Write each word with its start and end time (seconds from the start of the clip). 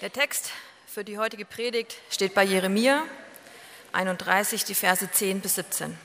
Der 0.00 0.12
Text 0.12 0.52
für 0.86 1.02
die 1.02 1.18
heutige 1.18 1.44
Predigt 1.44 1.96
steht 2.08 2.32
bei 2.32 2.44
Jeremia 2.44 3.02
31, 3.90 4.64
die 4.64 4.76
Verse 4.76 5.10
10 5.10 5.40
bis 5.40 5.56
17. 5.56 5.98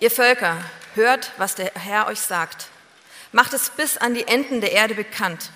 Ihr 0.00 0.10
Völker, 0.10 0.62
hört, 0.94 1.32
was 1.38 1.54
der 1.54 1.72
Herr 1.76 2.08
euch 2.08 2.20
sagt. 2.20 2.68
Macht 3.32 3.54
es 3.54 3.70
bis 3.70 3.96
an 3.96 4.12
die 4.12 4.28
Enden 4.28 4.60
der 4.60 4.72
Erde 4.72 4.94
bekannt. 4.94 5.50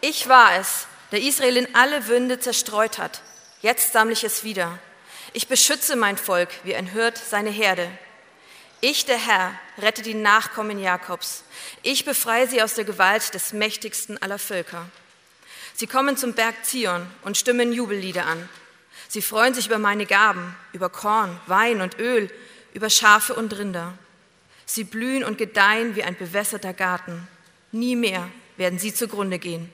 Ich 0.00 0.26
war 0.26 0.56
es, 0.56 0.86
der 1.12 1.20
Israel 1.20 1.58
in 1.58 1.74
alle 1.74 2.06
Wünde 2.06 2.40
zerstreut 2.40 2.96
hat. 2.96 3.20
Jetzt 3.60 3.92
sammle 3.92 4.14
ich 4.14 4.24
es 4.24 4.42
wieder. 4.42 4.78
Ich 5.34 5.48
beschütze 5.48 5.96
mein 5.96 6.16
Volk, 6.16 6.48
wie 6.62 6.74
ein 6.74 6.86
Hirt 6.86 7.18
seine 7.18 7.50
Herde. 7.50 7.90
Ich, 8.86 9.06
der 9.06 9.16
Herr, 9.16 9.58
rette 9.78 10.02
die 10.02 10.12
Nachkommen 10.12 10.78
Jakobs. 10.78 11.44
Ich 11.82 12.04
befreie 12.04 12.46
sie 12.46 12.60
aus 12.60 12.74
der 12.74 12.84
Gewalt 12.84 13.32
des 13.32 13.54
mächtigsten 13.54 14.20
aller 14.20 14.38
Völker. 14.38 14.90
Sie 15.72 15.86
kommen 15.86 16.18
zum 16.18 16.34
Berg 16.34 16.66
Zion 16.66 17.06
und 17.22 17.38
stimmen 17.38 17.72
Jubellieder 17.72 18.26
an. 18.26 18.46
Sie 19.08 19.22
freuen 19.22 19.54
sich 19.54 19.68
über 19.68 19.78
meine 19.78 20.04
Gaben, 20.04 20.54
über 20.74 20.90
Korn, 20.90 21.40
Wein 21.46 21.80
und 21.80 21.98
Öl, 21.98 22.30
über 22.74 22.90
Schafe 22.90 23.32
und 23.32 23.56
Rinder. 23.56 23.96
Sie 24.66 24.84
blühen 24.84 25.24
und 25.24 25.38
gedeihen 25.38 25.96
wie 25.96 26.02
ein 26.02 26.18
bewässerter 26.18 26.74
Garten. 26.74 27.26
Nie 27.72 27.96
mehr 27.96 28.28
werden 28.58 28.78
sie 28.78 28.92
zugrunde 28.92 29.38
gehen. 29.38 29.72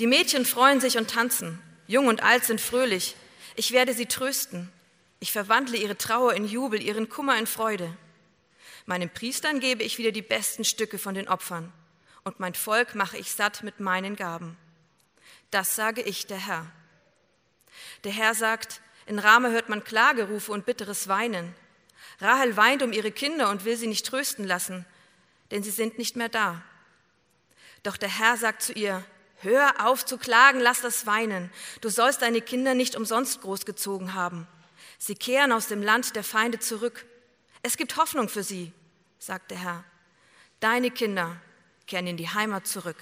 Die 0.00 0.06
Mädchen 0.06 0.44
freuen 0.44 0.82
sich 0.82 0.98
und 0.98 1.08
tanzen. 1.08 1.58
Jung 1.86 2.08
und 2.08 2.22
alt 2.22 2.44
sind 2.44 2.60
fröhlich. 2.60 3.16
Ich 3.56 3.72
werde 3.72 3.94
sie 3.94 4.04
trösten. 4.04 4.70
Ich 5.18 5.32
verwandle 5.32 5.78
ihre 5.78 5.96
Trauer 5.96 6.34
in 6.34 6.44
Jubel, 6.44 6.82
ihren 6.82 7.08
Kummer 7.08 7.38
in 7.38 7.46
Freude. 7.46 7.96
Meinen 8.86 9.10
Priestern 9.10 9.60
gebe 9.60 9.82
ich 9.82 9.98
wieder 9.98 10.12
die 10.12 10.22
besten 10.22 10.64
Stücke 10.64 10.98
von 10.98 11.14
den 11.14 11.28
Opfern, 11.28 11.72
und 12.24 12.40
mein 12.40 12.54
Volk 12.54 12.94
mache 12.94 13.16
ich 13.16 13.32
satt 13.32 13.62
mit 13.62 13.80
meinen 13.80 14.16
Gaben. 14.16 14.56
Das 15.50 15.76
sage 15.76 16.02
ich, 16.02 16.26
der 16.26 16.38
Herr. 16.38 16.66
Der 18.04 18.12
Herr 18.12 18.34
sagt, 18.34 18.80
in 19.06 19.18
Rama 19.18 19.48
hört 19.48 19.68
man 19.68 19.84
Klagerufe 19.84 20.52
und 20.52 20.66
bitteres 20.66 21.08
Weinen. 21.08 21.54
Rahel 22.20 22.56
weint 22.56 22.82
um 22.82 22.92
ihre 22.92 23.10
Kinder 23.10 23.50
und 23.50 23.64
will 23.64 23.76
sie 23.76 23.86
nicht 23.86 24.06
trösten 24.06 24.46
lassen, 24.46 24.86
denn 25.50 25.62
sie 25.62 25.70
sind 25.70 25.98
nicht 25.98 26.16
mehr 26.16 26.28
da. 26.28 26.62
Doch 27.82 27.96
der 27.96 28.08
Herr 28.08 28.36
sagt 28.36 28.62
zu 28.62 28.72
ihr, 28.72 29.04
Hör 29.42 29.84
auf 29.84 30.06
zu 30.06 30.18
klagen, 30.18 30.60
lass 30.60 30.82
das 30.82 31.04
weinen. 31.04 31.50
Du 31.80 31.88
sollst 31.88 32.22
deine 32.22 32.40
Kinder 32.40 32.74
nicht 32.74 32.94
umsonst 32.94 33.40
großgezogen 33.40 34.14
haben. 34.14 34.46
Sie 34.98 35.16
kehren 35.16 35.50
aus 35.50 35.66
dem 35.66 35.82
Land 35.82 36.14
der 36.14 36.22
Feinde 36.22 36.60
zurück. 36.60 37.04
Es 37.64 37.76
gibt 37.76 37.96
Hoffnung 37.96 38.28
für 38.28 38.42
sie, 38.42 38.72
sagt 39.20 39.52
der 39.52 39.58
Herr. 39.58 39.84
Deine 40.58 40.90
Kinder 40.90 41.36
kehren 41.86 42.08
in 42.08 42.16
die 42.16 42.28
Heimat 42.28 42.66
zurück. 42.66 42.96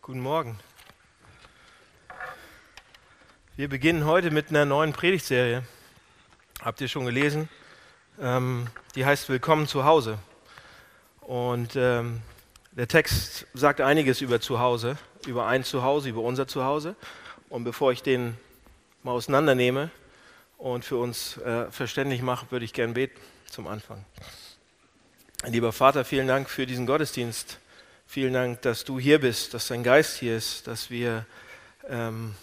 Guten 0.00 0.20
Morgen. 0.20 0.56
Wir 3.56 3.68
beginnen 3.68 4.04
heute 4.04 4.30
mit 4.30 4.50
einer 4.50 4.64
neuen 4.64 4.92
Predigtserie. 4.92 5.64
Habt 6.62 6.80
ihr 6.80 6.86
schon 6.86 7.04
gelesen? 7.04 7.48
Ähm, 8.20 8.68
die 8.94 9.04
heißt 9.04 9.28
Willkommen 9.28 9.66
zu 9.66 9.84
Hause. 9.84 10.16
Und 11.22 11.74
ähm, 11.74 12.22
der 12.70 12.86
Text 12.86 13.48
sagt 13.54 13.80
einiges 13.80 14.20
über 14.20 14.40
Zuhause, 14.40 14.96
über 15.26 15.48
ein 15.48 15.64
Zuhause, 15.64 16.10
über 16.10 16.20
unser 16.20 16.46
Zuhause. 16.46 16.94
Und 17.48 17.64
bevor 17.64 17.90
ich 17.90 18.04
den 18.04 18.36
mal 19.02 19.12
auseinandernehme 19.12 19.90
und 20.60 20.84
für 20.84 20.98
uns 20.98 21.38
äh, 21.38 21.70
verständlich 21.70 22.22
mache, 22.22 22.50
würde 22.50 22.64
ich 22.64 22.72
gern 22.72 22.94
beten 22.94 23.18
zum 23.46 23.66
Anfang. 23.66 24.04
Lieber 25.46 25.72
Vater, 25.72 26.04
vielen 26.04 26.28
Dank 26.28 26.50
für 26.50 26.66
diesen 26.66 26.86
Gottesdienst. 26.86 27.58
Vielen 28.06 28.34
Dank, 28.34 28.60
dass 28.62 28.84
du 28.84 28.98
hier 28.98 29.20
bist, 29.20 29.54
dass 29.54 29.68
dein 29.68 29.82
Geist 29.82 30.18
hier 30.18 30.36
ist, 30.36 30.66
dass 30.66 30.90
wir 30.90 31.24
ähm, 31.88 32.34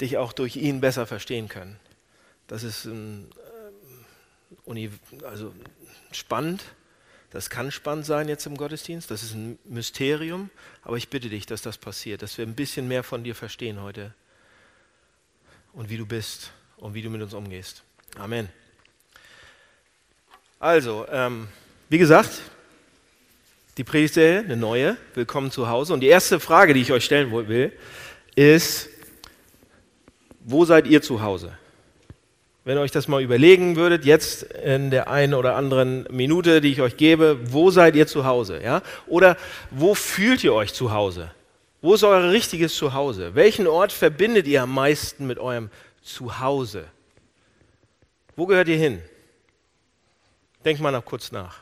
dich 0.00 0.16
auch 0.16 0.32
durch 0.32 0.56
ihn 0.56 0.80
besser 0.80 1.06
verstehen 1.06 1.48
können. 1.48 1.80
Das 2.46 2.62
ist 2.62 2.84
ein, 2.84 3.28
äh, 4.66 4.90
also 5.24 5.52
spannend. 6.12 6.62
Das 7.30 7.50
kann 7.50 7.72
spannend 7.72 8.06
sein 8.06 8.28
jetzt 8.28 8.46
im 8.46 8.56
Gottesdienst. 8.56 9.10
Das 9.10 9.24
ist 9.24 9.34
ein 9.34 9.58
Mysterium. 9.64 10.50
Aber 10.82 10.96
ich 10.96 11.08
bitte 11.08 11.28
dich, 11.28 11.46
dass 11.46 11.62
das 11.62 11.78
passiert, 11.78 12.22
dass 12.22 12.38
wir 12.38 12.46
ein 12.46 12.54
bisschen 12.54 12.86
mehr 12.86 13.02
von 13.02 13.24
dir 13.24 13.34
verstehen 13.34 13.82
heute 13.82 14.14
und 15.78 15.88
wie 15.88 15.96
du 15.96 16.04
bist 16.04 16.50
und 16.78 16.94
wie 16.94 17.02
du 17.02 17.08
mit 17.08 17.22
uns 17.22 17.32
umgehst. 17.34 17.84
Amen. 18.18 18.48
Also, 20.58 21.06
ähm, 21.08 21.46
wie 21.88 21.98
gesagt, 21.98 22.40
die 23.76 23.84
Predigtserie, 23.84 24.40
eine 24.40 24.56
neue, 24.56 24.96
willkommen 25.14 25.52
zu 25.52 25.68
Hause. 25.68 25.94
Und 25.94 26.00
die 26.00 26.08
erste 26.08 26.40
Frage, 26.40 26.74
die 26.74 26.80
ich 26.80 26.90
euch 26.90 27.04
stellen 27.04 27.30
will, 27.30 27.72
ist, 28.34 28.88
wo 30.40 30.64
seid 30.64 30.88
ihr 30.88 31.00
zu 31.00 31.22
Hause? 31.22 31.56
Wenn 32.64 32.76
ihr 32.76 32.80
euch 32.80 32.90
das 32.90 33.06
mal 33.06 33.22
überlegen 33.22 33.76
würdet, 33.76 34.04
jetzt 34.04 34.42
in 34.42 34.90
der 34.90 35.08
einen 35.08 35.34
oder 35.34 35.54
anderen 35.54 36.08
Minute, 36.10 36.60
die 36.60 36.72
ich 36.72 36.80
euch 36.80 36.96
gebe, 36.96 37.38
wo 37.52 37.70
seid 37.70 37.94
ihr 37.94 38.08
zu 38.08 38.24
Hause? 38.24 38.60
Ja? 38.64 38.82
Oder 39.06 39.36
wo 39.70 39.94
fühlt 39.94 40.42
ihr 40.42 40.54
euch 40.54 40.74
zu 40.74 40.90
Hause? 40.90 41.30
Wo 41.80 41.94
ist 41.94 42.02
euer 42.02 42.30
richtiges 42.30 42.74
Zuhause? 42.74 43.34
Welchen 43.36 43.68
Ort 43.68 43.92
verbindet 43.92 44.48
ihr 44.48 44.62
am 44.62 44.74
meisten 44.74 45.26
mit 45.26 45.38
eurem 45.38 45.70
Zuhause? 46.02 46.88
Wo 48.34 48.46
gehört 48.46 48.68
ihr 48.68 48.76
hin? 48.76 49.02
Denkt 50.64 50.82
mal 50.82 50.90
noch 50.90 51.04
kurz 51.04 51.30
nach. 51.30 51.60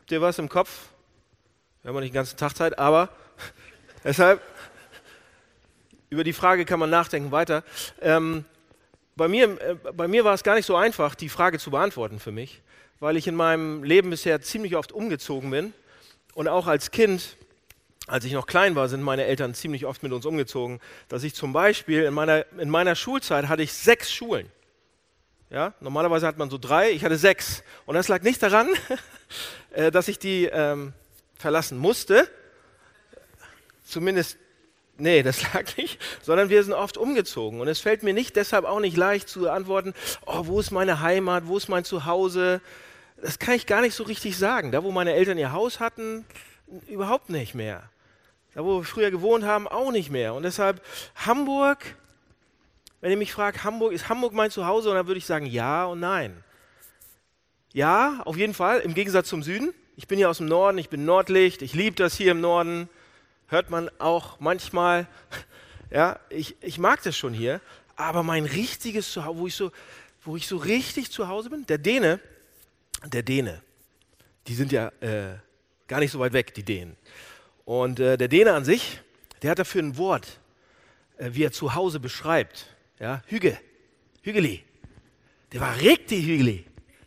Habt 0.00 0.10
ihr 0.10 0.20
was 0.20 0.40
im 0.40 0.48
Kopf? 0.48 0.88
Wir 1.82 1.90
haben 1.90 2.00
nicht 2.00 2.10
den 2.10 2.14
ganzen 2.14 2.36
Tag 2.36 2.56
Zeit, 2.56 2.76
aber 2.78 3.08
deshalb, 4.04 4.42
über 6.10 6.24
die 6.24 6.32
Frage 6.32 6.64
kann 6.64 6.80
man 6.80 6.90
nachdenken 6.90 7.30
weiter. 7.30 7.62
Ähm, 8.00 8.44
bei, 9.14 9.28
mir, 9.28 9.60
äh, 9.60 9.76
bei 9.92 10.08
mir 10.08 10.24
war 10.24 10.34
es 10.34 10.42
gar 10.42 10.56
nicht 10.56 10.66
so 10.66 10.74
einfach, 10.74 11.14
die 11.14 11.28
Frage 11.28 11.60
zu 11.60 11.70
beantworten 11.70 12.18
für 12.18 12.32
mich 12.32 12.60
weil 13.02 13.16
ich 13.16 13.26
in 13.26 13.34
meinem 13.34 13.82
Leben 13.82 14.10
bisher 14.10 14.40
ziemlich 14.42 14.76
oft 14.76 14.92
umgezogen 14.92 15.50
bin. 15.50 15.74
Und 16.34 16.46
auch 16.46 16.68
als 16.68 16.92
Kind, 16.92 17.36
als 18.06 18.24
ich 18.24 18.32
noch 18.32 18.46
klein 18.46 18.76
war, 18.76 18.88
sind 18.88 19.02
meine 19.02 19.24
Eltern 19.24 19.54
ziemlich 19.54 19.86
oft 19.86 20.04
mit 20.04 20.12
uns 20.12 20.24
umgezogen. 20.24 20.78
Dass 21.08 21.24
ich 21.24 21.34
zum 21.34 21.52
Beispiel 21.52 22.04
in 22.04 22.14
meiner, 22.14 22.46
in 22.58 22.70
meiner 22.70 22.94
Schulzeit 22.94 23.48
hatte 23.48 23.64
ich 23.64 23.72
sechs 23.72 24.12
Schulen. 24.12 24.46
Ja, 25.50 25.74
normalerweise 25.80 26.28
hat 26.28 26.38
man 26.38 26.48
so 26.48 26.58
drei, 26.58 26.92
ich 26.92 27.04
hatte 27.04 27.16
sechs. 27.16 27.64
Und 27.86 27.96
das 27.96 28.06
lag 28.06 28.22
nicht 28.22 28.40
daran, 28.40 28.68
äh, 29.72 29.90
dass 29.90 30.06
ich 30.06 30.20
die 30.20 30.44
ähm, 30.44 30.92
verlassen 31.34 31.78
musste. 31.78 32.28
Zumindest, 33.84 34.38
nee, 34.96 35.24
das 35.24 35.42
lag 35.54 35.76
nicht, 35.76 36.00
sondern 36.22 36.50
wir 36.50 36.62
sind 36.62 36.72
oft 36.72 36.96
umgezogen. 36.96 37.60
Und 37.60 37.66
es 37.66 37.80
fällt 37.80 38.04
mir 38.04 38.14
nicht 38.14 38.36
deshalb 38.36 38.64
auch 38.64 38.78
nicht 38.78 38.96
leicht 38.96 39.28
zu 39.28 39.50
antworten, 39.50 39.92
oh, 40.24 40.46
wo 40.46 40.60
ist 40.60 40.70
meine 40.70 41.00
Heimat, 41.00 41.48
wo 41.48 41.56
ist 41.56 41.68
mein 41.68 41.82
Zuhause, 41.82 42.60
das 43.22 43.38
kann 43.38 43.54
ich 43.54 43.66
gar 43.66 43.80
nicht 43.80 43.94
so 43.94 44.02
richtig 44.02 44.36
sagen. 44.36 44.72
Da, 44.72 44.82
wo 44.82 44.90
meine 44.90 45.14
Eltern 45.14 45.38
ihr 45.38 45.52
Haus 45.52 45.78
hatten, 45.78 46.26
überhaupt 46.88 47.30
nicht 47.30 47.54
mehr. 47.54 47.84
Da, 48.54 48.64
wo 48.64 48.80
wir 48.80 48.84
früher 48.84 49.10
gewohnt 49.10 49.44
haben, 49.44 49.68
auch 49.68 49.92
nicht 49.92 50.10
mehr. 50.10 50.34
Und 50.34 50.42
deshalb 50.42 50.84
Hamburg, 51.14 51.78
wenn 53.00 53.12
ihr 53.12 53.16
mich 53.16 53.32
fragt, 53.32 53.62
Hamburg, 53.62 53.92
ist 53.92 54.08
Hamburg 54.08 54.32
mein 54.32 54.50
Zuhause? 54.50 54.90
Und 54.90 54.96
dann 54.96 55.06
würde 55.06 55.18
ich 55.18 55.26
sagen 55.26 55.46
ja 55.46 55.84
und 55.84 56.00
nein. 56.00 56.42
Ja, 57.72 58.20
auf 58.24 58.36
jeden 58.36 58.54
Fall, 58.54 58.80
im 58.80 58.92
Gegensatz 58.92 59.28
zum 59.28 59.42
Süden. 59.42 59.72
Ich 59.96 60.08
bin 60.08 60.18
hier 60.18 60.28
aus 60.28 60.38
dem 60.38 60.46
Norden, 60.46 60.78
ich 60.78 60.88
bin 60.88 61.04
Nordlicht, 61.04 61.62
ich 61.62 61.74
liebe 61.74 61.94
das 61.94 62.16
hier 62.16 62.32
im 62.32 62.40
Norden. 62.40 62.88
Hört 63.46 63.70
man 63.70 63.88
auch 63.98 64.40
manchmal. 64.40 65.06
Ja, 65.94 66.18
ich, 66.30 66.56
ich 66.62 66.78
mag 66.78 67.02
das 67.02 67.14
schon 67.14 67.34
hier. 67.34 67.60
Aber 67.96 68.22
mein 68.22 68.46
richtiges 68.46 69.12
Zuhause, 69.12 69.38
wo 69.38 69.46
ich 69.46 69.54
so, 69.54 69.72
wo 70.22 70.36
ich 70.38 70.46
so 70.46 70.56
richtig 70.56 71.10
zu 71.12 71.28
Hause 71.28 71.50
bin, 71.50 71.66
der 71.66 71.76
Däne, 71.76 72.18
der 73.06 73.22
Däne. 73.22 73.62
Die 74.46 74.54
sind 74.54 74.72
ja 74.72 74.88
äh, 75.00 75.36
gar 75.86 76.00
nicht 76.00 76.10
so 76.10 76.18
weit 76.18 76.32
weg, 76.32 76.54
die 76.54 76.62
Dänen. 76.62 76.96
Und 77.64 78.00
äh, 78.00 78.16
der 78.16 78.28
Däne 78.28 78.52
an 78.54 78.64
sich, 78.64 79.00
der 79.42 79.52
hat 79.52 79.58
dafür 79.58 79.82
ein 79.82 79.96
Wort, 79.96 80.40
äh, 81.18 81.30
wie 81.32 81.44
er 81.44 81.52
zu 81.52 81.74
Hause 81.74 82.00
beschreibt. 82.00 82.66
Ja, 82.98 83.22
Hüge, 83.26 83.58
Hügeli. 84.22 84.64
Der 85.52 85.60
war 85.60 85.76
richtig 85.80 86.26
Hügeli. 86.26 86.64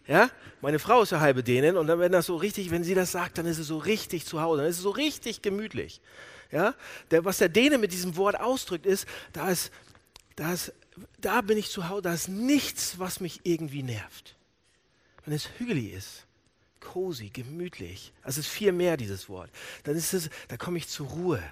Ja, 0.07 0.29
meine 0.61 0.79
Frau 0.79 1.01
ist 1.01 1.11
ja 1.11 1.19
halbe 1.19 1.43
Dänin 1.43 1.77
und 1.77 1.87
dann, 1.87 1.99
wenn 1.99 2.11
das 2.11 2.27
so 2.27 2.35
richtig, 2.35 2.69
wenn 2.69 2.83
sie 2.83 2.93
das 2.93 3.11
sagt, 3.11 3.37
dann 3.37 3.45
ist 3.45 3.57
es 3.57 3.67
so 3.67 3.77
richtig 3.77 4.25
zu 4.25 4.41
Hause, 4.41 4.61
dann 4.61 4.69
ist 4.69 4.77
es 4.77 4.83
so 4.83 4.91
richtig 4.91 5.41
gemütlich. 5.41 5.99
Ja, 6.51 6.75
der, 7.09 7.25
was 7.25 7.39
der 7.39 7.49
Däne 7.49 7.79
mit 7.79 7.91
diesem 7.91 8.15
Wort 8.17 8.39
ausdrückt, 8.39 8.85
ist, 8.85 9.07
da 9.33 9.49
ist, 9.49 9.71
da 10.35 10.53
ist, 10.53 10.73
da 11.19 11.41
bin 11.41 11.57
ich 11.57 11.71
zu 11.71 11.89
Hause, 11.89 12.03
da 12.03 12.13
ist 12.13 12.29
nichts, 12.29 12.99
was 12.99 13.19
mich 13.19 13.41
irgendwie 13.43 13.81
nervt 13.83 14.35
wenn 15.25 15.33
es 15.33 15.49
hügelig 15.57 15.93
ist, 15.93 16.25
cozy, 16.79 17.29
gemütlich, 17.29 18.13
also 18.21 18.39
es 18.39 18.47
ist 18.47 18.53
viel 18.53 18.71
mehr 18.71 18.97
dieses 18.97 19.27
Wort, 19.27 19.49
dann 19.83 19.95
ist 19.95 20.13
es, 20.13 20.29
da 20.47 20.57
komme 20.57 20.77
ich 20.77 20.87
zur 20.87 21.07
Ruhe, 21.07 21.43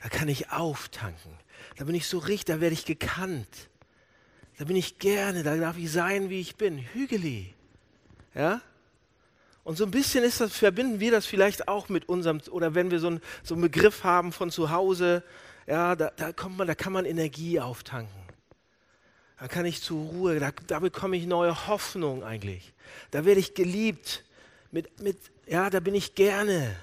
da 0.00 0.08
kann 0.08 0.28
ich 0.28 0.50
auftanken, 0.50 1.32
da 1.76 1.84
bin 1.84 1.94
ich 1.94 2.06
so 2.06 2.18
richtig, 2.18 2.44
da 2.46 2.60
werde 2.60 2.74
ich 2.74 2.84
gekannt, 2.84 3.48
da 4.58 4.64
bin 4.64 4.76
ich 4.76 4.98
gerne, 4.98 5.42
da 5.42 5.56
darf 5.56 5.78
ich 5.78 5.90
sein, 5.90 6.30
wie 6.30 6.40
ich 6.40 6.56
bin, 6.56 6.78
hügelig. 6.78 7.54
Ja? 8.34 8.60
Und 9.64 9.76
so 9.76 9.84
ein 9.84 9.90
bisschen 9.90 10.24
ist 10.24 10.40
das, 10.40 10.56
verbinden 10.56 11.00
wir 11.00 11.10
das 11.10 11.26
vielleicht 11.26 11.68
auch 11.68 11.88
mit 11.88 12.08
unserem, 12.08 12.40
oder 12.50 12.74
wenn 12.74 12.90
wir 12.90 13.00
so, 13.00 13.10
ein, 13.10 13.20
so 13.42 13.54
einen 13.54 13.62
Begriff 13.62 14.02
haben 14.02 14.32
von 14.32 14.50
zu 14.50 14.70
Hause, 14.70 15.22
ja, 15.66 15.94
da, 15.94 16.10
da, 16.16 16.32
kommt 16.32 16.56
man, 16.56 16.66
da 16.66 16.74
kann 16.74 16.92
man 16.92 17.04
Energie 17.04 17.60
auftanken. 17.60 18.22
Da 19.38 19.46
kann 19.46 19.66
ich 19.66 19.82
zur 19.82 20.06
Ruhe, 20.06 20.40
da, 20.40 20.50
da 20.66 20.80
bekomme 20.80 21.16
ich 21.16 21.26
neue 21.26 21.68
Hoffnung 21.68 22.24
eigentlich. 22.24 22.72
Da 23.10 23.24
werde 23.24 23.40
ich 23.40 23.54
geliebt. 23.54 24.24
Mit, 24.70 25.00
mit, 25.00 25.16
ja, 25.46 25.70
da 25.70 25.80
bin 25.80 25.94
ich 25.94 26.14
gerne. 26.14 26.76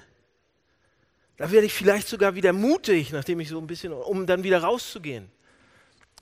Da 1.36 1.50
werde 1.50 1.66
ich 1.66 1.74
vielleicht 1.74 2.08
sogar 2.08 2.34
wieder 2.34 2.52
mutig, 2.52 3.12
nachdem 3.12 3.40
ich 3.40 3.48
so 3.48 3.58
ein 3.58 3.66
bisschen, 3.66 3.92
um 3.92 4.26
dann 4.26 4.42
wieder 4.42 4.62
rauszugehen. 4.62 5.30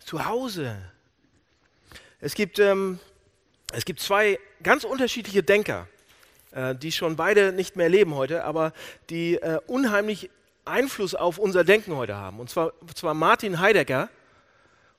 Zu 0.05 0.27
Hause. 0.27 0.77
Es 2.21 2.35
gibt, 2.35 2.59
ähm, 2.59 2.99
es 3.73 3.85
gibt 3.85 4.01
zwei 4.01 4.39
ganz 4.63 4.85
unterschiedliche 4.85 5.43
Denker 5.43 5.89
äh, 6.55 6.75
die 6.75 6.93
schon 6.93 7.17
beide 7.17 7.53
nicht 7.53 7.77
mehr 7.77 7.89
leben 7.89 8.15
heute, 8.15 8.45
aber 8.45 8.73
die 9.11 9.35
äh, 9.35 9.59
unheimlich 9.67 10.31
Einfluss 10.65 11.15
auf 11.15 11.39
unser 11.39 11.65
Denken 11.65 11.97
heute 11.97 12.15
haben. 12.15 12.41
Und 12.41 12.49
zwar, 12.49 12.73
zwar 12.95 13.13
Martin 13.13 13.59
Heidegger 13.59 14.09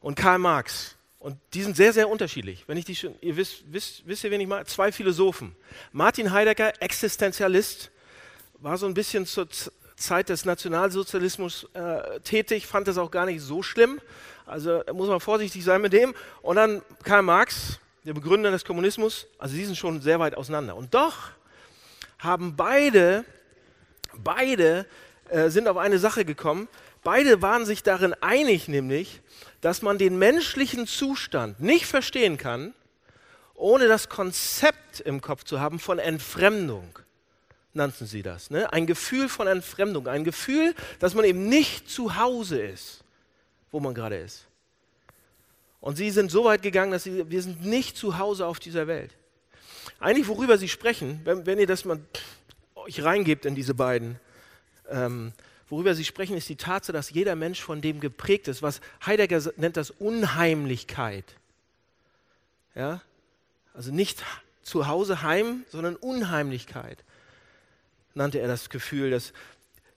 und 0.01 0.15
Karl 0.15 0.37
Marx. 0.37 0.95
Und 1.25 1.39
die 1.55 1.63
sind 1.63 1.75
sehr, 1.75 1.91
sehr 1.91 2.07
unterschiedlich. 2.07 2.65
Wenn 2.67 2.77
ich 2.77 2.85
die 2.85 2.95
schon, 2.95 3.15
ihr 3.19 3.35
wisst, 3.35 3.63
wisst, 3.71 4.03
wisst 4.05 4.23
ihr, 4.23 4.29
wen 4.29 4.41
ich 4.41 4.47
meine? 4.47 4.63
Zwei 4.65 4.91
Philosophen. 4.91 5.55
Martin 5.91 6.31
Heidegger, 6.31 6.79
Existenzialist, 6.83 7.89
war 8.59 8.77
so 8.77 8.85
ein 8.85 8.93
bisschen 8.93 9.25
zur 9.25 9.47
Zeit 9.95 10.29
des 10.29 10.45
Nationalsozialismus 10.45 11.67
äh, 11.73 12.19
tätig, 12.19 12.67
fand 12.67 12.87
das 12.87 12.99
auch 12.99 13.09
gar 13.09 13.25
nicht 13.25 13.41
so 13.41 13.63
schlimm. 13.63 13.99
Also 14.45 14.83
muss 14.93 15.07
man 15.07 15.19
vorsichtig 15.19 15.63
sein 15.63 15.81
mit 15.81 15.93
dem. 15.93 16.13
Und 16.43 16.57
dann 16.57 16.83
Karl 17.01 17.23
Marx, 17.23 17.79
der 18.03 18.13
Begründer 18.13 18.51
des 18.51 18.63
Kommunismus, 18.63 19.25
also 19.39 19.55
die 19.55 19.65
sind 19.65 19.79
schon 19.79 20.01
sehr 20.01 20.19
weit 20.19 20.37
auseinander. 20.37 20.75
Und 20.75 20.93
doch 20.93 21.31
haben 22.19 22.55
beide, 22.55 23.25
beide 24.13 24.85
äh, 25.29 25.49
sind 25.49 25.67
auf 25.67 25.77
eine 25.77 25.97
Sache 25.97 26.23
gekommen. 26.23 26.67
Beide 27.03 27.41
waren 27.41 27.65
sich 27.65 27.81
darin 27.81 28.13
einig, 28.21 28.67
nämlich, 28.67 29.21
dass 29.65 29.81
man 29.81 29.97
den 29.97 30.19
menschlichen 30.19 30.85
Zustand 30.85 31.59
nicht 31.59 31.87
verstehen 31.87 32.37
kann, 32.37 32.75
ohne 33.55 33.87
das 33.87 34.09
Konzept 34.09 34.99
im 34.99 35.21
Kopf 35.21 35.43
zu 35.43 35.59
haben 35.59 35.79
von 35.79 35.97
Entfremdung, 35.97 36.99
nannten 37.73 38.05
sie 38.05 38.21
das. 38.21 38.51
Ne? 38.51 38.71
Ein 38.71 38.85
Gefühl 38.85 39.27
von 39.27 39.47
Entfremdung, 39.47 40.07
ein 40.07 40.23
Gefühl, 40.23 40.75
dass 40.99 41.15
man 41.15 41.25
eben 41.25 41.49
nicht 41.49 41.89
zu 41.89 42.15
Hause 42.15 42.61
ist, 42.61 43.03
wo 43.71 43.79
man 43.79 43.95
gerade 43.95 44.17
ist. 44.17 44.45
Und 45.81 45.95
sie 45.95 46.11
sind 46.11 46.29
so 46.29 46.45
weit 46.45 46.61
gegangen, 46.61 46.91
dass 46.91 47.01
sie, 47.01 47.27
wir 47.31 47.41
sind 47.41 47.65
nicht 47.65 47.97
zu 47.97 48.19
Hause 48.19 48.45
auf 48.45 48.59
dieser 48.59 48.85
Welt. 48.85 49.15
Eigentlich, 49.99 50.27
worüber 50.27 50.59
sie 50.59 50.69
sprechen, 50.69 51.21
wenn, 51.23 51.47
wenn 51.47 51.57
ihr 51.57 51.65
das 51.65 51.85
mal 51.85 51.99
euch 52.75 53.03
reingebt 53.03 53.47
in 53.47 53.55
diese 53.55 53.73
beiden, 53.73 54.19
ähm, 54.91 55.33
worüber 55.69 55.95
sie 55.95 56.05
sprechen, 56.05 56.37
ist 56.37 56.49
die 56.49 56.55
Tatsache, 56.55 56.93
dass 56.93 57.09
jeder 57.09 57.35
Mensch 57.35 57.61
von 57.61 57.81
dem 57.81 57.99
geprägt 57.99 58.47
ist, 58.47 58.61
was 58.61 58.81
Heidegger 59.05 59.41
nennt 59.57 59.77
das 59.77 59.91
Unheimlichkeit. 59.91 61.25
Ja? 62.75 63.01
Also 63.73 63.91
nicht 63.91 64.23
zu 64.63 64.87
Hause 64.87 65.21
heim, 65.21 65.65
sondern 65.69 65.95
Unheimlichkeit 65.95 67.03
nannte 68.15 68.39
er 68.39 68.47
das 68.47 68.69
Gefühl, 68.69 69.11
dass, 69.11 69.33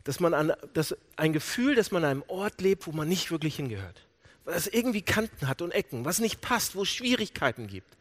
dass 0.04 0.20
man 0.20 0.34
an, 0.34 0.52
dass 0.74 0.96
ein 1.16 1.32
Gefühl, 1.32 1.74
dass 1.74 1.90
man 1.90 2.04
an 2.04 2.10
einem 2.10 2.24
Ort 2.26 2.60
lebt, 2.60 2.86
wo 2.86 2.92
man 2.92 3.08
nicht 3.08 3.30
wirklich 3.30 3.56
hingehört. 3.56 4.02
Was 4.44 4.66
irgendwie 4.66 5.02
Kanten 5.02 5.46
hat 5.46 5.62
und 5.62 5.72
Ecken, 5.72 6.04
was 6.04 6.18
nicht 6.18 6.40
passt, 6.40 6.74
wo 6.74 6.82
es 6.82 6.88
Schwierigkeiten 6.88 7.66
gibt. 7.66 7.96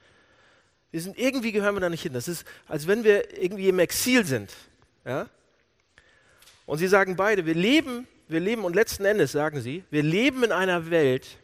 Wir 0.92 1.02
sind 1.02 1.18
irgendwie 1.18 1.52
gehören 1.52 1.76
wir 1.76 1.82
da 1.82 1.90
nicht 1.90 2.04
hin. 2.04 2.14
Das 2.14 2.28
ist, 2.28 2.46
als 2.68 2.88
wenn 2.88 3.04
wir 3.04 3.40
irgendwie 3.42 3.68
im 3.68 3.80
Exil 3.80 4.26
sind. 4.26 4.52
Ja? 5.06 5.30
Und 6.68 6.80
sie 6.80 6.88
sagen 6.88 7.16
beide, 7.16 7.46
wir 7.46 7.56
leben, 7.56 8.08
wir 8.28 8.42
leben, 8.42 8.66
und 8.66 8.76
letzten 8.76 9.06
Endes 9.06 9.32
sagen 9.32 9.62
sie, 9.62 9.86
wir 9.90 10.04
leben 10.04 10.44
in 10.44 10.52
einer 10.52 10.90
Welt, 10.92 11.40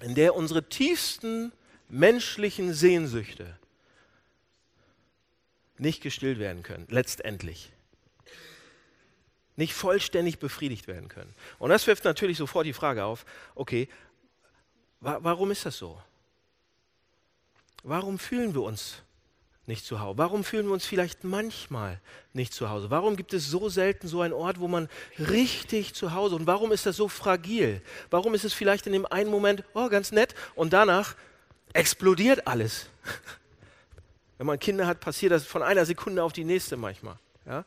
in 0.00 0.14
der 0.14 0.36
unsere 0.36 0.68
tiefsten 0.68 1.50
menschlichen 1.88 2.74
Sehnsüchte 2.74 3.58
nicht 5.78 6.02
gestillt 6.02 6.38
werden 6.38 6.62
können, 6.62 6.86
letztendlich. 6.90 7.72
Nicht 9.56 9.72
vollständig 9.72 10.38
befriedigt 10.40 10.88
werden 10.88 11.08
können. 11.08 11.34
Und 11.58 11.70
das 11.70 11.86
wirft 11.86 12.04
natürlich 12.04 12.36
sofort 12.36 12.66
die 12.66 12.74
Frage 12.74 13.04
auf, 13.04 13.24
okay, 13.54 13.88
wa 15.00 15.20
warum 15.22 15.52
ist 15.52 15.64
das 15.64 15.78
so? 15.78 16.02
Warum 17.82 18.18
fühlen 18.18 18.52
wir 18.52 18.62
uns 18.62 19.03
nicht 19.66 19.84
zu 19.84 20.00
Hause? 20.00 20.18
Warum 20.18 20.44
fühlen 20.44 20.66
wir 20.66 20.72
uns 20.72 20.86
vielleicht 20.86 21.24
manchmal 21.24 22.00
nicht 22.32 22.52
zu 22.52 22.70
Hause? 22.70 22.90
Warum 22.90 23.16
gibt 23.16 23.32
es 23.32 23.48
so 23.48 23.68
selten 23.68 24.08
so 24.08 24.20
einen 24.20 24.34
Ort, 24.34 24.60
wo 24.60 24.68
man 24.68 24.88
richtig 25.18 25.94
zu 25.94 26.12
Hause 26.12 26.36
und 26.36 26.46
warum 26.46 26.72
ist 26.72 26.86
das 26.86 26.96
so 26.96 27.08
fragil? 27.08 27.82
Warum 28.10 28.34
ist 28.34 28.44
es 28.44 28.52
vielleicht 28.52 28.86
in 28.86 28.92
dem 28.92 29.06
einen 29.06 29.30
Moment, 29.30 29.64
oh, 29.74 29.88
ganz 29.88 30.12
nett 30.12 30.34
und 30.54 30.72
danach 30.72 31.14
explodiert 31.72 32.46
alles? 32.46 32.86
Wenn 34.38 34.46
man 34.46 34.58
Kinder 34.58 34.86
hat, 34.86 35.00
passiert 35.00 35.32
das 35.32 35.46
von 35.46 35.62
einer 35.62 35.86
Sekunde 35.86 36.22
auf 36.22 36.32
die 36.32 36.44
nächste 36.44 36.76
manchmal. 36.76 37.16
Ja? 37.46 37.64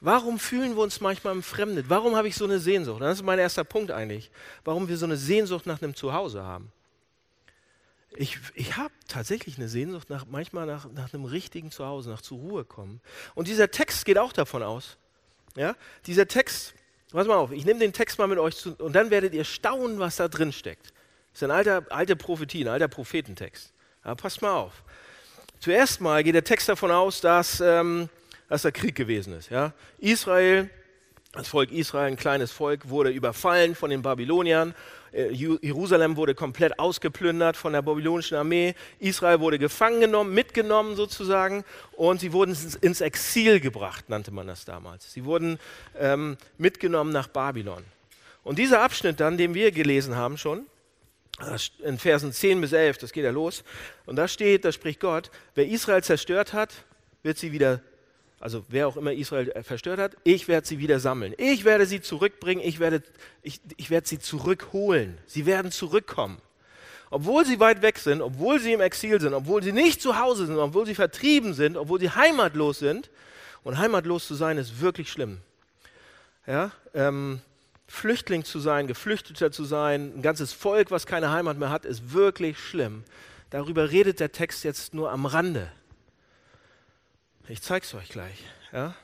Warum 0.00 0.38
fühlen 0.38 0.76
wir 0.76 0.82
uns 0.82 1.00
manchmal 1.00 1.34
entfremdet? 1.34 1.86
Warum 1.88 2.14
habe 2.14 2.28
ich 2.28 2.36
so 2.36 2.44
eine 2.44 2.60
Sehnsucht? 2.60 3.00
Das 3.00 3.18
ist 3.18 3.24
mein 3.24 3.38
erster 3.38 3.64
Punkt 3.64 3.90
eigentlich. 3.90 4.30
Warum 4.64 4.88
wir 4.88 4.96
so 4.96 5.06
eine 5.06 5.16
Sehnsucht 5.16 5.66
nach 5.66 5.82
einem 5.82 5.94
Zuhause 5.94 6.42
haben. 6.42 6.70
Ich, 8.16 8.38
ich 8.54 8.76
habe 8.76 8.92
tatsächlich 9.06 9.58
eine 9.58 9.68
Sehnsucht 9.68 10.08
nach, 10.08 10.26
manchmal 10.26 10.66
nach, 10.66 10.90
nach 10.92 11.12
einem 11.12 11.24
richtigen 11.24 11.70
Zuhause, 11.70 12.10
nach 12.10 12.22
zur 12.22 12.38
Ruhe 12.38 12.64
kommen. 12.64 13.00
Und 13.34 13.48
dieser 13.48 13.70
Text 13.70 14.04
geht 14.04 14.18
auch 14.18 14.32
davon 14.32 14.62
aus. 14.62 14.96
Ja? 15.56 15.74
Dieser 16.06 16.26
Text, 16.26 16.74
pass 17.12 17.26
mal 17.26 17.36
auf, 17.36 17.52
ich 17.52 17.64
nehme 17.64 17.80
den 17.80 17.92
Text 17.92 18.18
mal 18.18 18.26
mit 18.26 18.38
euch 18.38 18.56
zu, 18.56 18.74
und 18.76 18.94
dann 18.94 19.10
werdet 19.10 19.34
ihr 19.34 19.44
staunen, 19.44 19.98
was 19.98 20.16
da 20.16 20.28
drin 20.28 20.52
steckt. 20.52 20.86
Das 21.32 21.42
ist 21.42 21.42
ein 21.42 21.50
alter, 21.50 21.84
alter 21.90 22.14
Prophetie, 22.14 22.64
ein 22.64 22.68
alter 22.68 22.88
Prophetentext. 22.88 23.72
Ja, 24.04 24.14
passt 24.14 24.40
mal 24.40 24.52
auf. 24.52 24.82
Zuerst 25.60 26.00
mal 26.00 26.22
geht 26.22 26.34
der 26.34 26.44
Text 26.44 26.68
davon 26.68 26.90
aus, 26.90 27.20
dass, 27.20 27.60
ähm, 27.60 28.08
dass 28.48 28.62
der 28.62 28.72
Krieg 28.72 28.94
gewesen 28.94 29.34
ist. 29.34 29.50
Ja? 29.50 29.74
Israel, 29.98 30.70
das 31.32 31.48
Volk 31.48 31.70
Israel, 31.72 32.06
ein 32.06 32.16
kleines 32.16 32.52
Volk, 32.52 32.88
wurde 32.88 33.10
überfallen 33.10 33.74
von 33.74 33.90
den 33.90 34.00
Babyloniern 34.00 34.74
Jerusalem 35.12 36.16
wurde 36.16 36.34
komplett 36.34 36.78
ausgeplündert 36.78 37.56
von 37.56 37.72
der 37.72 37.82
babylonischen 37.82 38.36
Armee. 38.36 38.74
Israel 38.98 39.40
wurde 39.40 39.58
gefangen 39.58 40.00
genommen, 40.00 40.34
mitgenommen 40.34 40.96
sozusagen 40.96 41.64
und 41.92 42.20
sie 42.20 42.32
wurden 42.32 42.56
ins 42.80 43.00
Exil 43.00 43.60
gebracht, 43.60 44.08
nannte 44.08 44.30
man 44.30 44.46
das 44.46 44.64
damals. 44.64 45.12
Sie 45.12 45.24
wurden 45.24 45.58
ähm, 45.98 46.36
mitgenommen 46.58 47.12
nach 47.12 47.28
Babylon. 47.28 47.84
Und 48.44 48.58
dieser 48.58 48.82
Abschnitt 48.82 49.20
dann, 49.20 49.36
den 49.38 49.54
wir 49.54 49.72
gelesen 49.72 50.16
haben 50.16 50.38
schon, 50.38 50.66
in 51.82 51.98
Versen 51.98 52.32
10 52.32 52.60
bis 52.60 52.72
11, 52.72 52.98
das 52.98 53.12
geht 53.12 53.24
ja 53.24 53.30
los, 53.30 53.62
und 54.06 54.16
da 54.16 54.26
steht, 54.26 54.64
da 54.64 54.72
spricht 54.72 55.00
Gott, 55.00 55.30
wer 55.54 55.66
Israel 55.66 56.02
zerstört 56.02 56.52
hat, 56.52 56.72
wird 57.22 57.38
sie 57.38 57.52
wieder 57.52 57.80
also 58.40 58.64
wer 58.68 58.86
auch 58.86 58.96
immer 58.96 59.12
Israel 59.12 59.50
äh, 59.50 59.62
verstört 59.62 59.98
hat, 59.98 60.16
ich 60.24 60.48
werde 60.48 60.66
sie 60.66 60.78
wieder 60.78 61.00
sammeln. 61.00 61.34
Ich 61.38 61.64
werde 61.64 61.86
sie 61.86 62.00
zurückbringen, 62.00 62.62
ich 62.64 62.78
werde, 62.78 63.02
ich, 63.42 63.60
ich 63.76 63.90
werde 63.90 64.06
sie 64.06 64.18
zurückholen. 64.18 65.18
Sie 65.26 65.46
werden 65.46 65.70
zurückkommen. 65.70 66.40
Obwohl 67.10 67.44
sie 67.44 67.58
weit 67.58 67.82
weg 67.82 67.98
sind, 67.98 68.20
obwohl 68.20 68.60
sie 68.60 68.72
im 68.72 68.80
Exil 68.80 69.20
sind, 69.20 69.34
obwohl 69.34 69.62
sie 69.62 69.72
nicht 69.72 70.00
zu 70.00 70.18
Hause 70.18 70.46
sind, 70.46 70.58
obwohl 70.58 70.86
sie 70.86 70.94
vertrieben 70.94 71.54
sind, 71.54 71.76
obwohl 71.76 71.98
sie 71.98 72.10
heimatlos 72.10 72.78
sind. 72.78 73.10
Und 73.64 73.78
heimatlos 73.78 74.26
zu 74.26 74.34
sein 74.34 74.56
ist 74.56 74.80
wirklich 74.80 75.10
schlimm. 75.10 75.38
Ja, 76.46 76.70
ähm, 76.94 77.40
Flüchtling 77.86 78.44
zu 78.44 78.60
sein, 78.60 78.86
Geflüchteter 78.86 79.50
zu 79.50 79.64
sein, 79.64 80.12
ein 80.16 80.22
ganzes 80.22 80.52
Volk, 80.52 80.90
was 80.90 81.06
keine 81.06 81.30
Heimat 81.30 81.58
mehr 81.58 81.70
hat, 81.70 81.84
ist 81.84 82.12
wirklich 82.12 82.58
schlimm. 82.58 83.02
Darüber 83.50 83.90
redet 83.90 84.20
der 84.20 84.30
Text 84.30 84.62
jetzt 84.62 84.92
nur 84.94 85.10
am 85.10 85.26
Rande. 85.26 85.70
Ich 87.50 87.62
zeige 87.62 87.84
es 87.84 87.94
euch 87.94 88.10
gleich. 88.10 88.44
Ja? 88.72 88.94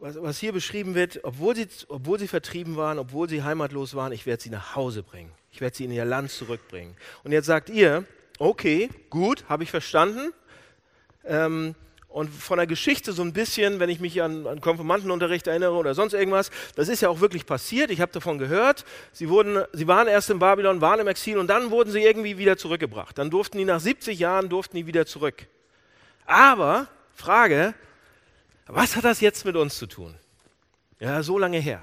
Was, 0.00 0.20
was, 0.20 0.38
hier 0.38 0.52
beschrieben 0.52 0.94
wird, 0.94 1.20
obwohl 1.24 1.54
sie, 1.54 1.68
obwohl 1.88 2.18
sie 2.18 2.28
vertrieben 2.28 2.76
waren, 2.76 2.98
obwohl 2.98 3.28
sie 3.28 3.42
heimatlos 3.42 3.94
waren, 3.94 4.12
ich 4.12 4.24
werde 4.24 4.42
sie 4.42 4.50
nach 4.50 4.74
Hause 4.74 5.02
bringen. 5.02 5.30
Ich 5.52 5.60
werde 5.60 5.76
sie 5.76 5.84
in 5.84 5.92
ihr 5.92 6.04
Land 6.04 6.30
zurückbringen. 6.30 6.96
Und 7.22 7.32
jetzt 7.32 7.46
sagt 7.46 7.68
ihr, 7.68 8.04
okay, 8.38 8.88
gut, 9.10 9.44
habe 9.48 9.62
ich 9.62 9.70
verstanden. 9.70 10.32
Ähm, 11.24 11.74
und 12.08 12.30
von 12.30 12.58
der 12.58 12.66
Geschichte 12.66 13.12
so 13.12 13.22
ein 13.22 13.32
bisschen, 13.32 13.80
wenn 13.80 13.90
ich 13.90 14.00
mich 14.00 14.22
an, 14.22 14.46
an 14.46 14.60
Konfirmandenunterricht 14.60 15.46
erinnere 15.46 15.74
oder 15.74 15.94
sonst 15.94 16.14
irgendwas, 16.14 16.50
das 16.76 16.88
ist 16.88 17.02
ja 17.02 17.08
auch 17.08 17.20
wirklich 17.20 17.44
passiert. 17.44 17.90
Ich 17.90 18.00
habe 18.00 18.12
davon 18.12 18.38
gehört. 18.38 18.84
Sie, 19.12 19.28
wurden, 19.28 19.64
sie 19.72 19.86
waren 19.86 20.06
erst 20.06 20.30
in 20.30 20.38
Babylon, 20.38 20.80
waren 20.80 21.00
im 21.00 21.08
Exil 21.08 21.38
und 21.38 21.48
dann 21.48 21.70
wurden 21.70 21.90
sie 21.90 22.02
irgendwie 22.02 22.38
wieder 22.38 22.56
zurückgebracht. 22.56 23.18
Dann 23.18 23.30
durften 23.30 23.58
die 23.58 23.64
nach 23.64 23.80
70 23.80 24.18
Jahren 24.18 24.48
durften 24.48 24.76
die 24.76 24.86
wieder 24.86 25.06
zurück. 25.06 25.46
Aber 26.24 26.88
Frage, 27.14 27.74
was 28.66 28.96
hat 28.96 29.04
das 29.04 29.20
jetzt 29.20 29.44
mit 29.44 29.56
uns 29.56 29.78
zu 29.78 29.86
tun? 29.86 30.14
Ja, 30.98 31.22
so 31.22 31.38
lange 31.38 31.58
her. 31.58 31.82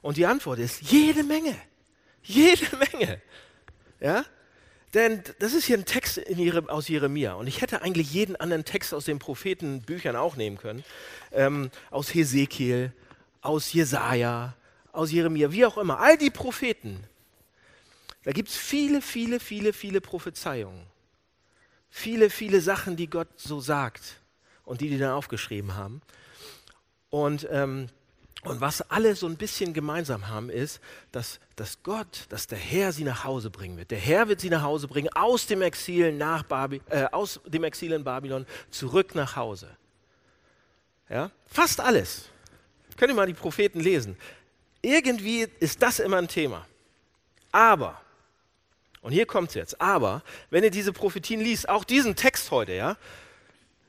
Und 0.00 0.16
die 0.16 0.26
Antwort 0.26 0.58
ist 0.58 0.80
jede 0.82 1.22
Menge. 1.22 1.56
Jede 2.22 2.76
Menge. 2.76 3.20
Ja? 4.00 4.24
Denn 4.94 5.22
das 5.38 5.54
ist 5.54 5.64
hier 5.64 5.78
ein 5.78 5.84
Text 5.84 6.20
Jere, 6.28 6.68
aus 6.68 6.88
Jeremia 6.88 7.34
und 7.34 7.46
ich 7.46 7.62
hätte 7.62 7.82
eigentlich 7.82 8.12
jeden 8.12 8.36
anderen 8.36 8.64
Text 8.64 8.92
aus 8.92 9.06
den 9.06 9.18
Prophetenbüchern 9.18 10.16
auch 10.16 10.36
nehmen 10.36 10.58
können. 10.58 10.84
Ähm, 11.32 11.70
aus 11.90 12.12
Hesekiel, 12.12 12.92
aus 13.40 13.72
Jesaja, 13.72 14.54
aus 14.92 15.10
Jeremia, 15.10 15.50
wie 15.52 15.64
auch 15.64 15.78
immer. 15.78 16.00
All 16.00 16.18
die 16.18 16.30
Propheten. 16.30 17.04
Da 18.24 18.32
gibt 18.32 18.50
es 18.50 18.56
viele, 18.56 19.02
viele, 19.02 19.40
viele, 19.40 19.72
viele 19.72 20.00
Prophezeiungen. 20.00 20.86
Viele, 21.90 22.30
viele 22.30 22.60
Sachen, 22.60 22.96
die 22.96 23.08
Gott 23.08 23.28
so 23.36 23.60
sagt 23.60 24.21
und 24.64 24.80
die 24.80 24.88
die 24.88 24.98
dann 24.98 25.12
aufgeschrieben 25.12 25.76
haben. 25.76 26.02
Und 27.10 27.46
ähm, 27.50 27.88
und 28.44 28.60
was 28.60 28.82
alle 28.90 29.14
so 29.14 29.28
ein 29.28 29.36
bisschen 29.36 29.72
gemeinsam 29.72 30.28
haben, 30.28 30.50
ist, 30.50 30.80
dass, 31.12 31.38
dass 31.54 31.80
Gott, 31.84 32.26
dass 32.28 32.48
der 32.48 32.58
Herr 32.58 32.92
sie 32.92 33.04
nach 33.04 33.22
Hause 33.22 33.50
bringen 33.50 33.76
wird. 33.76 33.92
Der 33.92 33.98
Herr 33.98 34.26
wird 34.26 34.40
sie 34.40 34.50
nach 34.50 34.62
Hause 34.62 34.88
bringen, 34.88 35.10
aus 35.14 35.46
dem 35.46 35.62
Exil, 35.62 36.12
nach 36.12 36.42
Baby, 36.42 36.80
äh, 36.90 37.04
aus 37.12 37.40
dem 37.46 37.62
Exil 37.62 37.92
in 37.92 38.02
Babylon, 38.02 38.44
zurück 38.70 39.14
nach 39.14 39.36
Hause. 39.36 39.76
Ja? 41.08 41.30
Fast 41.46 41.78
alles. 41.78 42.30
Könnt 42.96 43.12
ihr 43.12 43.14
mal 43.14 43.26
die 43.26 43.32
Propheten 43.32 43.78
lesen. 43.78 44.16
Irgendwie 44.80 45.46
ist 45.60 45.80
das 45.80 46.00
immer 46.00 46.16
ein 46.16 46.26
Thema. 46.26 46.66
Aber, 47.52 48.00
und 49.02 49.12
hier 49.12 49.26
kommt 49.26 49.50
es 49.50 49.54
jetzt, 49.54 49.80
aber, 49.80 50.24
wenn 50.50 50.64
ihr 50.64 50.70
diese 50.72 50.92
Prophetien 50.92 51.40
liest, 51.40 51.68
auch 51.68 51.84
diesen 51.84 52.16
Text 52.16 52.50
heute, 52.50 52.72
ja, 52.72 52.96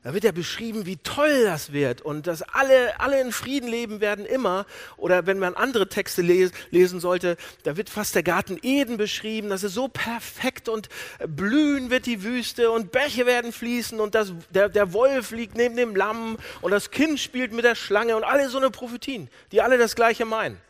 da 0.04 0.12
wird 0.12 0.24
ja 0.24 0.32
beschrieben, 0.32 0.84
wie 0.84 0.98
toll 0.98 1.44
das 1.44 1.72
wird 1.72 2.02
und 2.02 2.26
dass 2.26 2.42
alle, 2.42 3.00
alle 3.00 3.18
in 3.22 3.32
Frieden 3.32 3.70
leben 3.70 4.02
werden 4.02 4.26
immer. 4.26 4.66
Oder 4.98 5.26
wenn 5.26 5.38
man 5.38 5.54
andere 5.54 5.88
Texte 5.88 6.20
les, 6.20 6.52
lesen 6.70 7.00
sollte, 7.00 7.38
da 7.62 7.78
wird 7.78 7.88
fast 7.88 8.14
der 8.14 8.22
Garten 8.22 8.58
Eden 8.60 8.98
beschrieben, 8.98 9.48
das 9.48 9.62
ist 9.62 9.72
so 9.72 9.88
perfekt 9.88 10.68
und 10.68 10.90
blühen 11.26 11.88
wird 11.88 12.04
die 12.04 12.22
Wüste 12.22 12.70
und 12.70 12.92
Bäche 12.92 13.24
werden 13.24 13.50
fließen 13.50 13.98
und 13.98 14.14
das, 14.14 14.34
der, 14.50 14.68
der 14.68 14.92
Wolf 14.92 15.30
liegt 15.30 15.56
neben 15.56 15.74
dem 15.74 15.96
Lamm 15.96 16.36
und 16.60 16.70
das 16.70 16.90
Kind 16.90 17.18
spielt 17.18 17.54
mit 17.54 17.64
der 17.64 17.74
Schlange 17.74 18.14
und 18.14 18.24
alle 18.24 18.50
so 18.50 18.58
eine 18.58 18.68
Prophetien, 18.68 19.30
die 19.52 19.62
alle 19.62 19.78
das 19.78 19.96
Gleiche 19.96 20.26
meinen. 20.26 20.60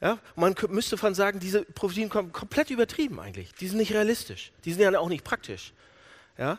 Ja, 0.00 0.18
man 0.34 0.54
müsste 0.70 0.96
von 0.96 1.14
sagen, 1.14 1.40
diese 1.40 1.62
Prophetien 1.62 2.08
kommen 2.08 2.32
komplett 2.32 2.70
übertrieben 2.70 3.20
eigentlich. 3.20 3.52
Die 3.60 3.68
sind 3.68 3.76
nicht 3.76 3.92
realistisch. 3.92 4.50
Die 4.64 4.72
sind 4.72 4.80
ja 4.80 4.98
auch 4.98 5.10
nicht 5.10 5.24
praktisch. 5.24 5.74
Ja? 6.38 6.58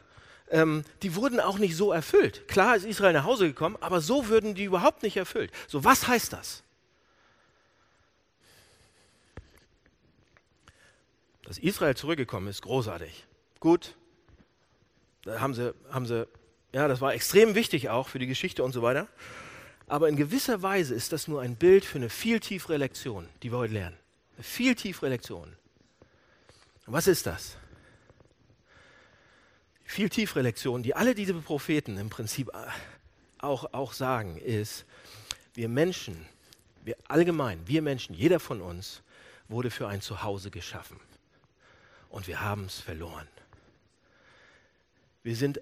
Ähm, 0.51 0.84
die 1.01 1.15
wurden 1.15 1.39
auch 1.39 1.58
nicht 1.58 1.75
so 1.75 1.91
erfüllt. 1.91 2.48
Klar 2.48 2.75
ist 2.75 2.86
Israel 2.86 3.13
nach 3.13 3.24
Hause 3.24 3.48
gekommen, 3.48 3.77
aber 3.79 4.01
so 4.01 4.27
würden 4.27 4.53
die 4.53 4.65
überhaupt 4.65 5.01
nicht 5.01 5.17
erfüllt. 5.17 5.51
So, 5.67 5.84
was 5.84 6.08
heißt 6.08 6.34
das? 6.34 6.63
Dass 11.43 11.58
Israel 11.58 11.96
zurückgekommen 11.96 12.48
ist, 12.48 12.62
großartig. 12.62 13.25
Gut, 13.60 13.96
da 15.24 15.39
haben 15.39 15.53
sie, 15.53 15.74
haben 15.89 16.05
sie, 16.05 16.27
ja, 16.74 16.88
das 16.88 17.01
war 17.01 17.13
extrem 17.13 17.55
wichtig 17.55 17.89
auch 17.89 18.08
für 18.08 18.20
die 18.20 18.27
Geschichte 18.27 18.63
und 18.63 18.74
so 18.74 18.81
weiter. 18.81 19.08
Aber 19.88 20.08
in 20.10 20.15
gewisser 20.15 20.62
Weise 20.62 20.96
ist 20.96 21.12
das 21.12 21.27
nur 21.27 21.41
ein 21.41 21.55
Bild 21.55 21.84
für 21.84 21.98
eine 21.98 22.10
viel 22.10 22.39
tiefere 22.39 22.77
Lektion, 22.77 23.27
die 23.43 23.51
wir 23.51 23.58
heute 23.58 23.74
lernen. 23.74 23.98
Eine 24.36 24.43
viel 24.43 24.75
tiefere 24.75 25.10
Lektion. 25.10 25.55
was 26.86 27.08
ist 27.08 27.25
das? 27.25 27.58
Viel 29.91 30.10
tiefere 30.10 30.41
Lektion, 30.41 30.83
die 30.83 30.95
alle 30.95 31.13
diese 31.13 31.33
Propheten 31.33 31.98
im 31.98 32.10
Prinzip 32.10 32.50
äh, 32.53 32.67
auch, 33.39 33.74
auch 33.74 33.91
sagen, 33.91 34.38
ist, 34.38 34.86
wir 35.53 35.67
Menschen, 35.67 36.25
wir 36.86 36.95
allgemein, 37.10 37.60
wir 37.67 37.81
Menschen, 37.81 38.15
jeder 38.15 38.39
von 38.39 38.62
uns 38.62 39.01
wurde 39.50 39.69
für 39.69 39.89
ein 39.89 40.01
Zuhause 40.01 40.50
geschaffen. 40.50 40.98
Und 42.10 42.27
wir 42.27 42.39
haben 42.39 42.65
es 42.65 42.79
verloren. 42.79 43.27
Wir 45.24 45.36
sind 45.36 45.60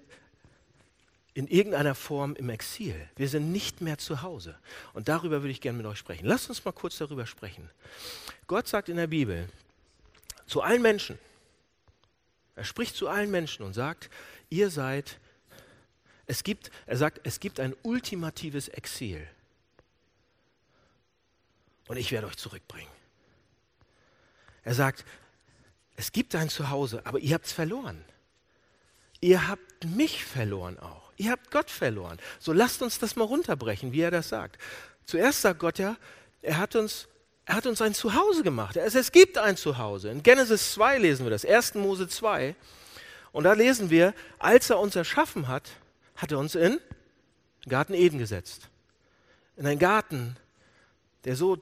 in 1.34 1.48
irgendeiner 1.48 1.96
Form 1.96 2.34
im 2.36 2.50
Exil. 2.50 2.94
Wir 3.16 3.28
sind 3.28 3.50
nicht 3.50 3.80
mehr 3.80 3.98
zu 3.98 4.22
Hause. 4.22 4.56
Und 4.92 5.08
darüber 5.08 5.42
würde 5.42 5.50
ich 5.50 5.60
gerne 5.60 5.78
mit 5.78 5.86
euch 5.86 5.98
sprechen. 5.98 6.26
Lasst 6.26 6.48
uns 6.48 6.64
mal 6.64 6.72
kurz 6.72 6.98
darüber 6.98 7.26
sprechen. 7.26 7.68
Gott 8.46 8.68
sagt 8.68 8.88
in 8.88 8.96
der 8.96 9.08
Bibel 9.08 9.48
zu 10.46 10.62
allen 10.62 10.82
Menschen, 10.82 11.18
er 12.56 12.64
spricht 12.64 12.96
zu 12.96 13.08
allen 13.08 13.30
Menschen 13.30 13.64
und 13.64 13.74
sagt, 13.74 14.10
ihr 14.48 14.70
seid, 14.70 15.18
es 16.26 16.44
gibt, 16.44 16.70
er 16.86 16.96
sagt, 16.96 17.20
es 17.24 17.40
gibt 17.40 17.58
ein 17.58 17.74
ultimatives 17.82 18.68
Exil. 18.68 19.26
Und 21.88 21.96
ich 21.96 22.12
werde 22.12 22.28
euch 22.28 22.36
zurückbringen. 22.36 22.90
Er 24.62 24.74
sagt, 24.74 25.04
es 25.96 26.12
gibt 26.12 26.34
ein 26.34 26.48
Zuhause, 26.48 27.04
aber 27.04 27.18
ihr 27.18 27.34
habt 27.34 27.46
es 27.46 27.52
verloren. 27.52 28.04
Ihr 29.20 29.48
habt 29.48 29.84
mich 29.84 30.24
verloren 30.24 30.78
auch. 30.78 31.12
Ihr 31.16 31.32
habt 31.32 31.50
Gott 31.50 31.70
verloren. 31.70 32.18
So 32.38 32.52
lasst 32.52 32.80
uns 32.80 32.98
das 32.98 33.16
mal 33.16 33.24
runterbrechen, 33.24 33.92
wie 33.92 34.00
er 34.00 34.10
das 34.10 34.28
sagt. 34.28 34.58
Zuerst 35.04 35.42
sagt 35.42 35.58
Gott 35.58 35.78
ja, 35.78 35.96
er 36.42 36.58
hat 36.58 36.76
uns 36.76 37.08
er 37.50 37.56
hat 37.56 37.66
uns 37.66 37.82
ein 37.82 37.94
Zuhause 37.94 38.44
gemacht. 38.44 38.76
Es 38.76 39.10
gibt 39.10 39.36
ein 39.36 39.56
Zuhause. 39.56 40.08
In 40.10 40.22
Genesis 40.22 40.72
2 40.74 40.98
lesen 40.98 41.26
wir 41.26 41.30
das, 41.30 41.44
1. 41.44 41.74
Mose 41.74 42.06
2. 42.06 42.54
Und 43.32 43.42
da 43.42 43.54
lesen 43.54 43.90
wir, 43.90 44.14
als 44.38 44.70
er 44.70 44.78
uns 44.78 44.94
erschaffen 44.94 45.48
hat, 45.48 45.68
hat 46.14 46.30
er 46.30 46.38
uns 46.38 46.54
in 46.54 46.78
den 47.64 47.68
Garten 47.68 47.92
Eden 47.94 48.20
gesetzt. 48.20 48.68
In 49.56 49.66
einen 49.66 49.80
Garten, 49.80 50.36
der 51.24 51.34
so, 51.34 51.58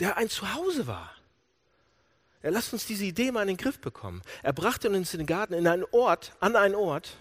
der 0.00 0.16
ein 0.16 0.28
Zuhause 0.28 0.88
war. 0.88 1.12
Er 2.40 2.50
lasst 2.50 2.72
uns 2.72 2.86
diese 2.86 3.04
Idee 3.04 3.30
mal 3.30 3.42
in 3.42 3.46
den 3.46 3.56
Griff 3.58 3.78
bekommen. 3.78 4.22
Er 4.42 4.52
brachte 4.52 4.90
uns 4.90 5.14
in 5.14 5.18
den 5.18 5.26
Garten, 5.28 5.54
in 5.54 5.68
einen 5.68 5.84
Ort, 5.92 6.32
an 6.40 6.56
einen 6.56 6.74
Ort, 6.74 7.16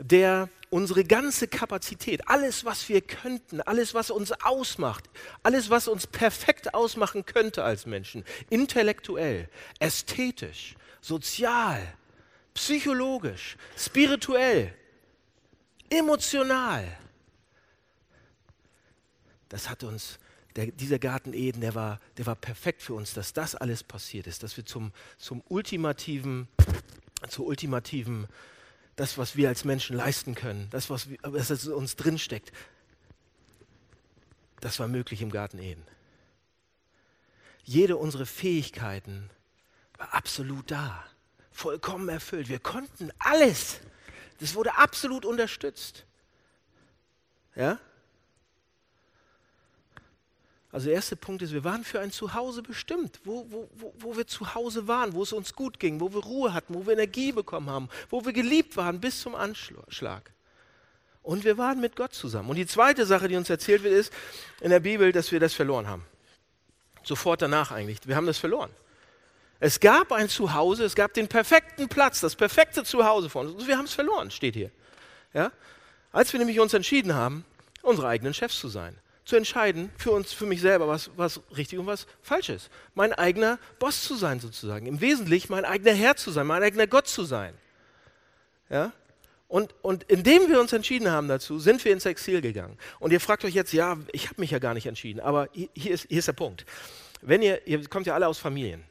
der 0.00 0.48
unsere 0.70 1.04
ganze 1.04 1.48
Kapazität, 1.48 2.28
alles, 2.28 2.64
was 2.64 2.88
wir 2.88 3.00
könnten, 3.00 3.60
alles, 3.60 3.92
was 3.92 4.10
uns 4.10 4.32
ausmacht, 4.32 5.10
alles, 5.42 5.68
was 5.68 5.88
uns 5.88 6.06
perfekt 6.06 6.74
ausmachen 6.74 7.26
könnte 7.26 7.64
als 7.64 7.86
Menschen, 7.86 8.24
intellektuell, 8.50 9.48
ästhetisch, 9.80 10.76
sozial, 11.00 11.80
psychologisch, 12.54 13.56
spirituell, 13.76 14.72
emotional, 15.88 16.96
das 19.50 19.68
hat 19.68 19.82
uns, 19.82 20.18
der, 20.56 20.66
dieser 20.66 20.98
Garten 20.98 21.32
Eden, 21.34 21.60
der 21.60 21.74
war, 21.74 22.00
der 22.16 22.26
war 22.26 22.36
perfekt 22.36 22.82
für 22.82 22.94
uns, 22.94 23.12
dass 23.12 23.32
das 23.32 23.54
alles 23.54 23.82
passiert 23.82 24.26
ist, 24.26 24.42
dass 24.42 24.56
wir 24.56 24.64
zum, 24.64 24.92
zum 25.18 25.42
ultimativen, 25.48 26.48
zur 27.28 27.46
ultimativen 27.46 28.28
das, 28.96 29.18
was 29.18 29.36
wir 29.36 29.48
als 29.48 29.64
Menschen 29.64 29.96
leisten 29.96 30.34
können, 30.34 30.68
das, 30.70 30.90
was, 30.90 31.08
wir, 31.08 31.18
was 31.22 31.50
in 31.50 31.72
uns 31.72 31.96
drinsteckt, 31.96 32.52
das 34.60 34.78
war 34.78 34.88
möglich 34.88 35.22
im 35.22 35.30
Garten 35.30 35.58
Eden. 35.58 35.86
Jede 37.64 37.96
unserer 37.96 38.26
Fähigkeiten 38.26 39.30
war 39.96 40.14
absolut 40.14 40.70
da, 40.70 41.04
vollkommen 41.50 42.08
erfüllt. 42.08 42.48
Wir 42.48 42.58
konnten 42.58 43.10
alles. 43.18 43.80
Das 44.38 44.54
wurde 44.54 44.76
absolut 44.76 45.24
unterstützt. 45.24 46.06
Ja? 47.54 47.78
Also 50.72 50.86
der 50.86 50.94
erste 50.94 51.16
Punkt 51.16 51.42
ist, 51.42 51.52
wir 51.52 51.64
waren 51.64 51.82
für 51.82 51.98
ein 51.98 52.12
Zuhause 52.12 52.62
bestimmt, 52.62 53.20
wo, 53.24 53.44
wo, 53.50 53.68
wo, 53.74 53.92
wo 53.98 54.16
wir 54.16 54.26
zu 54.26 54.54
Hause 54.54 54.86
waren, 54.86 55.14
wo 55.14 55.22
es 55.24 55.32
uns 55.32 55.54
gut 55.54 55.80
ging, 55.80 56.00
wo 56.00 56.12
wir 56.12 56.22
Ruhe 56.22 56.54
hatten, 56.54 56.74
wo 56.74 56.86
wir 56.86 56.92
Energie 56.92 57.32
bekommen 57.32 57.68
haben, 57.68 57.88
wo 58.08 58.24
wir 58.24 58.32
geliebt 58.32 58.76
waren 58.76 59.00
bis 59.00 59.20
zum 59.20 59.34
Anschlag. 59.34 60.30
Und 61.22 61.44
wir 61.44 61.58
waren 61.58 61.80
mit 61.80 61.96
Gott 61.96 62.14
zusammen. 62.14 62.50
Und 62.50 62.56
die 62.56 62.66
zweite 62.66 63.04
Sache, 63.04 63.26
die 63.26 63.36
uns 63.36 63.50
erzählt 63.50 63.82
wird, 63.82 63.94
ist 63.94 64.12
in 64.60 64.70
der 64.70 64.80
Bibel, 64.80 65.10
dass 65.10 65.32
wir 65.32 65.40
das 65.40 65.54
verloren 65.54 65.88
haben. 65.88 66.04
Sofort 67.02 67.42
danach 67.42 67.72
eigentlich. 67.72 67.98
Wir 68.06 68.14
haben 68.14 68.26
das 68.26 68.38
verloren. 68.38 68.70
Es 69.58 69.80
gab 69.80 70.12
ein 70.12 70.28
Zuhause, 70.28 70.84
es 70.84 70.94
gab 70.94 71.12
den 71.12 71.28
perfekten 71.28 71.88
Platz, 71.88 72.20
das 72.20 72.36
perfekte 72.36 72.84
Zuhause 72.84 73.28
von 73.28 73.48
uns. 73.48 73.62
Und 73.62 73.68
wir 73.68 73.76
haben 73.76 73.84
es 73.84 73.92
verloren, 73.92 74.30
steht 74.30 74.54
hier. 74.54 74.70
Ja? 75.34 75.50
Als 76.12 76.32
wir 76.32 76.38
nämlich 76.38 76.60
uns 76.60 76.72
entschieden 76.74 77.14
haben, 77.14 77.44
unsere 77.82 78.08
eigenen 78.08 78.32
Chefs 78.32 78.58
zu 78.58 78.68
sein 78.68 78.96
zu 79.30 79.36
entscheiden, 79.36 79.90
für 79.96 80.10
uns, 80.10 80.32
für 80.32 80.44
mich 80.44 80.60
selber, 80.60 80.88
was, 80.88 81.10
was 81.16 81.40
richtig 81.56 81.78
und 81.78 81.86
was 81.86 82.06
falsch 82.20 82.48
ist. 82.48 82.68
Mein 82.94 83.12
eigener 83.12 83.58
Boss 83.78 84.02
zu 84.02 84.16
sein, 84.16 84.40
sozusagen. 84.40 84.86
Im 84.86 85.00
Wesentlichen 85.00 85.52
mein 85.52 85.64
eigener 85.64 85.92
Herr 85.92 86.16
zu 86.16 86.32
sein, 86.32 86.46
mein 86.46 86.62
eigener 86.62 86.88
Gott 86.88 87.06
zu 87.06 87.24
sein. 87.24 87.54
Ja? 88.68 88.92
Und, 89.46 89.74
und 89.82 90.02
indem 90.04 90.48
wir 90.48 90.60
uns 90.60 90.72
entschieden 90.72 91.10
haben 91.10 91.28
dazu, 91.28 91.60
sind 91.60 91.84
wir 91.84 91.92
ins 91.92 92.06
Exil 92.06 92.40
gegangen. 92.40 92.76
Und 92.98 93.12
ihr 93.12 93.20
fragt 93.20 93.44
euch 93.44 93.54
jetzt, 93.54 93.72
ja, 93.72 93.96
ich 94.12 94.28
habe 94.28 94.40
mich 94.40 94.50
ja 94.50 94.58
gar 94.58 94.74
nicht 94.74 94.86
entschieden, 94.86 95.20
aber 95.20 95.48
hier 95.52 95.92
ist, 95.92 96.06
hier 96.08 96.18
ist 96.18 96.28
der 96.28 96.32
Punkt. 96.32 96.66
Wenn 97.22 97.40
ihr, 97.40 97.66
ihr 97.68 97.88
kommt 97.88 98.06
ja 98.06 98.14
alle 98.14 98.26
aus 98.26 98.38
Familien. 98.38 98.84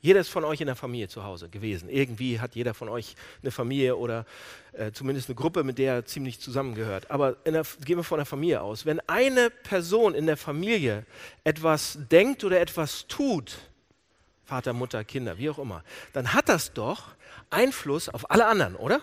Jeder 0.00 0.20
ist 0.20 0.28
von 0.28 0.44
euch 0.44 0.60
in 0.60 0.66
der 0.66 0.76
Familie 0.76 1.08
zu 1.08 1.24
Hause 1.24 1.48
gewesen. 1.48 1.88
Irgendwie 1.88 2.38
hat 2.38 2.54
jeder 2.54 2.74
von 2.74 2.88
euch 2.88 3.16
eine 3.42 3.50
Familie 3.50 3.96
oder 3.96 4.24
äh, 4.72 4.92
zumindest 4.92 5.28
eine 5.28 5.34
Gruppe, 5.34 5.64
mit 5.64 5.78
der 5.78 5.94
er 5.94 6.04
ziemlich 6.04 6.38
zusammengehört. 6.38 7.10
Aber 7.10 7.32
der, 7.32 7.64
gehen 7.84 7.96
wir 7.96 8.04
von 8.04 8.18
der 8.18 8.26
Familie 8.26 8.60
aus. 8.60 8.86
Wenn 8.86 9.00
eine 9.08 9.50
Person 9.50 10.14
in 10.14 10.26
der 10.26 10.36
Familie 10.36 11.04
etwas 11.44 11.98
denkt 12.10 12.44
oder 12.44 12.60
etwas 12.60 13.06
tut, 13.06 13.58
Vater, 14.44 14.72
Mutter, 14.72 15.02
Kinder, 15.02 15.38
wie 15.38 15.50
auch 15.50 15.58
immer, 15.58 15.82
dann 16.12 16.32
hat 16.32 16.48
das 16.48 16.72
doch 16.72 17.08
Einfluss 17.50 18.08
auf 18.08 18.30
alle 18.30 18.46
anderen, 18.46 18.76
oder? 18.76 19.00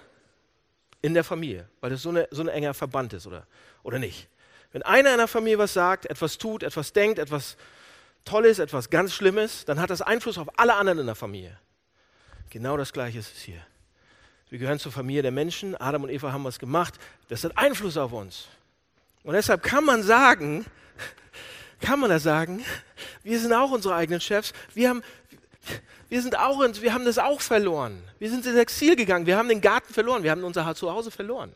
In 1.02 1.14
der 1.14 1.26
Familie, 1.26 1.68
weil 1.82 1.90
das 1.90 2.02
so, 2.02 2.10
eine, 2.10 2.30
so 2.32 2.42
ein 2.42 2.48
enger 2.48 2.74
Verband 2.74 3.12
ist, 3.12 3.28
oder, 3.28 3.46
oder 3.84 4.00
nicht? 4.00 4.30
Wenn 4.72 4.84
einer 4.84 5.12
in 5.12 5.18
der 5.18 5.28
Familie 5.28 5.58
was 5.58 5.74
sagt, 5.74 6.06
etwas 6.06 6.38
tut, 6.38 6.64
etwas 6.64 6.94
denkt, 6.94 7.20
etwas 7.20 7.58
Tolles, 8.26 8.60
etwas 8.60 8.90
ganz 8.90 9.14
Schlimmes, 9.14 9.66
dann 9.66 9.80
hat 9.80 9.90
das 9.90 10.02
Einfluss 10.02 10.38
auf 10.38 10.48
alle 10.58 10.76
anderen 10.76 11.00
in 11.00 11.06
der 11.06 11.16
Familie. 11.16 11.60
Genau 12.50 12.78
das 12.78 12.94
Gleiche 12.94 13.20
ist 13.20 13.36
es 13.36 13.42
hier. 13.42 13.62
Wir 14.50 14.60
gehören 14.60 14.78
zur 14.78 14.92
Familie 14.92 15.24
der 15.24 15.32
Menschen. 15.32 15.76
Adam 15.76 16.04
und 16.04 16.10
Eva 16.10 16.32
haben 16.32 16.44
was 16.44 16.60
gemacht. 16.60 16.94
Das 17.28 17.44
hat 17.44 17.58
Einfluss 17.58 17.98
auf 17.98 18.14
uns. 18.14 18.48
Und 19.24 19.34
deshalb 19.34 19.64
kann 19.64 19.84
man 19.84 20.04
sagen, 20.04 20.66
kann 21.82 22.00
man 22.00 22.12
das 22.12 22.22
sagen, 22.22 22.64
wir 23.24 23.40
sind 23.40 23.52
auch 23.52 23.72
unsere 23.72 23.96
eigenen 23.96 24.22
Chefs. 24.22 24.54
Wir 24.76 24.90
haben, 24.90 25.02
wir 26.08 26.22
sind 26.22 26.38
auch, 26.38 26.60
wir 26.60 26.94
haben 26.94 27.06
das 27.06 27.18
auch 27.18 27.42
verloren. 27.42 28.04
Wir 28.20 28.30
sind 28.30 28.46
ins 28.46 28.56
Exil 28.56 28.96
gegangen. 28.96 29.26
Wir 29.26 29.38
haben 29.38 29.50
den 29.50 29.62
Garten 29.62 29.92
verloren. 29.92 30.22
Wir 30.22 30.30
haben 30.30 30.44
unser 30.44 30.76
Zuhause 30.76 31.10
verloren. 31.10 31.56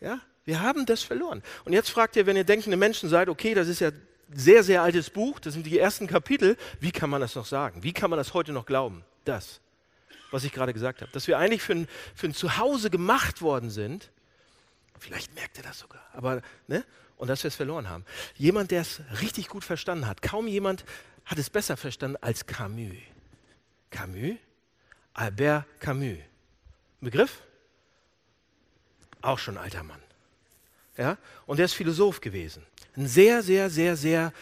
Ja, 0.00 0.20
wir 0.46 0.62
haben 0.62 0.86
das 0.86 1.02
verloren. 1.02 1.42
Und 1.66 1.74
jetzt 1.74 1.90
fragt 1.90 2.16
ihr, 2.16 2.24
wenn 2.24 2.36
ihr 2.36 2.44
denkende 2.44 2.78
Menschen 2.78 3.10
seid, 3.10 3.28
okay, 3.28 3.52
das 3.52 3.68
ist 3.68 3.80
ja 3.80 3.90
sehr, 4.32 4.62
sehr 4.62 4.82
altes 4.82 5.10
Buch, 5.10 5.40
das 5.40 5.54
sind 5.54 5.66
die 5.66 5.78
ersten 5.78 6.06
Kapitel, 6.06 6.56
wie 6.80 6.92
kann 6.92 7.10
man 7.10 7.20
das 7.20 7.34
noch 7.34 7.46
sagen? 7.46 7.82
Wie 7.82 7.92
kann 7.92 8.10
man 8.10 8.18
das 8.18 8.34
heute 8.34 8.52
noch 8.52 8.66
glauben? 8.66 9.04
Das, 9.24 9.60
was 10.30 10.44
ich 10.44 10.52
gerade 10.52 10.72
gesagt 10.72 11.00
habe. 11.00 11.10
Dass 11.12 11.26
wir 11.26 11.38
eigentlich 11.38 11.62
für 11.62 11.74
ein, 11.74 11.88
für 12.14 12.26
ein 12.26 12.34
Zuhause 12.34 12.90
gemacht 12.90 13.42
worden 13.42 13.70
sind. 13.70 14.10
Vielleicht 14.98 15.34
merkt 15.34 15.56
ihr 15.58 15.62
das 15.62 15.78
sogar. 15.78 16.02
Aber, 16.12 16.42
ne? 16.66 16.84
Und 17.16 17.28
dass 17.28 17.42
wir 17.42 17.48
es 17.48 17.56
verloren 17.56 17.88
haben. 17.88 18.04
Jemand, 18.36 18.70
der 18.70 18.82
es 18.82 19.00
richtig 19.20 19.48
gut 19.48 19.64
verstanden 19.64 20.06
hat. 20.06 20.22
Kaum 20.22 20.46
jemand 20.46 20.84
hat 21.24 21.38
es 21.38 21.50
besser 21.50 21.76
verstanden 21.76 22.16
als 22.20 22.46
Camus. 22.46 22.96
Camus? 23.90 24.36
Albert 25.14 25.66
Camus. 25.80 26.18
Begriff? 27.00 27.42
Auch 29.20 29.38
schon 29.38 29.58
alter 29.58 29.82
Mann. 29.82 30.00
Ja? 30.96 31.18
Und 31.46 31.58
er 31.58 31.64
ist 31.64 31.74
Philosoph 31.74 32.20
gewesen. 32.20 32.64
Ein 32.98 33.06
sehr, 33.06 33.44
sehr, 33.44 33.70
sehr, 33.70 33.96
sehr 33.96 34.32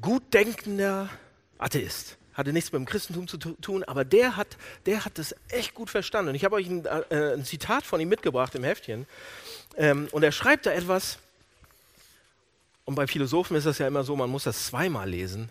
gut 0.00 0.32
denkender 0.32 1.10
Atheist. 1.58 2.16
Hatte 2.34 2.52
nichts 2.52 2.70
mit 2.70 2.78
dem 2.78 2.86
Christentum 2.86 3.26
zu 3.26 3.36
tun, 3.36 3.82
aber 3.82 4.04
der 4.04 4.36
hat, 4.36 4.56
der 4.86 5.04
hat 5.04 5.18
das 5.18 5.34
echt 5.48 5.74
gut 5.74 5.90
verstanden. 5.90 6.28
Und 6.28 6.34
ich 6.36 6.44
habe 6.44 6.54
euch 6.54 6.68
ein, 6.68 6.86
äh, 6.86 7.32
ein, 7.34 7.44
Zitat 7.44 7.84
von 7.84 8.00
ihm 8.00 8.08
mitgebracht 8.08 8.54
im 8.54 8.62
Heftchen. 8.62 9.06
Ähm, 9.76 10.06
und 10.12 10.22
er 10.22 10.30
schreibt 10.30 10.66
da 10.66 10.70
etwas, 10.70 11.18
und 12.84 12.94
bei 12.94 13.08
Philosophen 13.08 13.56
ist 13.56 13.66
das 13.66 13.78
ja 13.78 13.88
immer 13.88 14.04
so, 14.04 14.14
man 14.14 14.30
muss 14.30 14.44
das 14.44 14.66
zweimal 14.66 15.10
lesen, 15.10 15.48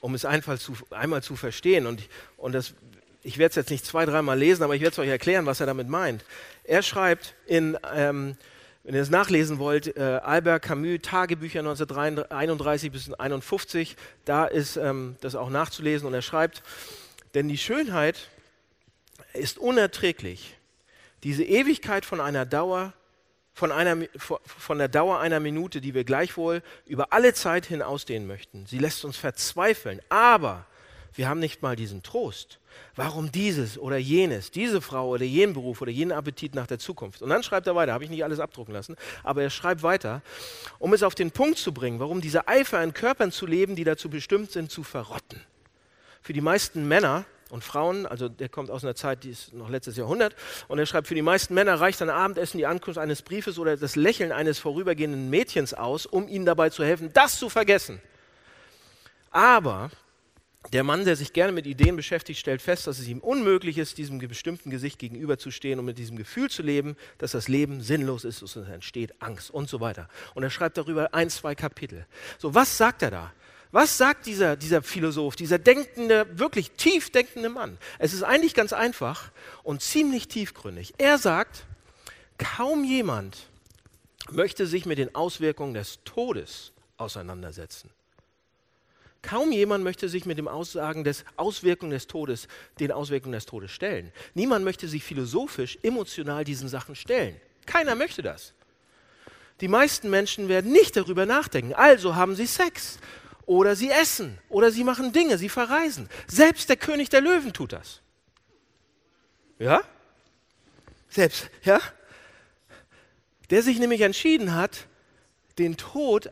um 0.00 0.16
es 0.16 0.24
einfach 0.24 0.58
zu, 0.58 0.72
einmal 0.90 1.22
zu 1.22 1.36
verstehen. 1.36 1.86
Und, 1.86 2.02
und 2.36 2.50
das, 2.50 2.74
ich 3.22 3.38
werde 3.38 3.50
es 3.50 3.56
jetzt 3.56 3.70
nicht 3.70 3.86
zwei, 3.86 4.06
dreimal 4.06 4.36
lesen, 4.36 4.64
aber 4.64 4.74
ich 4.74 4.80
werde 4.80 4.94
es 4.94 4.98
euch 4.98 5.08
erklären, 5.08 5.46
was 5.46 5.60
er 5.60 5.66
damit 5.66 5.88
meint. 5.88 6.24
Er 6.64 6.82
schreibt 6.82 7.36
in, 7.46 7.78
ähm, 7.94 8.36
wenn 8.88 8.94
ihr 8.94 9.02
es 9.02 9.10
nachlesen 9.10 9.58
wollt, 9.58 9.98
äh, 9.98 10.00
Albert 10.00 10.62
Camus, 10.62 11.00
Tagebücher 11.02 11.58
1931 11.58 12.90
bis 12.90 13.02
1951, 13.02 13.96
da 14.24 14.46
ist 14.46 14.78
ähm, 14.78 15.16
das 15.20 15.34
auch 15.34 15.50
nachzulesen. 15.50 16.08
Und 16.08 16.14
er 16.14 16.22
schreibt, 16.22 16.62
denn 17.34 17.50
die 17.50 17.58
Schönheit 17.58 18.30
ist 19.34 19.58
unerträglich. 19.58 20.56
Diese 21.22 21.44
Ewigkeit 21.44 22.06
von 22.06 22.18
einer 22.18 22.46
Dauer, 22.46 22.94
von, 23.52 23.72
einer, 23.72 24.06
von 24.16 24.78
der 24.78 24.88
Dauer 24.88 25.20
einer 25.20 25.38
Minute, 25.38 25.82
die 25.82 25.92
wir 25.92 26.04
gleichwohl 26.04 26.62
über 26.86 27.12
alle 27.12 27.34
Zeit 27.34 27.66
hin 27.66 27.82
ausdehnen 27.82 28.26
möchten. 28.26 28.64
Sie 28.64 28.78
lässt 28.78 29.04
uns 29.04 29.18
verzweifeln, 29.18 30.00
aber 30.08 30.64
wir 31.14 31.28
haben 31.28 31.40
nicht 31.40 31.62
mal 31.62 31.76
diesen 31.76 32.02
Trost. 32.02 32.60
Warum 32.94 33.32
dieses 33.32 33.78
oder 33.78 33.96
jenes, 33.96 34.50
diese 34.50 34.80
Frau 34.80 35.08
oder 35.08 35.24
jenen 35.24 35.54
Beruf 35.54 35.80
oder 35.80 35.90
jenen 35.90 36.12
Appetit 36.12 36.54
nach 36.54 36.66
der 36.66 36.78
Zukunft? 36.78 37.22
Und 37.22 37.30
dann 37.30 37.42
schreibt 37.42 37.66
er 37.66 37.74
weiter, 37.74 37.92
habe 37.92 38.04
ich 38.04 38.10
nicht 38.10 38.24
alles 38.24 38.40
abdrucken 38.40 38.72
lassen, 38.72 38.96
aber 39.24 39.42
er 39.42 39.50
schreibt 39.50 39.82
weiter, 39.82 40.22
um 40.78 40.92
es 40.92 41.02
auf 41.02 41.14
den 41.14 41.30
Punkt 41.30 41.58
zu 41.58 41.72
bringen, 41.72 41.98
warum 41.98 42.20
dieser 42.20 42.48
Eifer 42.48 42.82
in 42.82 42.94
Körpern 42.94 43.32
zu 43.32 43.46
leben, 43.46 43.76
die 43.76 43.84
dazu 43.84 44.08
bestimmt 44.08 44.52
sind, 44.52 44.70
zu 44.70 44.82
verrotten. 44.82 45.40
Für 46.22 46.32
die 46.32 46.40
meisten 46.40 46.86
Männer 46.86 47.24
und 47.50 47.64
Frauen, 47.64 48.06
also 48.06 48.28
der 48.28 48.48
kommt 48.48 48.70
aus 48.70 48.84
einer 48.84 48.94
Zeit, 48.94 49.24
die 49.24 49.30
ist 49.30 49.54
noch 49.54 49.70
letztes 49.70 49.96
Jahrhundert, 49.96 50.36
und 50.68 50.78
er 50.78 50.86
schreibt, 50.86 51.08
für 51.08 51.14
die 51.14 51.22
meisten 51.22 51.54
Männer 51.54 51.80
reicht 51.80 52.02
ein 52.02 52.10
Abendessen 52.10 52.58
die 52.58 52.66
Ankunft 52.66 52.98
eines 52.98 53.22
Briefes 53.22 53.58
oder 53.58 53.76
das 53.76 53.96
Lächeln 53.96 54.32
eines 54.32 54.58
vorübergehenden 54.58 55.30
Mädchens 55.30 55.74
aus, 55.74 56.06
um 56.06 56.28
ihnen 56.28 56.44
dabei 56.44 56.70
zu 56.70 56.84
helfen, 56.84 57.10
das 57.12 57.38
zu 57.38 57.48
vergessen. 57.48 58.00
Aber 59.30 59.90
der 60.72 60.82
Mann, 60.82 61.04
der 61.04 61.16
sich 61.16 61.32
gerne 61.32 61.52
mit 61.52 61.66
Ideen 61.66 61.96
beschäftigt, 61.96 62.38
stellt 62.38 62.60
fest, 62.60 62.86
dass 62.86 62.98
es 62.98 63.08
ihm 63.08 63.20
unmöglich 63.20 63.78
ist, 63.78 63.96
diesem 63.96 64.18
bestimmten 64.18 64.70
Gesicht 64.70 64.98
gegenüberzustehen 64.98 65.78
und 65.78 65.84
mit 65.84 65.98
diesem 65.98 66.16
Gefühl 66.16 66.50
zu 66.50 66.62
leben, 66.62 66.96
dass 67.18 67.30
das 67.30 67.48
Leben 67.48 67.80
sinnlos 67.80 68.24
ist 68.24 68.42
und 68.42 68.54
es 68.54 68.68
entsteht 68.68 69.14
Angst 69.22 69.50
und 69.50 69.68
so 69.68 69.80
weiter. 69.80 70.08
Und 70.34 70.42
er 70.42 70.50
schreibt 70.50 70.76
darüber 70.76 71.14
ein, 71.14 71.30
zwei 71.30 71.54
Kapitel. 71.54 72.06
So, 72.38 72.54
was 72.54 72.76
sagt 72.76 73.02
er 73.02 73.10
da? 73.10 73.32
Was 73.70 73.98
sagt 73.98 74.26
dieser, 74.26 74.56
dieser 74.56 74.82
Philosoph, 74.82 75.36
dieser 75.36 75.58
denkende, 75.58 76.26
wirklich 76.38 76.72
tief 76.72 77.10
denkende 77.10 77.50
Mann? 77.50 77.78
Es 77.98 78.12
ist 78.12 78.22
eigentlich 78.22 78.54
ganz 78.54 78.72
einfach 78.72 79.30
und 79.62 79.82
ziemlich 79.82 80.28
tiefgründig. 80.28 80.94
Er 80.98 81.18
sagt, 81.18 81.64
kaum 82.38 82.84
jemand 82.84 83.46
möchte 84.30 84.66
sich 84.66 84.86
mit 84.86 84.98
den 84.98 85.14
Auswirkungen 85.14 85.74
des 85.74 85.98
Todes 86.04 86.72
auseinandersetzen. 86.96 87.90
Kaum 89.22 89.50
jemand 89.50 89.82
möchte 89.82 90.08
sich 90.08 90.26
mit 90.26 90.38
den 90.38 90.48
Aussagen 90.48 91.02
des 91.04 91.24
Auswirkungen 91.36 91.90
des 91.90 92.06
Todes, 92.06 92.46
den 92.78 92.92
Auswirkungen 92.92 93.32
des 93.32 93.46
Todes 93.46 93.70
stellen. 93.70 94.12
Niemand 94.34 94.64
möchte 94.64 94.86
sich 94.88 95.02
philosophisch, 95.02 95.78
emotional 95.82 96.44
diesen 96.44 96.68
Sachen 96.68 96.94
stellen. 96.94 97.40
Keiner 97.66 97.94
möchte 97.94 98.22
das. 98.22 98.54
Die 99.60 99.68
meisten 99.68 100.08
Menschen 100.08 100.48
werden 100.48 100.70
nicht 100.70 100.96
darüber 100.96 101.26
nachdenken. 101.26 101.74
Also 101.74 102.14
haben 102.14 102.36
sie 102.36 102.46
Sex 102.46 102.98
oder 103.44 103.74
sie 103.74 103.90
essen 103.90 104.38
oder 104.48 104.70
sie 104.70 104.84
machen 104.84 105.12
Dinge, 105.12 105.36
sie 105.36 105.48
verreisen. 105.48 106.08
Selbst 106.28 106.68
der 106.68 106.76
König 106.76 107.08
der 107.08 107.20
Löwen 107.20 107.52
tut 107.52 107.72
das. 107.72 108.00
Ja? 109.58 109.82
Selbst, 111.08 111.50
ja? 111.64 111.80
Der 113.50 113.62
sich 113.62 113.78
nämlich 113.78 114.02
entschieden 114.02 114.54
hat, 114.54 114.86
den 115.58 115.76
Tod 115.76 116.30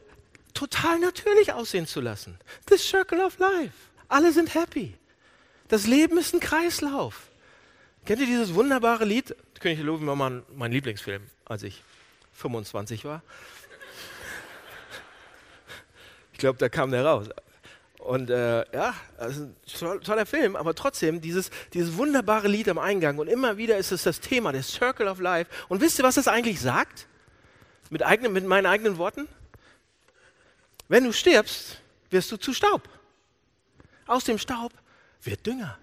total 0.57 0.99
natürlich 0.99 1.53
aussehen 1.53 1.87
zu 1.87 2.01
lassen. 2.01 2.39
The 2.69 2.77
Circle 2.77 3.21
of 3.21 3.39
Life. 3.39 3.75
Alle 4.09 4.33
sind 4.33 4.55
happy. 4.55 4.95
Das 5.69 5.87
Leben 5.87 6.19
ist 6.19 6.35
ein 6.35 6.41
Kreislauf. 6.41 7.29
Kennt 8.05 8.21
ihr 8.21 8.27
dieses 8.27 8.55
wunderbare 8.55 9.05
Lied? 9.05 9.35
König 9.61 9.79
der 9.79 9.87
Löwen 9.87 10.07
war 10.07 10.17
mein, 10.17 10.43
mein 10.55 10.71
Lieblingsfilm, 10.71 11.23
als 11.45 11.63
ich 11.63 11.83
25 12.35 13.05
war. 13.05 13.23
Ich 16.33 16.39
glaube, 16.39 16.59
da 16.59 16.69
kam 16.69 16.91
der 16.91 17.05
raus. 17.05 17.29
Und 17.99 18.31
äh, 18.31 18.59
ja, 18.73 18.95
also 19.19 19.45
ein 19.45 20.01
toller 20.03 20.27
Film, 20.27 20.55
aber 20.55 20.75
trotzdem 20.75 21.21
dieses, 21.21 21.51
dieses 21.73 21.97
wunderbare 21.97 22.47
Lied 22.47 22.69
am 22.69 22.79
Eingang. 22.79 23.19
Und 23.19 23.27
immer 23.27 23.57
wieder 23.57 23.79
ist 23.79 23.91
es 23.91 24.05
das 24.05 24.21
Thema, 24.21 24.53
der 24.53 24.63
Circle 24.63 25.09
of 25.09 25.19
Life. 25.19 25.51
Und 25.69 25.81
wisst 25.81 25.99
ihr, 25.99 26.05
was 26.05 26.15
das 26.15 26.29
eigentlich 26.29 26.61
sagt? 26.61 27.09
Mit, 27.91 28.05
eigenen, 28.05 28.33
mit 28.33 28.45
meinen 28.45 28.67
eigenen 28.67 28.99
Worten? 28.99 29.27
Wenn 30.89 31.05
du 31.05 31.13
stirbst, 31.13 31.81
wirst 32.11 32.31
du 32.31 32.37
zu 32.37 32.53
Staub. 32.53 32.89
Aus 34.07 34.25
dem 34.25 34.39
Staub 34.39 34.73
wird 35.23 35.45
Dünger. 35.47 35.79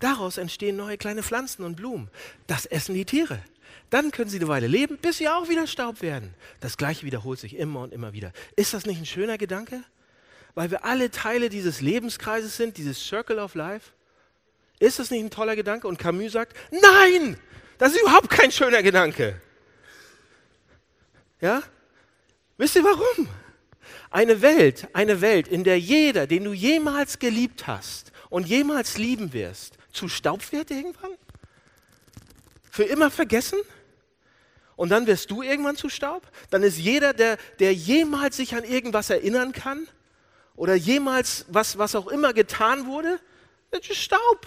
Daraus 0.00 0.38
entstehen 0.38 0.76
neue 0.76 0.98
kleine 0.98 1.22
Pflanzen 1.22 1.64
und 1.64 1.76
Blumen. 1.76 2.10
Das 2.46 2.66
essen 2.66 2.94
die 2.94 3.04
Tiere. 3.04 3.40
Dann 3.90 4.10
können 4.10 4.28
sie 4.28 4.38
eine 4.38 4.48
Weile 4.48 4.66
leben, 4.66 4.98
bis 4.98 5.18
sie 5.18 5.28
auch 5.28 5.48
wieder 5.48 5.66
Staub 5.66 6.02
werden. 6.02 6.34
Das 6.60 6.76
gleiche 6.76 7.06
wiederholt 7.06 7.38
sich 7.38 7.56
immer 7.56 7.80
und 7.80 7.92
immer 7.92 8.12
wieder. 8.12 8.32
Ist 8.56 8.74
das 8.74 8.86
nicht 8.86 8.98
ein 8.98 9.06
schöner 9.06 9.38
Gedanke? 9.38 9.84
Weil 10.54 10.70
wir 10.70 10.84
alle 10.84 11.10
Teile 11.10 11.48
dieses 11.48 11.80
Lebenskreises 11.80 12.56
sind, 12.56 12.76
dieses 12.76 12.98
Circle 13.06 13.38
of 13.38 13.54
Life. 13.54 13.92
Ist 14.78 14.98
das 14.98 15.10
nicht 15.10 15.24
ein 15.24 15.30
toller 15.30 15.56
Gedanke? 15.56 15.86
Und 15.86 15.98
Camus 15.98 16.32
sagt, 16.32 16.56
nein, 16.70 17.38
das 17.78 17.92
ist 17.92 18.00
überhaupt 18.00 18.30
kein 18.30 18.50
schöner 18.50 18.82
Gedanke. 18.82 19.40
Ja? 21.40 21.62
Wisst 22.56 22.76
ihr 22.76 22.84
warum? 22.84 23.28
Eine 24.10 24.42
Welt, 24.42 24.88
eine 24.92 25.20
Welt, 25.20 25.48
in 25.48 25.64
der 25.64 25.78
jeder, 25.78 26.26
den 26.26 26.44
du 26.44 26.52
jemals 26.52 27.18
geliebt 27.18 27.66
hast 27.66 28.12
und 28.30 28.46
jemals 28.46 28.98
lieben 28.98 29.32
wirst, 29.32 29.78
zu 29.92 30.08
Staub 30.08 30.52
wird 30.52 30.70
irgendwann? 30.70 31.12
für 32.74 32.82
immer 32.82 33.08
vergessen? 33.08 33.60
Und 34.74 34.88
dann 34.88 35.06
wirst 35.06 35.30
du 35.30 35.42
irgendwann 35.42 35.76
zu 35.76 35.88
Staub? 35.88 36.26
Dann 36.50 36.64
ist 36.64 36.76
jeder, 36.76 37.12
der, 37.12 37.36
der 37.60 37.72
jemals 37.72 38.36
sich 38.36 38.56
an 38.56 38.64
irgendwas 38.64 39.10
erinnern 39.10 39.52
kann 39.52 39.86
oder 40.56 40.74
jemals 40.74 41.46
was, 41.48 41.78
was 41.78 41.94
auch 41.94 42.08
immer 42.08 42.32
getan 42.32 42.86
wurde, 42.86 43.20
Staub. 43.80 44.46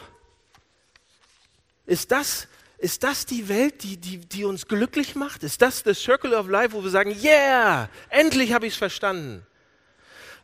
Ist 1.85 2.11
das, 2.11 2.47
ist 2.77 3.03
das 3.03 3.25
die 3.25 3.49
Welt, 3.49 3.83
die, 3.83 3.97
die, 3.97 4.17
die 4.17 4.45
uns 4.45 4.67
glücklich 4.67 5.15
macht? 5.15 5.43
Ist 5.43 5.61
das 5.61 5.83
the 5.83 5.93
Circle 5.93 6.33
of 6.33 6.47
Life, 6.47 6.73
wo 6.73 6.83
wir 6.83 6.91
sagen, 6.91 7.15
yeah, 7.23 7.89
endlich 8.09 8.53
habe 8.53 8.67
ich 8.67 8.73
es 8.73 8.77
verstanden? 8.77 9.45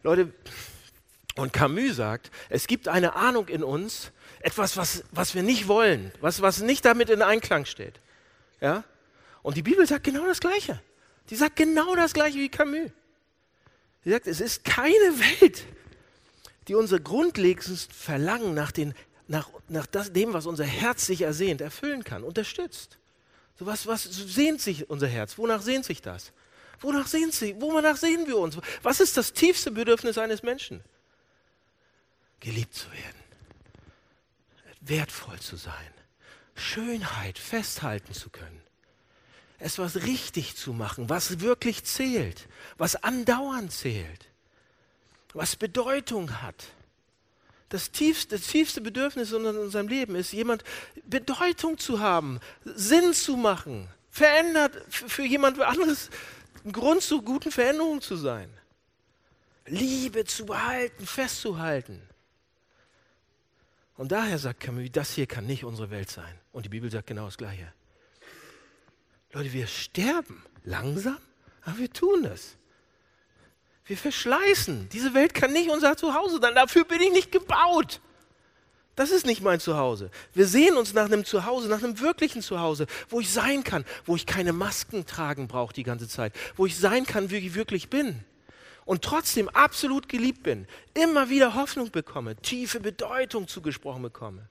Leute, 0.02 0.34
und 1.36 1.54
Camus 1.54 1.96
sagt, 1.96 2.32
es 2.50 2.68
gibt 2.68 2.88
eine 2.88 3.16
Ahnung 3.16 3.48
in 3.48 3.64
uns, 3.64 4.12
etwas, 4.40 4.78
was, 4.78 5.04
was 5.12 5.36
wir 5.36 5.44
nicht 5.44 5.68
wollen, 5.68 6.12
was, 6.22 6.42
was 6.42 6.62
nicht 6.62 6.86
damit 6.86 7.10
in 7.10 7.22
Einklang 7.22 7.66
steht. 7.66 8.00
Ja? 8.62 8.84
Und 9.42 9.58
die 9.58 9.64
Bibel 9.64 9.86
sagt 9.88 10.04
genau 10.04 10.26
das 10.26 10.40
Gleiche. 10.40 10.82
Die 11.30 11.36
sagt 11.36 11.56
genau 11.56 11.96
das 11.96 12.14
Gleiche 12.14 12.40
wie 12.40 12.50
Camus. 12.50 12.92
Sie 14.04 14.10
sagt, 14.10 14.28
es 14.28 14.42
ist 14.42 14.66
keine 14.66 14.92
Welt, 15.40 15.64
die 16.68 16.76
unser 16.76 17.00
grundlegendes 17.00 17.88
Verlangen 17.92 18.54
nach, 18.54 18.72
den, 18.72 18.94
nach, 19.28 19.50
nach 19.70 19.86
das, 19.86 20.12
dem, 20.12 20.34
was 20.34 20.46
unser 20.46 20.66
Herz 20.66 21.06
sich 21.06 21.22
ersehnt, 21.22 21.62
erfüllen 21.62 22.04
kann, 22.04 22.24
unterstützt. 22.24 22.98
So 23.58 23.66
was, 23.66 23.88
was 23.88 24.04
sehnt 24.04 24.62
sich 24.62 24.90
unser 24.90 25.08
Herz? 25.08 25.38
Wonach 25.38 25.62
sehnt 25.62 25.86
sich 25.86 26.02
das? 26.02 26.34
Wonach 26.84 27.08
sehen 27.08 27.32
Sie? 27.32 27.56
Wonach 27.60 27.96
sehen 27.96 28.28
wir 28.28 28.38
uns? 28.38 28.58
Was 28.82 29.00
ist 29.00 29.16
das 29.16 29.34
tiefste 29.34 29.72
Bedürfnis 29.72 30.18
eines 30.18 30.44
Menschen? 30.44 30.84
Geliebt 32.42 32.76
zu 32.76 32.92
werden, 32.92 33.24
wertvoll 34.82 35.40
zu 35.40 35.56
sein, 35.56 35.94
Schönheit 36.56 37.40
festhalten 37.40 38.14
zu 38.14 38.30
können, 38.30 38.62
es 39.60 39.80
was 39.80 40.04
richtig 40.04 40.58
zu 40.58 40.74
machen, 40.74 41.10
was 41.10 41.40
wirklich 41.40 41.86
zählt, 41.86 42.50
was 42.78 42.98
andauernd 42.98 43.72
zählt, 43.72 44.28
was 45.34 45.56
Bedeutung 45.56 46.42
hat. 46.42 46.66
Das 47.74 47.90
tiefste, 47.90 48.38
das 48.38 48.46
tiefste 48.46 48.82
Bedürfnis 48.82 49.32
in 49.32 49.48
unserem 49.48 49.88
Leben 49.88 50.14
ist, 50.14 50.32
jemand 50.32 50.64
Bedeutung 51.06 51.80
zu 51.80 52.00
haben, 52.00 52.40
Sinn 52.64 53.14
zu 53.14 53.36
machen, 53.36 53.88
verändert 54.12 54.80
für 54.94 55.24
jemand 55.24 55.60
anderes 55.60 56.12
ein 56.64 56.72
Grund 56.72 57.02
zu 57.02 57.24
guten 57.24 57.50
Veränderungen 57.50 58.00
zu 58.00 58.16
sein. 58.16 58.54
Liebe 59.66 60.24
zu 60.24 60.46
behalten, 60.46 61.08
festzuhalten. 61.08 62.00
Und 63.98 64.12
daher 64.12 64.38
sagt 64.38 64.60
Camus, 64.60 64.90
das 64.92 65.14
hier 65.14 65.26
kann 65.26 65.48
nicht 65.48 65.64
unsere 65.64 65.90
Welt 65.90 66.12
sein. 66.12 66.40
Und 66.52 66.66
die 66.66 66.70
Bibel 66.70 66.92
sagt 66.92 67.08
genau 67.08 67.26
das 67.26 67.38
Gleiche. 67.40 67.74
Leute, 69.32 69.52
wir 69.52 69.66
sterben 69.66 70.46
langsam, 70.64 71.18
aber 71.64 71.80
wir 71.80 71.92
tun 71.92 72.26
es. 72.26 72.56
Wir 73.86 73.98
verschleißen. 73.98 74.90
Diese 74.90 75.14
Welt 75.14 75.34
kann 75.34 75.52
nicht 75.52 75.70
unser 75.70 75.98
Zuhause 75.98 76.40
sein. 76.42 76.56
Dafür 76.56 76.86
bin 76.86 77.02
ich 77.02 77.12
nicht 77.12 77.32
gebaut. 77.32 78.02
Das 78.96 79.10
ist 79.10 79.26
nicht 79.26 79.42
mein 79.42 79.60
Zuhause. 79.60 80.12
Wir 80.34 80.46
sehen 80.46 80.78
uns 80.78 80.94
nach 80.94 81.06
einem 81.06 81.26
Zuhause, 81.26 81.68
nach 81.68 81.84
einem 81.84 82.00
wirklichen 82.00 82.42
Zuhause, 82.42 82.86
wo 83.10 83.20
ich 83.20 83.32
sein 83.32 83.64
kann, 83.64 83.86
wo 84.06 84.16
ich 84.16 84.26
keine 84.26 84.54
Masken 84.54 85.06
tragen 85.06 85.48
brauche 85.48 85.74
die 85.74 85.84
ganze 85.84 86.08
Zeit, 86.08 86.34
wo 86.56 86.68
ich 86.68 86.78
sein 86.78 87.06
kann, 87.06 87.32
wie 87.32 87.38
ich 87.38 87.56
wirklich 87.56 87.90
bin 87.90 88.24
und 88.86 89.02
trotzdem 89.04 89.50
absolut 89.50 90.10
geliebt 90.10 90.44
bin, 90.44 90.68
immer 90.94 91.30
wieder 91.30 91.56
Hoffnung 91.56 91.90
bekomme, 91.92 92.36
tiefe 92.36 92.80
Bedeutung 92.80 93.48
zugesprochen 93.48 94.04
bekomme. 94.04 94.48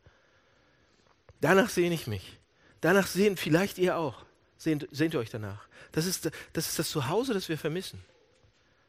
Danach 1.40 1.70
sehne 1.70 1.94
ich 1.94 2.06
mich. 2.06 2.38
Danach 2.80 3.06
sehen 3.06 3.36
vielleicht 3.36 3.78
ihr 3.78 3.96
auch. 3.96 4.24
Sehnt, 4.56 4.88
sehnt 4.90 5.14
ihr 5.14 5.20
euch 5.20 5.30
danach? 5.30 5.66
Das 5.92 6.06
ist, 6.06 6.30
das 6.52 6.68
ist 6.68 6.78
das 6.78 6.90
Zuhause, 6.90 7.34
das 7.34 7.48
wir 7.48 7.58
vermissen. 7.58 8.02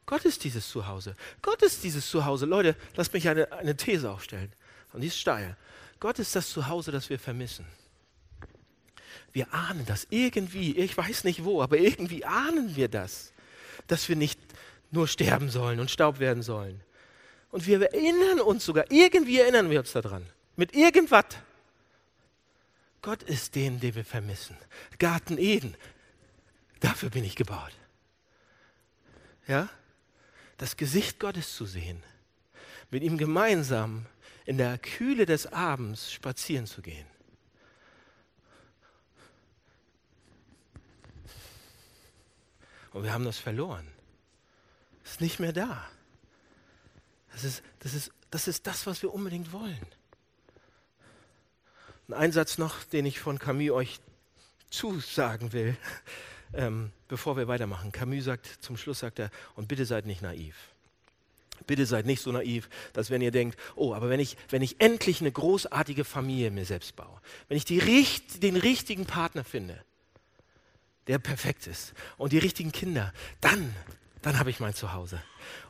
Gott 0.06 0.26
ist 0.26 0.44
dieses 0.44 0.68
Zuhause. 0.68 1.16
Gott 1.42 1.62
ist 1.62 1.84
dieses 1.84 2.10
Zuhause. 2.10 2.46
Leute, 2.46 2.76
lasst 2.96 3.14
mich 3.14 3.28
eine, 3.28 3.52
eine 3.52 3.76
These 3.76 4.10
aufstellen. 4.10 4.52
Und 4.92 5.02
die 5.02 5.08
ist 5.08 5.20
steil. 5.20 5.56
Gott 6.00 6.20
ist 6.20 6.36
das 6.36 6.50
Zuhause, 6.50 6.92
das 6.92 7.10
wir 7.10 7.20
vermissen. 7.20 7.66
Wir 9.32 9.52
ahnen 9.54 9.86
das 9.86 10.08
irgendwie, 10.10 10.78
ich 10.78 10.96
weiß 10.96 11.24
nicht 11.24 11.44
wo, 11.44 11.62
aber 11.62 11.78
irgendwie 11.78 12.26
ahnen 12.26 12.76
wir 12.76 12.88
das, 12.88 13.34
dass 13.88 14.08
wir 14.08 14.16
nicht 14.16 14.40
nur 14.92 15.08
sterben 15.08 15.50
sollen 15.50 15.80
und 15.80 15.90
Staub 15.90 16.20
werden 16.20 16.44
sollen. 16.44 16.82
Und 17.50 17.66
wir 17.66 17.82
erinnern 17.82 18.42
uns 18.42 18.66
sogar, 18.66 18.92
irgendwie 18.92 19.40
erinnern 19.40 19.70
wir 19.70 19.80
uns 19.80 19.92
daran, 19.92 20.26
mit 20.56 20.76
irgendwas. 20.76 21.26
Gott 23.02 23.24
ist 23.24 23.56
den, 23.56 23.80
den 23.80 23.96
wir 23.96 24.06
vermissen. 24.06 24.56
Garten 25.00 25.38
Eden, 25.38 25.76
dafür 26.80 27.10
bin 27.10 27.24
ich 27.24 27.36
gebaut. 27.36 27.74
Ja? 29.48 29.70
Das 30.64 30.78
Gesicht 30.78 31.20
Gottes 31.20 31.58
zu 31.58 31.66
sehen, 31.66 32.02
mit 32.90 33.04
ihm 33.04 33.18
gemeinsam 33.18 34.06
in 34.46 34.58
der 34.58 34.78
Kühle 34.78 35.26
des 35.26 35.52
Abends 35.52 36.10
spazieren 36.10 36.68
zu 36.68 36.82
gehen. 36.82 37.06
Und 42.94 43.04
wir 43.04 43.12
haben 43.12 43.26
das 43.26 43.38
verloren. 43.38 43.86
Es 45.04 45.12
ist 45.12 45.20
nicht 45.20 45.42
mehr 45.42 45.52
da. 45.52 45.86
Das 47.34 47.44
ist, 47.44 47.62
das, 47.80 47.94
ist, 47.94 48.12
das 48.32 48.48
ist 48.48 48.66
das, 48.66 48.88
was 48.88 49.02
wir 49.02 49.14
unbedingt 49.14 49.52
wollen. 49.52 49.86
Ein 52.08 52.14
Einsatz 52.14 52.58
noch, 52.58 52.86
den 52.86 53.06
ich 53.06 53.20
von 53.20 53.38
Camus 53.38 53.72
euch 53.72 54.00
zusagen 54.70 55.52
will, 55.52 55.76
ähm, 56.54 56.92
bevor 57.08 57.38
wir 57.38 57.48
weitermachen. 57.48 57.92
Camus 57.92 58.26
sagt, 58.26 58.48
zum 58.62 58.78
Schluss 58.78 59.00
sagt 59.00 59.20
er, 59.20 59.30
und 59.56 59.68
bitte 59.68 59.86
seid 59.86 60.06
nicht 60.06 60.22
naiv. 60.22 60.56
Bitte 61.68 61.86
seid 61.86 62.06
nicht 62.06 62.22
so 62.22 62.32
naiv, 62.32 62.70
dass 62.94 63.10
wenn 63.10 63.22
ihr 63.22 63.32
denkt, 63.32 63.58
oh, 63.76 63.94
aber 63.94 64.10
wenn 64.10 64.20
ich, 64.20 64.38
wenn 64.50 64.62
ich 64.62 64.82
endlich 64.82 65.22
eine 65.22 65.32
großartige 65.32 66.04
Familie 66.04 66.52
mir 66.52 66.66
selbst 66.66 66.96
baue, 66.96 67.22
wenn 67.48 67.58
ich 67.58 67.66
die, 67.66 67.80
den 68.42 68.56
richtigen 68.56 69.06
Partner 69.06 69.44
finde, 69.44 69.84
der 71.08 71.20
perfekt 71.20 71.68
ist 71.68 71.94
und 72.18 72.34
die 72.34 72.38
richtigen 72.38 72.72
Kinder, 72.72 73.14
dann, 73.42 73.74
dann 74.22 74.40
habe 74.40 74.50
ich 74.50 74.60
mein 74.60 74.74
Zuhause. 74.74 75.22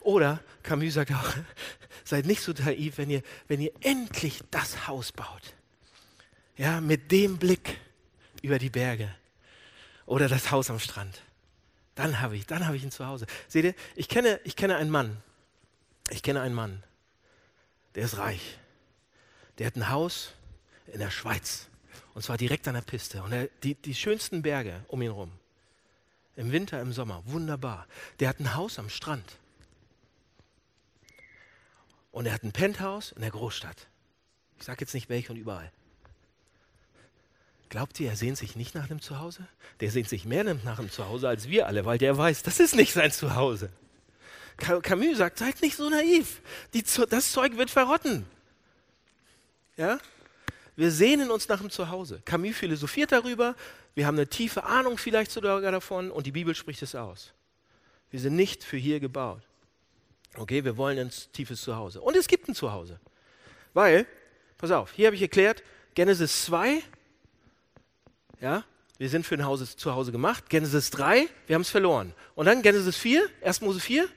Oder 0.01 0.39
Camus 0.63 0.93
sagt 0.93 1.11
auch, 1.11 1.33
seid 2.03 2.25
nicht 2.25 2.41
so 2.41 2.53
naiv, 2.53 2.97
wenn 2.97 3.09
ihr, 3.09 3.21
wenn 3.47 3.61
ihr 3.61 3.71
endlich 3.81 4.41
das 4.51 4.87
Haus 4.87 5.11
baut. 5.11 5.53
Ja, 6.55 6.81
mit 6.81 7.11
dem 7.11 7.37
Blick 7.37 7.79
über 8.41 8.59
die 8.59 8.69
Berge 8.69 9.13
oder 10.05 10.27
das 10.27 10.51
Haus 10.51 10.69
am 10.69 10.79
Strand. 10.79 11.21
Dann 11.95 12.21
habe 12.21 12.35
ich, 12.35 12.45
dann 12.45 12.65
habe 12.65 12.75
ich 12.75 12.83
ein 12.83 12.91
Zuhause. 12.91 13.25
Seht 13.47 13.65
ihr, 13.65 13.75
ich 13.95 14.09
kenne, 14.09 14.39
ich 14.43 14.55
kenne 14.55 14.75
einen 14.77 14.89
Mann, 14.89 15.21
ich 16.09 16.23
kenne 16.23 16.41
einen 16.41 16.55
Mann, 16.55 16.83
der 17.95 18.05
ist 18.05 18.17
reich. 18.17 18.57
Der 19.59 19.67
hat 19.67 19.75
ein 19.75 19.89
Haus 19.89 20.33
in 20.87 20.99
der 20.99 21.11
Schweiz. 21.11 21.67
Und 22.13 22.23
zwar 22.23 22.37
direkt 22.37 22.67
an 22.67 22.73
der 22.73 22.81
Piste. 22.81 23.21
Und 23.23 23.31
er, 23.31 23.47
die, 23.63 23.75
die 23.75 23.95
schönsten 23.95 24.41
Berge 24.41 24.83
um 24.87 25.01
ihn 25.01 25.11
herum. 25.11 25.31
Im 26.35 26.51
Winter, 26.51 26.81
im 26.81 26.93
Sommer. 26.93 27.21
Wunderbar. 27.25 27.87
Der 28.19 28.29
hat 28.29 28.39
ein 28.39 28.55
Haus 28.55 28.79
am 28.79 28.89
Strand. 28.89 29.37
Und 32.11 32.25
er 32.25 32.33
hat 32.33 32.43
ein 32.43 32.51
Penthouse 32.51 33.11
in 33.11 33.21
der 33.21 33.31
Großstadt. 33.31 33.87
Ich 34.57 34.65
sage 34.65 34.81
jetzt 34.81 34.93
nicht 34.93 35.09
welche 35.09 35.31
und 35.31 35.37
überall. 35.37 35.71
Glaubt 37.73 37.99
ihr, 37.99 38.11
er 38.11 38.15
sehnt 38.15 38.37
sich 38.37 38.55
nicht 38.55 38.75
nach 38.75 38.87
einem 38.87 39.01
Zuhause? 39.01 39.47
Der 39.79 39.89
sehnt 39.89 40.07
sich 40.07 40.25
mehr 40.25 40.43
nach 40.43 40.77
einem 40.77 40.91
Zuhause 40.91 41.27
als 41.27 41.49
wir 41.49 41.65
alle, 41.65 41.85
weil 41.85 41.97
der 41.97 42.15
weiß, 42.15 42.43
das 42.43 42.59
ist 42.59 42.75
nicht 42.75 42.93
sein 42.93 43.11
Zuhause. 43.11 43.71
Camus 44.57 45.17
sagt, 45.17 45.39
seid 45.39 45.59
nicht 45.63 45.75
so 45.75 45.89
naiv. 45.89 46.43
Die, 46.75 46.83
das 47.09 47.31
Zeug 47.31 47.57
wird 47.57 47.71
verrotten. 47.71 48.27
Ja? 49.75 49.97
Wir 50.75 50.91
sehnen 50.91 51.31
uns 51.31 51.47
nach 51.47 51.61
dem 51.61 51.71
Zuhause. 51.71 52.21
Camus 52.25 52.57
philosophiert 52.57 53.11
darüber. 53.11 53.55
Wir 53.95 54.05
haben 54.05 54.17
eine 54.17 54.27
tiefe 54.27 54.65
Ahnung 54.65 54.99
vielleicht 54.99 55.31
sogar 55.31 55.59
davon 55.59 56.11
und 56.11 56.27
die 56.27 56.31
Bibel 56.31 56.53
spricht 56.53 56.83
es 56.83 56.93
aus. 56.93 57.33
Wir 58.11 58.19
sind 58.19 58.35
nicht 58.35 58.63
für 58.63 58.77
hier 58.77 58.99
gebaut. 58.99 59.41
Okay, 60.35 60.63
wir 60.63 60.77
wollen 60.77 60.99
ein 60.99 61.11
tiefes 61.31 61.63
Zuhause. 61.63 62.01
Und 62.01 62.15
es 62.15 62.27
gibt 62.27 62.47
ein 62.47 62.53
Zuhause. 62.53 62.99
Weil, 63.73 64.05
pass 64.59 64.69
auf, 64.69 64.91
hier 64.91 65.07
habe 65.07 65.15
ich 65.15 65.23
erklärt, 65.23 65.63
Genesis 65.95 66.45
2, 66.45 66.83
ja, 68.43 68.65
wir 68.97 69.09
sind 69.09 69.25
für 69.25 69.35
ein 69.35 69.45
Haus, 69.45 69.77
Zuhause 69.77 70.11
gemacht. 70.11 70.49
Genesis 70.49 70.89
3, 70.91 71.29
wir 71.47 71.53
haben 71.55 71.61
es 71.61 71.69
verloren. 71.69 72.13
Und 72.35 72.45
dann 72.45 72.61
Genesis 72.61 72.97
4, 72.97 73.25
1. 73.41 73.61
Mose 73.61 73.79
4, 73.79 74.07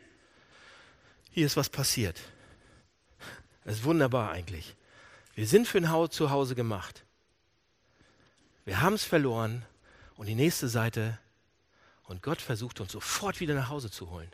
hier 1.30 1.46
ist 1.46 1.56
was 1.56 1.70
passiert. 1.70 2.20
Das 3.64 3.76
ist 3.76 3.84
wunderbar 3.84 4.32
eigentlich. 4.32 4.74
Wir 5.36 5.46
sind 5.46 5.68
für 5.68 5.78
ein 5.78 5.90
Haus 5.90 6.10
zu 6.10 6.30
Hause 6.30 6.56
gemacht. 6.56 7.04
Wir 8.64 8.80
haben 8.80 8.94
es 8.94 9.04
verloren 9.04 9.64
und 10.16 10.26
die 10.26 10.34
nächste 10.34 10.68
Seite 10.68 11.18
und 12.04 12.20
Gott 12.22 12.40
versucht 12.40 12.80
uns 12.80 12.90
sofort 12.90 13.38
wieder 13.38 13.54
nach 13.54 13.68
Hause 13.68 13.92
zu 13.92 14.10
holen. 14.10 14.30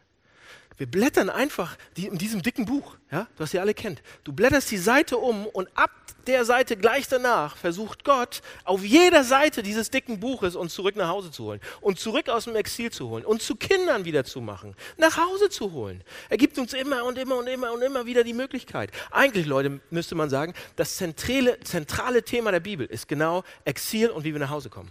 Wir 0.83 0.91
blättern 0.91 1.31
einfach 1.31 1.79
die, 1.97 2.09
in 2.09 2.19
diesem 2.19 2.43
dicken 2.43 2.65
Buch, 2.65 2.97
ja, 3.13 3.29
das 3.39 3.55
ihr 3.55 3.61
alle 3.61 3.73
kennt. 3.73 4.03
Du 4.25 4.33
blätterst 4.33 4.69
die 4.69 4.79
Seite 4.79 5.17
um 5.17 5.47
und 5.47 5.69
ab 5.77 5.93
der 6.27 6.45
Seite 6.45 6.77
gleich 6.77 7.07
danach 7.07 7.57
versucht 7.57 8.03
Gott 8.03 8.43
auf 8.65 8.83
jeder 8.83 9.23
Seite 9.23 9.63
dieses 9.63 9.91
dicken 9.91 10.19
Buches 10.19 10.57
uns 10.57 10.75
zurück 10.75 10.97
nach 10.97 11.07
Hause 11.07 11.31
zu 11.31 11.45
holen 11.45 11.61
und 11.83 12.01
zurück 12.01 12.29
aus 12.29 12.47
dem 12.47 12.57
Exil 12.57 12.91
zu 12.91 13.09
holen 13.09 13.25
und 13.25 13.43
zu 13.43 13.55
Kindern 13.55 14.05
wieder 14.05 14.25
zu 14.25 14.41
machen, 14.41 14.75
nach 14.97 15.19
Hause 15.19 15.51
zu 15.51 15.71
holen. 15.71 16.03
Er 16.29 16.37
gibt 16.37 16.59
uns 16.59 16.73
immer 16.73 17.05
und 17.05 17.17
immer 17.17 17.37
und 17.37 17.47
immer 17.47 17.73
und 17.73 17.83
immer 17.83 18.05
wieder 18.05 18.25
die 18.25 18.35
Möglichkeit. 18.35 18.91
Eigentlich, 19.13 19.47
Leute, 19.47 19.81
müsste 19.91 20.17
man 20.17 20.31
sagen, 20.31 20.53
das 20.75 20.97
zentrale, 20.97 21.61
zentrale 21.61 22.25
Thema 22.25 22.51
der 22.51 22.59
Bibel 22.59 22.89
ist 22.89 23.07
genau 23.07 23.45
Exil 23.65 24.11
und 24.11 24.25
wie 24.25 24.33
wir 24.33 24.41
nach 24.41 24.51
Hause 24.51 24.69
kommen. 24.69 24.91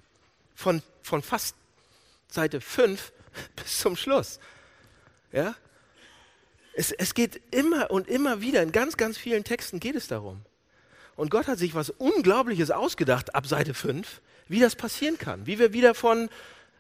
Von, 0.55 0.83
von 1.03 1.21
fast 1.21 1.57
Seite 2.29 2.61
5 2.61 3.11
bis 3.57 3.79
zum 3.79 3.97
Schluss. 3.97 4.39
Ja? 5.33 5.53
Es, 6.73 6.91
es 6.91 7.13
geht 7.13 7.41
immer 7.51 7.91
und 7.91 8.07
immer 8.07 8.41
wieder, 8.41 8.61
in 8.61 8.71
ganz, 8.71 8.97
ganz 8.97 9.17
vielen 9.17 9.43
Texten 9.43 9.79
geht 9.79 9.95
es 9.95 10.07
darum. 10.07 10.41
Und 11.15 11.29
Gott 11.29 11.47
hat 11.47 11.59
sich 11.59 11.75
was 11.75 11.89
Unglaubliches 11.89 12.71
ausgedacht 12.71 13.35
ab 13.35 13.45
Seite 13.45 13.73
5, 13.73 14.21
wie 14.47 14.59
das 14.59 14.75
passieren 14.75 15.17
kann. 15.17 15.45
Wie 15.45 15.59
wir 15.59 15.73
wieder 15.73 15.93
von, 15.93 16.29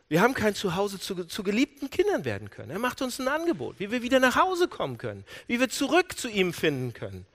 wir 0.07 0.21
haben 0.21 0.33
kein 0.33 0.55
Zuhause 0.55 0.99
zu, 0.99 1.25
zu 1.25 1.43
geliebten 1.43 1.89
Kindern 1.89 2.25
werden 2.25 2.49
können. 2.49 2.71
Er 2.71 2.79
macht 2.79 3.01
uns 3.01 3.19
ein 3.19 3.27
Angebot, 3.27 3.79
wie 3.79 3.91
wir 3.91 4.01
wieder 4.01 4.19
nach 4.19 4.35
Hause 4.35 4.67
kommen 4.67 4.97
können, 4.97 5.25
wie 5.47 5.59
wir 5.59 5.69
zurück 5.69 6.17
zu 6.17 6.29
ihm 6.29 6.53
finden 6.53 6.93
können. 6.93 7.25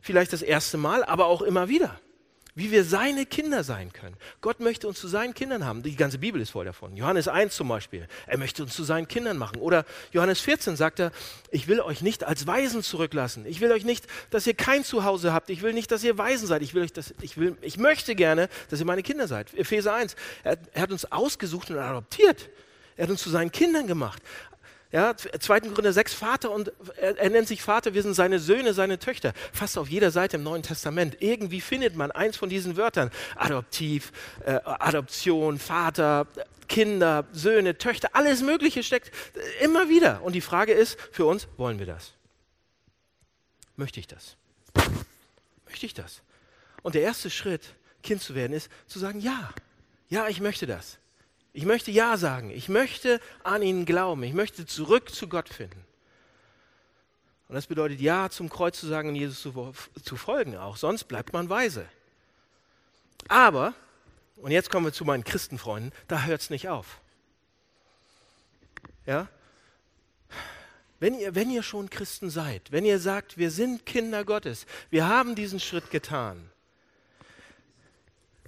Vielleicht 0.00 0.32
das 0.32 0.42
erste 0.42 0.76
Mal, 0.76 1.04
aber 1.04 1.26
auch 1.26 1.42
immer 1.42 1.68
wieder 1.68 1.98
wie 2.56 2.70
wir 2.70 2.84
seine 2.84 3.26
Kinder 3.26 3.62
sein 3.62 3.92
können. 3.92 4.16
Gott 4.40 4.60
möchte 4.60 4.88
uns 4.88 4.98
zu 4.98 5.08
seinen 5.08 5.34
Kindern 5.34 5.64
haben. 5.64 5.82
Die 5.82 5.94
ganze 5.94 6.18
Bibel 6.18 6.40
ist 6.40 6.50
voll 6.50 6.64
davon. 6.64 6.96
Johannes 6.96 7.28
1 7.28 7.54
zum 7.54 7.68
Beispiel. 7.68 8.08
Er 8.26 8.38
möchte 8.38 8.62
uns 8.62 8.74
zu 8.74 8.82
seinen 8.82 9.06
Kindern 9.06 9.36
machen. 9.36 9.58
Oder 9.58 9.84
Johannes 10.10 10.40
14 10.40 10.74
sagt 10.74 10.98
er, 10.98 11.12
ich 11.50 11.68
will 11.68 11.80
euch 11.80 12.00
nicht 12.00 12.24
als 12.24 12.46
Waisen 12.46 12.82
zurücklassen. 12.82 13.44
Ich 13.46 13.60
will 13.60 13.70
euch 13.70 13.84
nicht, 13.84 14.06
dass 14.30 14.46
ihr 14.46 14.54
kein 14.54 14.84
Zuhause 14.84 15.34
habt. 15.34 15.50
Ich 15.50 15.60
will 15.60 15.74
nicht, 15.74 15.92
dass 15.92 16.02
ihr 16.02 16.16
Waisen 16.16 16.48
seid. 16.48 16.62
Ich 16.62 16.74
will 16.74 16.82
euch 16.82 16.94
das, 16.94 17.14
ich 17.20 17.36
will, 17.36 17.56
ich 17.60 17.76
möchte 17.76 18.14
gerne, 18.14 18.48
dass 18.70 18.80
ihr 18.80 18.86
meine 18.86 19.02
Kinder 19.02 19.28
seid. 19.28 19.52
Epheser 19.54 19.94
1. 19.94 20.16
Er, 20.42 20.56
er 20.72 20.82
hat 20.82 20.90
uns 20.90 21.12
ausgesucht 21.12 21.70
und 21.70 21.76
adoptiert. 21.76 22.48
Er 22.96 23.04
hat 23.04 23.10
uns 23.10 23.22
zu 23.22 23.28
seinen 23.28 23.52
Kindern 23.52 23.86
gemacht. 23.86 24.22
Ja, 24.92 25.16
2. 25.16 25.60
Korinther 25.60 25.92
6, 25.92 26.14
Vater 26.14 26.50
und 26.52 26.72
er, 26.96 27.18
er, 27.18 27.30
nennt 27.30 27.48
sich 27.48 27.60
Vater, 27.60 27.92
wir 27.92 28.02
sind 28.02 28.14
seine 28.14 28.38
Söhne, 28.38 28.72
seine 28.72 28.98
Töchter. 28.98 29.32
Fast 29.52 29.78
auf 29.78 29.88
jeder 29.88 30.10
Seite 30.10 30.36
im 30.36 30.44
Neuen 30.44 30.62
Testament. 30.62 31.16
Irgendwie 31.20 31.60
findet 31.60 31.96
man 31.96 32.12
eins 32.12 32.36
von 32.36 32.48
diesen 32.48 32.76
Wörtern. 32.76 33.10
Adoptiv, 33.34 34.12
äh, 34.44 34.60
Adoption, 34.64 35.58
Vater, 35.58 36.28
Kinder, 36.68 37.26
Söhne, 37.32 37.78
Töchter, 37.78 38.10
alles 38.12 38.42
Mögliche 38.42 38.82
steckt 38.82 39.10
immer 39.60 39.88
wieder. 39.88 40.22
Und 40.22 40.34
die 40.34 40.40
Frage 40.40 40.72
ist 40.72 40.98
für 41.12 41.26
uns, 41.26 41.48
wollen 41.56 41.78
wir 41.78 41.86
das? 41.86 42.12
Möchte 43.76 44.00
ich 44.00 44.06
das? 44.06 44.36
Möchte 45.66 45.86
ich 45.86 45.94
das? 45.94 46.22
Und 46.82 46.94
der 46.94 47.02
erste 47.02 47.30
Schritt, 47.30 47.74
Kind 48.02 48.22
zu 48.22 48.34
werden, 48.34 48.52
ist 48.52 48.70
zu 48.86 48.98
sagen, 48.98 49.20
ja, 49.20 49.52
ja, 50.08 50.28
ich 50.28 50.40
möchte 50.40 50.66
das. 50.66 50.98
Ich 51.56 51.64
möchte 51.64 51.90
Ja 51.90 52.18
sagen. 52.18 52.50
Ich 52.50 52.68
möchte 52.68 53.18
an 53.42 53.62
ihn 53.62 53.86
glauben. 53.86 54.22
Ich 54.24 54.34
möchte 54.34 54.66
zurück 54.66 55.08
zu 55.08 55.26
Gott 55.26 55.48
finden. 55.48 55.82
Und 57.48 57.54
das 57.54 57.66
bedeutet 57.66 57.98
Ja 57.98 58.28
zum 58.28 58.50
Kreuz 58.50 58.78
zu 58.78 58.86
sagen 58.86 59.08
und 59.08 59.14
Jesus 59.14 59.40
zu, 59.40 59.72
zu 60.04 60.16
folgen 60.16 60.58
auch. 60.58 60.76
Sonst 60.76 61.04
bleibt 61.04 61.32
man 61.32 61.48
weise. 61.48 61.88
Aber, 63.28 63.72
und 64.36 64.50
jetzt 64.50 64.68
kommen 64.68 64.84
wir 64.84 64.92
zu 64.92 65.06
meinen 65.06 65.24
Christenfreunden, 65.24 65.92
da 66.08 66.24
hört 66.24 66.42
es 66.42 66.50
nicht 66.50 66.68
auf. 66.68 67.00
Ja? 69.06 69.26
Wenn 71.00 71.18
ihr, 71.18 71.34
wenn 71.34 71.50
ihr 71.50 71.62
schon 71.62 71.88
Christen 71.88 72.28
seid, 72.28 72.70
wenn 72.70 72.84
ihr 72.84 72.98
sagt, 72.98 73.38
wir 73.38 73.50
sind 73.50 73.86
Kinder 73.86 74.26
Gottes, 74.26 74.66
wir 74.90 75.08
haben 75.08 75.34
diesen 75.34 75.60
Schritt 75.60 75.90
getan, 75.90 76.50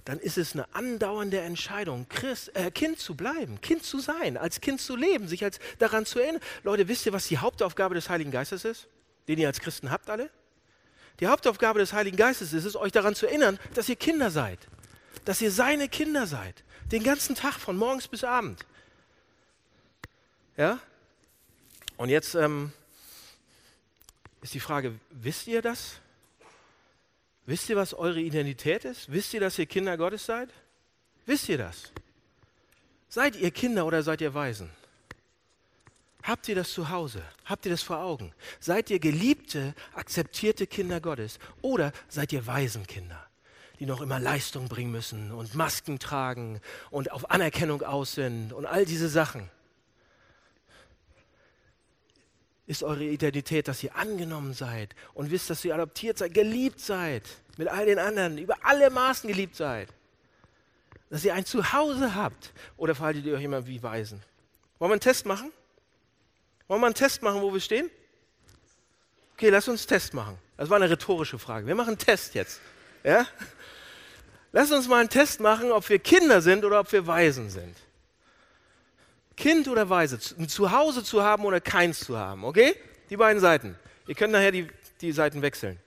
dann 0.05 0.19
ist 0.19 0.37
es 0.37 0.53
eine 0.53 0.73
andauernde 0.73 1.39
Entscheidung, 1.39 2.07
Christ, 2.09 2.55
äh, 2.55 2.71
Kind 2.71 2.99
zu 2.99 3.15
bleiben, 3.15 3.61
Kind 3.61 3.83
zu 3.83 3.99
sein, 3.99 4.37
als 4.37 4.61
Kind 4.61 4.81
zu 4.81 4.95
leben, 4.95 5.27
sich 5.27 5.43
als 5.43 5.59
daran 5.77 6.05
zu 6.05 6.19
erinnern. 6.19 6.41
Leute, 6.63 6.87
wisst 6.87 7.05
ihr, 7.05 7.13
was 7.13 7.27
die 7.27 7.37
Hauptaufgabe 7.37 7.95
des 7.95 8.09
Heiligen 8.09 8.31
Geistes 8.31 8.65
ist, 8.65 8.87
den 9.27 9.39
ihr 9.39 9.47
als 9.47 9.59
Christen 9.59 9.91
habt 9.91 10.09
alle? 10.09 10.29
Die 11.19 11.27
Hauptaufgabe 11.27 11.79
des 11.79 11.93
Heiligen 11.93 12.17
Geistes 12.17 12.53
ist 12.53 12.65
es, 12.65 12.75
euch 12.75 12.91
daran 12.91 13.13
zu 13.13 13.27
erinnern, 13.27 13.59
dass 13.73 13.89
ihr 13.89 13.95
Kinder 13.97 14.31
seid, 14.31 14.59
dass 15.25 15.41
ihr 15.41 15.51
seine 15.51 15.89
Kinder 15.89 16.27
seid, 16.27 16.63
den 16.91 17.03
ganzen 17.03 17.35
Tag 17.35 17.53
von 17.55 17.75
morgens 17.77 18.07
bis 18.07 18.23
abend. 18.23 18.65
Ja? 20.55 20.79
Und 21.97 22.09
jetzt 22.09 22.35
ähm, 22.35 22.71
ist 24.41 24.53
die 24.53 24.59
Frage, 24.59 24.97
wisst 25.09 25.47
ihr 25.47 25.61
das? 25.61 25.99
Wisst 27.49 27.67
ihr, 27.67 27.75
was 27.75 27.95
eure 27.95 28.21
Identität 28.21 28.85
ist? 28.85 29.11
Wisst 29.11 29.33
ihr, 29.33 29.39
dass 29.39 29.57
ihr 29.57 29.65
Kinder 29.65 29.97
Gottes 29.97 30.23
seid? 30.23 30.49
Wisst 31.25 31.49
ihr 31.49 31.57
das? 31.57 31.91
Seid 33.07 33.35
ihr 33.35 33.49
Kinder 33.49 33.87
oder 33.87 34.03
seid 34.03 34.21
ihr 34.21 34.35
Waisen? 34.35 34.69
Habt 36.21 36.47
ihr 36.47 36.53
das 36.53 36.71
zu 36.71 36.91
Hause? 36.91 37.23
Habt 37.45 37.65
ihr 37.65 37.71
das 37.71 37.81
vor 37.81 38.03
Augen? 38.03 38.35
Seid 38.59 38.91
ihr 38.91 38.99
geliebte, 38.99 39.73
akzeptierte 39.95 40.67
Kinder 40.67 41.01
Gottes 41.01 41.39
oder 41.63 41.91
seid 42.07 42.31
ihr 42.33 42.45
Waisenkinder, 42.45 43.25
die 43.79 43.87
noch 43.87 44.01
immer 44.01 44.19
Leistung 44.19 44.67
bringen 44.67 44.91
müssen 44.91 45.31
und 45.31 45.55
Masken 45.55 45.97
tragen 45.97 46.61
und 46.91 47.11
auf 47.11 47.31
Anerkennung 47.31 47.81
aus 47.81 48.13
sind 48.13 48.53
und 48.53 48.67
all 48.67 48.85
diese 48.85 49.09
Sachen? 49.09 49.49
Ist 52.69 52.83
eure 52.83 53.03
Identität, 53.03 53.67
dass 53.67 53.81
ihr 53.83 53.95
angenommen 53.95 54.53
seid 54.53 54.95
und 55.15 55.31
wisst, 55.31 55.49
dass 55.49 55.65
ihr 55.65 55.73
adoptiert 55.73 56.19
seid, 56.19 56.35
geliebt 56.35 56.79
seid, 56.79 57.23
mit 57.57 57.67
all 57.67 57.87
den 57.87 57.97
anderen, 57.97 58.37
über 58.37 58.57
alle 58.61 58.91
Maßen 58.91 59.27
geliebt 59.27 59.55
seid. 59.55 59.89
Dass 61.09 61.25
ihr 61.25 61.33
ein 61.33 61.45
Zuhause 61.45 62.13
habt. 62.13 62.53
Oder 62.77 62.93
verhaltet 62.93 63.25
ihr 63.25 63.33
euch 63.33 63.43
immer 63.43 63.65
wie 63.65 63.81
Weisen? 63.81 64.21
Wollen 64.77 64.91
wir 64.91 64.93
einen 64.93 65.01
Test 65.01 65.25
machen? 65.25 65.51
Wollen 66.67 66.79
wir 66.79 66.85
einen 66.85 66.93
Test 66.93 67.23
machen, 67.23 67.41
wo 67.41 67.51
wir 67.51 67.59
stehen? 67.59 67.89
Okay, 69.33 69.49
lass 69.49 69.67
uns 69.67 69.81
einen 69.81 69.87
Test 69.87 70.13
machen. 70.13 70.37
Das 70.55 70.69
war 70.69 70.75
eine 70.75 70.91
rhetorische 70.91 71.39
Frage. 71.39 71.65
Wir 71.65 71.73
machen 71.73 71.89
einen 71.89 71.97
Test 71.97 72.35
jetzt. 72.35 72.61
Ja? 73.03 73.25
Lass 74.51 74.71
uns 74.71 74.87
mal 74.87 74.99
einen 74.99 75.09
Test 75.09 75.39
machen, 75.39 75.71
ob 75.71 75.89
wir 75.89 75.97
Kinder 75.97 76.39
sind 76.39 76.63
oder 76.63 76.81
ob 76.81 76.91
wir 76.91 77.07
Weisen 77.07 77.49
sind. 77.49 77.75
Kind 79.39 79.69
oder 79.69 79.89
Weise, 79.89 80.19
ein 80.37 80.49
Zuhause 80.49 81.01
zu 81.01 81.23
haben 81.23 81.45
oder 81.45 81.61
keins 81.61 82.01
zu 82.01 82.17
haben, 82.17 82.43
okay? 82.43 82.75
Die 83.09 83.15
beiden 83.15 83.39
Seiten. 83.41 83.79
Ihr 84.05 84.13
könnt 84.13 84.33
nachher 84.33 84.51
die, 84.51 84.67
die 84.99 85.13
Seiten 85.13 85.41
wechseln. 85.41 85.79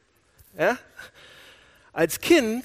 Ja? 0.57 0.79
Als 1.93 2.21
Kind 2.21 2.65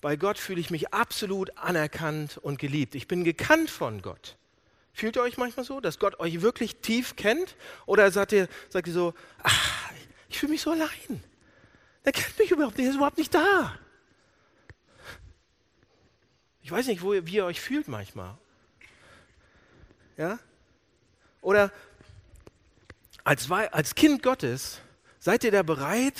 bei 0.00 0.14
Gott 0.14 0.38
fühle 0.38 0.60
ich 0.60 0.70
mich 0.70 0.94
absolut 0.94 1.58
anerkannt 1.58 2.38
und 2.38 2.60
geliebt. 2.60 2.94
Ich 2.94 3.08
bin 3.08 3.24
gekannt 3.24 3.68
von 3.68 4.00
Gott. 4.00 4.36
Fühlt 4.92 5.16
ihr 5.16 5.22
euch 5.22 5.38
manchmal 5.38 5.66
so, 5.66 5.80
dass 5.80 5.98
Gott 5.98 6.20
euch 6.20 6.40
wirklich 6.40 6.76
tief 6.76 7.16
kennt? 7.16 7.56
Oder 7.86 8.12
sagt 8.12 8.30
ihr, 8.30 8.48
sagt 8.68 8.86
ihr 8.86 8.94
so, 8.94 9.12
ach, 9.42 9.90
ich 10.28 10.38
fühle 10.38 10.52
mich 10.52 10.62
so 10.62 10.70
allein. 10.70 11.22
Er 12.04 12.12
kennt 12.12 12.38
mich 12.38 12.52
überhaupt 12.52 12.78
nicht, 12.78 12.86
er 12.86 12.90
ist 12.90 12.96
überhaupt 12.96 13.18
nicht 13.18 13.34
da. 13.34 13.76
Ich 16.62 16.70
weiß 16.70 16.86
nicht, 16.86 17.02
wo 17.02 17.12
ihr, 17.12 17.26
wie 17.26 17.34
ihr 17.34 17.44
euch 17.44 17.60
fühlt 17.60 17.88
manchmal. 17.88 18.38
Ja? 20.22 20.38
Oder 21.40 21.72
als, 23.24 23.50
als 23.50 23.96
Kind 23.96 24.22
Gottes, 24.22 24.78
seid 25.18 25.42
ihr 25.42 25.50
da 25.50 25.64
bereit 25.64 26.14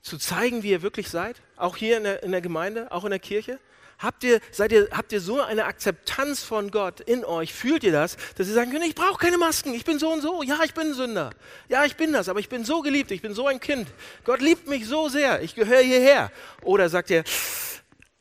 zu 0.00 0.16
zeigen, 0.16 0.62
wie 0.62 0.70
ihr 0.70 0.80
wirklich 0.80 1.10
seid? 1.10 1.42
Auch 1.56 1.76
hier 1.76 1.98
in 1.98 2.04
der, 2.04 2.22
in 2.22 2.32
der 2.32 2.40
Gemeinde, 2.40 2.90
auch 2.92 3.04
in 3.04 3.10
der 3.10 3.18
Kirche? 3.18 3.60
Habt 3.98 4.24
ihr, 4.24 4.40
seid 4.52 4.72
ihr, 4.72 4.88
habt 4.90 5.12
ihr 5.12 5.20
so 5.20 5.42
eine 5.42 5.66
Akzeptanz 5.66 6.42
von 6.42 6.70
Gott 6.70 7.00
in 7.00 7.26
euch? 7.26 7.52
Fühlt 7.52 7.84
ihr 7.84 7.92
das, 7.92 8.16
dass 8.36 8.48
ihr 8.48 8.54
sagen 8.54 8.72
könnt, 8.72 8.86
ich 8.86 8.94
brauche 8.94 9.18
keine 9.18 9.36
Masken, 9.36 9.74
ich 9.74 9.84
bin 9.84 9.98
so 9.98 10.10
und 10.10 10.22
so. 10.22 10.42
Ja, 10.42 10.60
ich 10.64 10.72
bin 10.72 10.88
ein 10.88 10.94
Sünder. 10.94 11.30
Ja, 11.68 11.84
ich 11.84 11.96
bin 11.96 12.10
das, 12.14 12.30
aber 12.30 12.40
ich 12.40 12.48
bin 12.48 12.64
so 12.64 12.80
geliebt, 12.80 13.10
ich 13.10 13.20
bin 13.20 13.34
so 13.34 13.46
ein 13.48 13.60
Kind. 13.60 13.86
Gott 14.24 14.40
liebt 14.40 14.66
mich 14.66 14.86
so 14.86 15.10
sehr, 15.10 15.42
ich 15.42 15.54
gehöre 15.54 15.82
hierher. 15.82 16.32
Oder 16.62 16.88
sagt 16.88 17.10
ihr, 17.10 17.22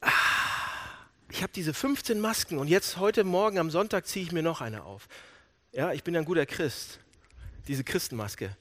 ah, 0.02 0.12
ich 1.34 1.42
habe 1.42 1.52
diese 1.52 1.74
15 1.74 2.20
Masken 2.20 2.60
und 2.60 2.68
jetzt 2.68 2.98
heute 2.98 3.24
Morgen 3.24 3.58
am 3.58 3.72
Sonntag 3.72 4.06
ziehe 4.06 4.24
ich 4.24 4.32
mir 4.32 4.44
noch 4.44 4.62
eine 4.62 4.84
auf. 4.84 5.08
Ja, 5.72 5.92
ich 5.92 6.04
bin 6.04 6.16
ein 6.16 6.26
guter 6.26 6.46
Christ. 6.46 7.00
Diese 7.68 7.84
Christenmaske. 7.84 8.56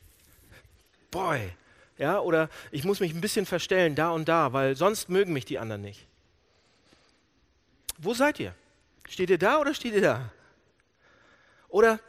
Boy. 1.11 1.53
Ja, 1.99 2.21
oder 2.21 2.49
ich 2.71 2.85
muss 2.85 3.01
mich 3.01 3.13
ein 3.13 3.21
bisschen 3.21 3.45
verstellen 3.45 3.95
da 3.95 4.09
und 4.09 4.27
da, 4.27 4.55
weil 4.55 4.75
sonst 4.75 5.11
mögen 5.11 5.35
mich 5.35 5.45
die 5.45 5.59
anderen 5.59 5.83
nicht. 5.83 6.07
Wo 7.99 8.15
seid 8.15 8.41
ihr? 8.41 8.55
Steht 9.07 9.29
ihr 9.29 9.39
da 9.39 9.59
oder 9.59 9.75
steht 9.75 9.93
ihr 9.93 10.01
da? 10.01 10.33
Oder, 11.69 12.01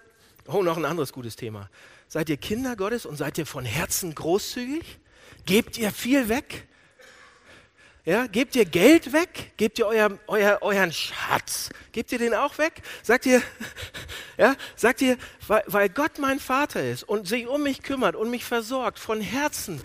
oh, 0.47 0.63
noch 0.63 0.77
ein 0.77 0.85
anderes 0.85 1.11
gutes 1.11 1.35
Thema. 1.35 1.69
Seid 2.07 2.29
ihr 2.29 2.37
Kinder 2.37 2.77
Gottes 2.77 3.05
und 3.05 3.17
seid 3.17 3.37
ihr 3.37 3.45
von 3.45 3.65
Herzen 3.65 4.15
großzügig? 4.15 4.99
Gebt 5.45 5.77
ihr 5.77 5.91
viel 5.91 6.29
weg? 6.29 6.69
Ja, 8.05 8.27
gebt 8.27 8.55
ihr 8.57 8.65
Geld 8.65 9.13
weg? 9.13 9.53
Gebt 9.55 9.79
ihr 9.79 9.87
euer, 9.87 10.19
euer, 10.27 10.57
euren 10.61 10.91
Schatz? 10.91 11.69
Gebt 11.93 12.11
ihr 12.11 12.19
den 12.19 12.33
auch 12.33 12.57
weg? 12.57 12.81
Sagt 13.01 13.25
ihr, 13.25 13.41
ja, 14.37 14.55
sagt 14.75 15.01
ihr, 15.01 15.17
weil, 15.47 15.63
weil 15.67 15.87
Gott 15.87 16.19
mein 16.19 16.39
Vater 16.39 16.83
ist 16.83 17.03
und 17.03 17.29
sich 17.29 17.47
um 17.47 17.63
mich 17.63 17.81
kümmert 17.81 18.17
und 18.17 18.29
mich 18.29 18.43
versorgt 18.43 18.99
von 18.99 19.21
Herzen, 19.21 19.81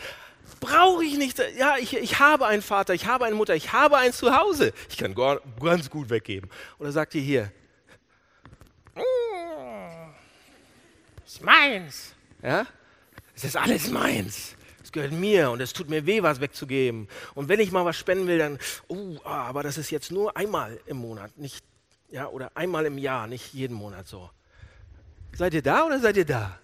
brauche 0.58 1.04
ich 1.04 1.16
nicht, 1.16 1.40
ja, 1.56 1.76
ich, 1.78 1.96
ich 1.96 2.18
habe 2.18 2.46
einen 2.48 2.62
Vater, 2.62 2.92
ich 2.92 3.06
habe 3.06 3.24
eine 3.24 3.36
Mutter, 3.36 3.54
ich 3.54 3.72
habe 3.72 3.98
ein 3.98 4.12
Zuhause. 4.12 4.72
Ich 4.90 4.96
kann 4.96 5.14
ganz 5.14 5.88
gut 5.88 6.10
weggeben. 6.10 6.50
Oder 6.80 6.90
sagt 6.90 7.14
ihr 7.14 7.22
hier, 7.22 7.52
mm, 8.96 10.10
ist 11.24 11.40
meins. 11.40 12.14
Ja, 12.42 12.66
es 13.36 13.44
ist 13.44 13.56
alles 13.56 13.90
meins 13.90 14.57
es 14.88 14.92
gehört 14.92 15.12
mir 15.12 15.50
und 15.50 15.60
es 15.60 15.74
tut 15.74 15.90
mir 15.90 16.06
weh, 16.06 16.22
was 16.22 16.40
wegzugeben. 16.40 17.08
Und 17.34 17.48
wenn 17.50 17.60
ich 17.60 17.70
mal 17.70 17.84
was 17.84 17.96
spenden 17.96 18.26
will, 18.26 18.38
dann, 18.38 18.58
oh, 18.86 19.18
aber 19.22 19.62
das 19.62 19.76
ist 19.76 19.90
jetzt 19.90 20.10
nur 20.10 20.34
einmal 20.34 20.80
im 20.86 20.96
Monat, 20.96 21.36
nicht, 21.36 21.62
ja, 22.10 22.26
oder 22.28 22.50
einmal 22.54 22.86
im 22.86 22.96
Jahr, 22.96 23.26
nicht 23.26 23.52
jeden 23.52 23.74
Monat 23.74 24.08
so. 24.08 24.30
Seid 25.36 25.52
ihr 25.52 25.60
da 25.60 25.84
oder 25.84 26.00
seid 26.00 26.16
ihr 26.16 26.24
da? 26.24 26.58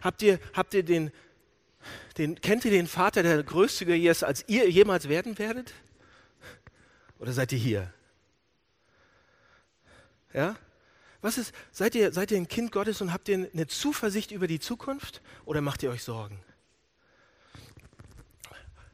Habt 0.00 0.22
ihr, 0.22 0.40
habt 0.54 0.72
ihr 0.72 0.82
den, 0.82 1.12
Den, 2.16 2.40
kennt 2.40 2.64
ihr 2.64 2.70
den 2.70 2.86
Vater, 2.86 3.22
der 3.22 3.42
größtiger 3.42 3.96
ist, 3.96 4.24
als 4.24 4.44
ihr 4.48 4.70
jemals 4.70 5.10
werden 5.10 5.38
werdet? 5.38 5.74
Oder 7.18 7.32
seid 7.32 7.52
ihr 7.52 7.58
hier? 7.58 7.92
Ja? 10.32 10.56
Was 11.20 11.36
ist, 11.36 11.52
seid 11.70 11.94
ihr, 11.94 12.12
seid 12.12 12.30
ihr 12.30 12.38
ein 12.38 12.48
Kind 12.48 12.72
Gottes 12.72 13.02
und 13.02 13.12
habt 13.12 13.28
ihr 13.28 13.50
eine 13.52 13.66
Zuversicht 13.66 14.30
über 14.30 14.46
die 14.46 14.58
Zukunft 14.58 15.20
oder 15.44 15.60
macht 15.60 15.82
ihr 15.82 15.90
euch 15.90 16.02
Sorgen? 16.02 16.40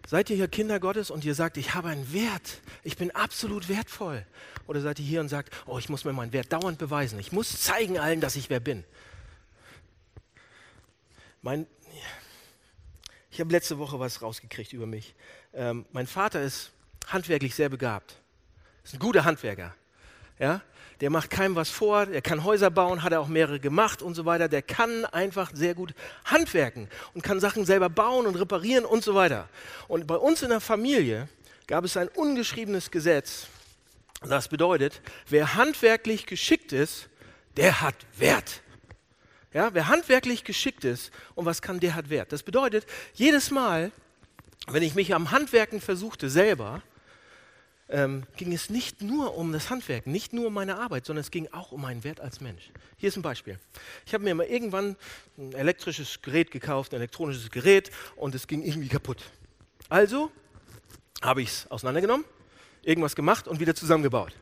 Seid 0.08 0.30
ihr 0.30 0.36
hier 0.36 0.48
Kinder 0.48 0.80
Gottes 0.80 1.10
und 1.10 1.26
ihr 1.26 1.34
sagt, 1.34 1.58
ich 1.58 1.74
habe 1.74 1.88
einen 1.88 2.14
Wert, 2.14 2.62
ich 2.82 2.96
bin 2.96 3.10
absolut 3.10 3.68
wertvoll? 3.68 4.24
Oder 4.66 4.80
seid 4.80 4.98
ihr 5.00 5.04
hier 5.04 5.20
und 5.20 5.28
sagt, 5.28 5.54
oh, 5.66 5.76
ich 5.76 5.90
muss 5.90 6.06
mir 6.06 6.14
meinen 6.14 6.32
Wert 6.32 6.50
dauernd 6.50 6.78
beweisen, 6.78 7.18
ich 7.18 7.30
muss 7.30 7.60
zeigen 7.60 7.98
allen, 7.98 8.22
dass 8.22 8.34
ich 8.34 8.48
wer 8.48 8.58
bin? 8.58 8.84
Mein, 11.42 11.66
ich 13.30 13.38
habe 13.38 13.52
letzte 13.52 13.76
Woche 13.76 14.00
was 14.00 14.22
rausgekriegt 14.22 14.72
über 14.72 14.86
mich. 14.86 15.14
Ähm, 15.52 15.84
mein 15.92 16.06
Vater 16.06 16.40
ist 16.40 16.70
handwerklich 17.08 17.54
sehr 17.54 17.68
begabt, 17.68 18.16
ist 18.84 18.94
ein 18.94 19.00
guter 19.00 19.26
Handwerker. 19.26 19.74
Ja? 20.38 20.62
Der 21.00 21.10
macht 21.10 21.30
keinem 21.30 21.54
was 21.54 21.70
vor, 21.70 22.06
der 22.06 22.22
kann 22.22 22.44
Häuser 22.44 22.70
bauen, 22.70 23.02
hat 23.02 23.12
er 23.12 23.20
auch 23.20 23.28
mehrere 23.28 23.60
gemacht 23.60 24.02
und 24.02 24.14
so 24.14 24.24
weiter. 24.24 24.48
Der 24.48 24.62
kann 24.62 25.04
einfach 25.06 25.50
sehr 25.54 25.74
gut 25.74 25.94
handwerken 26.24 26.88
und 27.14 27.22
kann 27.22 27.38
Sachen 27.38 27.64
selber 27.64 27.88
bauen 27.88 28.26
und 28.26 28.34
reparieren 28.34 28.84
und 28.84 29.04
so 29.04 29.14
weiter. 29.14 29.48
Und 29.86 30.06
bei 30.06 30.16
uns 30.16 30.42
in 30.42 30.50
der 30.50 30.60
Familie 30.60 31.28
gab 31.66 31.84
es 31.84 31.96
ein 31.96 32.08
ungeschriebenes 32.08 32.90
Gesetz. 32.90 33.46
Das 34.26 34.48
bedeutet, 34.48 35.00
wer 35.28 35.54
handwerklich 35.54 36.26
geschickt 36.26 36.72
ist, 36.72 37.08
der 37.56 37.80
hat 37.80 37.94
Wert. 38.16 38.62
Ja, 39.54 39.72
wer 39.72 39.88
handwerklich 39.88 40.44
geschickt 40.44 40.84
ist 40.84 41.10
und 41.34 41.46
was 41.46 41.62
kann, 41.62 41.80
der 41.80 41.94
hat 41.94 42.10
Wert. 42.10 42.32
Das 42.32 42.42
bedeutet, 42.42 42.86
jedes 43.14 43.50
Mal, 43.50 43.92
wenn 44.66 44.82
ich 44.82 44.94
mich 44.94 45.14
am 45.14 45.30
Handwerken 45.30 45.80
versuchte 45.80 46.28
selber, 46.28 46.82
ähm, 47.88 48.24
ging 48.36 48.52
es 48.52 48.70
nicht 48.70 49.02
nur 49.02 49.36
um 49.36 49.52
das 49.52 49.70
Handwerk, 49.70 50.06
nicht 50.06 50.32
nur 50.32 50.48
um 50.48 50.54
meine 50.54 50.78
Arbeit, 50.78 51.06
sondern 51.06 51.22
es 51.22 51.30
ging 51.30 51.48
auch 51.52 51.72
um 51.72 51.82
meinen 51.82 52.04
Wert 52.04 52.20
als 52.20 52.40
Mensch. 52.40 52.70
Hier 52.96 53.08
ist 53.08 53.16
ein 53.16 53.22
Beispiel. 53.22 53.58
Ich 54.06 54.14
habe 54.14 54.24
mir 54.24 54.34
mal 54.34 54.46
irgendwann 54.46 54.96
ein 55.38 55.52
elektrisches 55.52 56.20
Gerät 56.20 56.50
gekauft, 56.50 56.92
ein 56.92 56.96
elektronisches 56.96 57.50
Gerät 57.50 57.90
und 58.16 58.34
es 58.34 58.46
ging 58.46 58.62
irgendwie 58.62 58.88
kaputt. 58.88 59.22
Also 59.88 60.30
habe 61.22 61.42
ich 61.42 61.48
es 61.48 61.70
auseinandergenommen, 61.70 62.24
irgendwas 62.82 63.16
gemacht 63.16 63.48
und 63.48 63.58
wieder 63.60 63.74
zusammengebaut. 63.74 64.34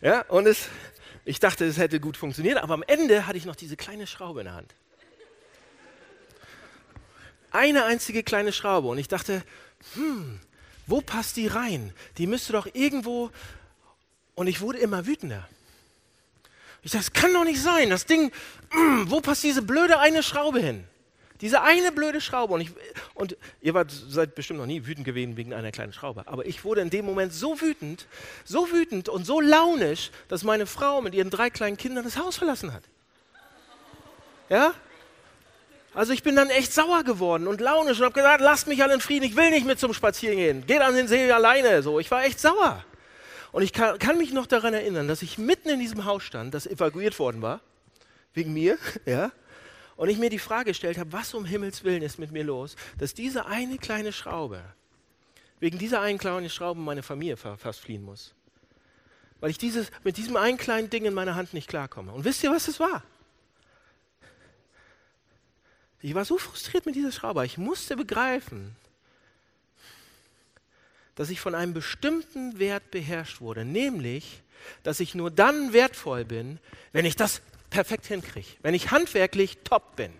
Ja, 0.00 0.22
und 0.28 0.46
es, 0.46 0.68
ich 1.24 1.40
dachte, 1.40 1.64
es 1.66 1.76
hätte 1.76 2.00
gut 2.00 2.16
funktioniert, 2.16 2.58
aber 2.58 2.74
am 2.74 2.84
Ende 2.86 3.26
hatte 3.26 3.36
ich 3.36 3.44
noch 3.44 3.56
diese 3.56 3.76
kleine 3.76 4.06
Schraube 4.06 4.40
in 4.40 4.44
der 4.46 4.54
Hand. 4.54 4.74
Eine 7.50 7.84
einzige 7.84 8.22
kleine 8.22 8.52
Schraube 8.52 8.88
und 8.88 8.98
ich 8.98 9.08
dachte, 9.08 9.42
hm, 9.94 10.40
wo 10.88 11.00
passt 11.00 11.36
die 11.36 11.46
rein? 11.46 11.92
Die 12.16 12.26
müsste 12.26 12.52
doch 12.54 12.66
irgendwo. 12.72 13.30
Und 14.34 14.46
ich 14.46 14.60
wurde 14.60 14.78
immer 14.78 15.06
wütender. 15.06 15.46
Ich 16.82 16.92
dachte, 16.92 17.04
das 17.04 17.12
kann 17.12 17.32
doch 17.32 17.44
nicht 17.44 17.60
sein. 17.60 17.90
Das 17.90 18.06
Ding, 18.06 18.32
mm, 18.72 19.04
wo 19.06 19.20
passt 19.20 19.44
diese 19.44 19.62
blöde 19.62 19.98
eine 19.98 20.22
Schraube 20.22 20.60
hin? 20.60 20.84
Diese 21.40 21.62
eine 21.62 21.92
blöde 21.92 22.20
Schraube. 22.20 22.54
Und, 22.54 22.62
ich, 22.62 22.70
und 23.14 23.36
ihr 23.60 23.74
wart, 23.74 23.90
seid 23.90 24.34
bestimmt 24.34 24.58
noch 24.60 24.66
nie 24.66 24.86
wütend 24.86 25.04
gewesen 25.04 25.36
wegen 25.36 25.52
einer 25.52 25.70
kleinen 25.70 25.92
Schraube. 25.92 26.26
Aber 26.26 26.46
ich 26.46 26.64
wurde 26.64 26.80
in 26.80 26.90
dem 26.90 27.04
Moment 27.04 27.32
so 27.32 27.60
wütend, 27.60 28.06
so 28.44 28.72
wütend 28.72 29.08
und 29.08 29.24
so 29.24 29.40
launisch, 29.40 30.10
dass 30.28 30.42
meine 30.42 30.66
Frau 30.66 31.00
mit 31.00 31.14
ihren 31.14 31.30
drei 31.30 31.50
kleinen 31.50 31.76
Kindern 31.76 32.04
das 32.04 32.16
Haus 32.16 32.38
verlassen 32.38 32.72
hat. 32.72 32.82
Ja? 34.48 34.72
Also 35.94 36.12
ich 36.12 36.22
bin 36.22 36.36
dann 36.36 36.50
echt 36.50 36.72
sauer 36.72 37.02
geworden 37.02 37.46
und 37.46 37.60
launisch 37.60 37.98
und 37.98 38.04
habe 38.04 38.14
gesagt, 38.14 38.40
lasst 38.40 38.66
mich 38.66 38.82
alle 38.82 38.94
in 38.94 39.00
Frieden, 39.00 39.24
ich 39.24 39.36
will 39.36 39.50
nicht 39.50 39.66
mit 39.66 39.80
zum 39.80 39.94
Spazieren 39.94 40.36
gehen. 40.36 40.66
Geht 40.66 40.80
an 40.80 40.94
den 40.94 41.08
See 41.08 41.30
alleine. 41.30 41.82
So, 41.82 41.98
ich 41.98 42.10
war 42.10 42.24
echt 42.24 42.38
sauer. 42.38 42.84
Und 43.52 43.62
ich 43.62 43.72
kann, 43.72 43.98
kann, 43.98 44.18
mich 44.18 44.32
noch 44.32 44.46
daran 44.46 44.74
erinnern, 44.74 45.08
dass 45.08 45.22
ich 45.22 45.38
mitten 45.38 45.70
in 45.70 45.80
diesem 45.80 46.04
Haus 46.04 46.22
stand, 46.22 46.52
das 46.52 46.66
evakuiert 46.66 47.18
worden 47.18 47.40
war, 47.40 47.60
wegen 48.34 48.52
mir, 48.52 48.76
ja, 49.06 49.32
und 49.96 50.08
ich 50.08 50.18
mir 50.18 50.30
die 50.30 50.38
Frage 50.38 50.70
gestellt 50.70 50.98
habe, 50.98 51.12
was 51.12 51.34
um 51.34 51.44
Himmels 51.44 51.82
Willen 51.82 52.02
ist 52.02 52.18
mit 52.18 52.30
mir 52.30 52.44
los, 52.44 52.76
dass 52.98 53.14
diese 53.14 53.46
eine 53.46 53.78
kleine 53.78 54.12
Schraube, 54.12 54.62
wegen 55.58 55.78
dieser 55.78 56.00
einen 56.00 56.18
kleinen 56.18 56.50
Schraube 56.50 56.80
meine 56.80 57.02
Familie 57.02 57.36
fast 57.36 57.80
fliehen 57.80 58.04
muss. 58.04 58.32
Weil 59.40 59.50
ich 59.50 59.58
dieses, 59.58 59.90
mit 60.04 60.16
diesem 60.16 60.36
einen 60.36 60.58
kleinen 60.58 60.90
Ding 60.90 61.04
in 61.04 61.14
meiner 61.14 61.34
Hand 61.34 61.54
nicht 61.54 61.68
klarkomme. 61.68 62.12
Und 62.12 62.24
wisst 62.24 62.44
ihr, 62.44 62.50
was 62.50 62.68
es 62.68 62.78
war? 62.78 63.02
Ich 66.00 66.14
war 66.14 66.24
so 66.24 66.38
frustriert 66.38 66.86
mit 66.86 66.94
dieser 66.94 67.12
Schraube. 67.12 67.44
Ich 67.44 67.58
musste 67.58 67.96
begreifen, 67.96 68.76
dass 71.16 71.30
ich 71.30 71.40
von 71.40 71.54
einem 71.54 71.74
bestimmten 71.74 72.58
Wert 72.58 72.90
beherrscht 72.90 73.40
wurde, 73.40 73.64
nämlich, 73.64 74.42
dass 74.84 75.00
ich 75.00 75.14
nur 75.14 75.30
dann 75.30 75.72
wertvoll 75.72 76.24
bin, 76.24 76.60
wenn 76.92 77.04
ich 77.04 77.16
das 77.16 77.42
perfekt 77.70 78.06
hinkriege, 78.06 78.48
wenn 78.62 78.74
ich 78.74 78.90
handwerklich 78.90 79.58
top 79.64 79.96
bin. 79.96 80.12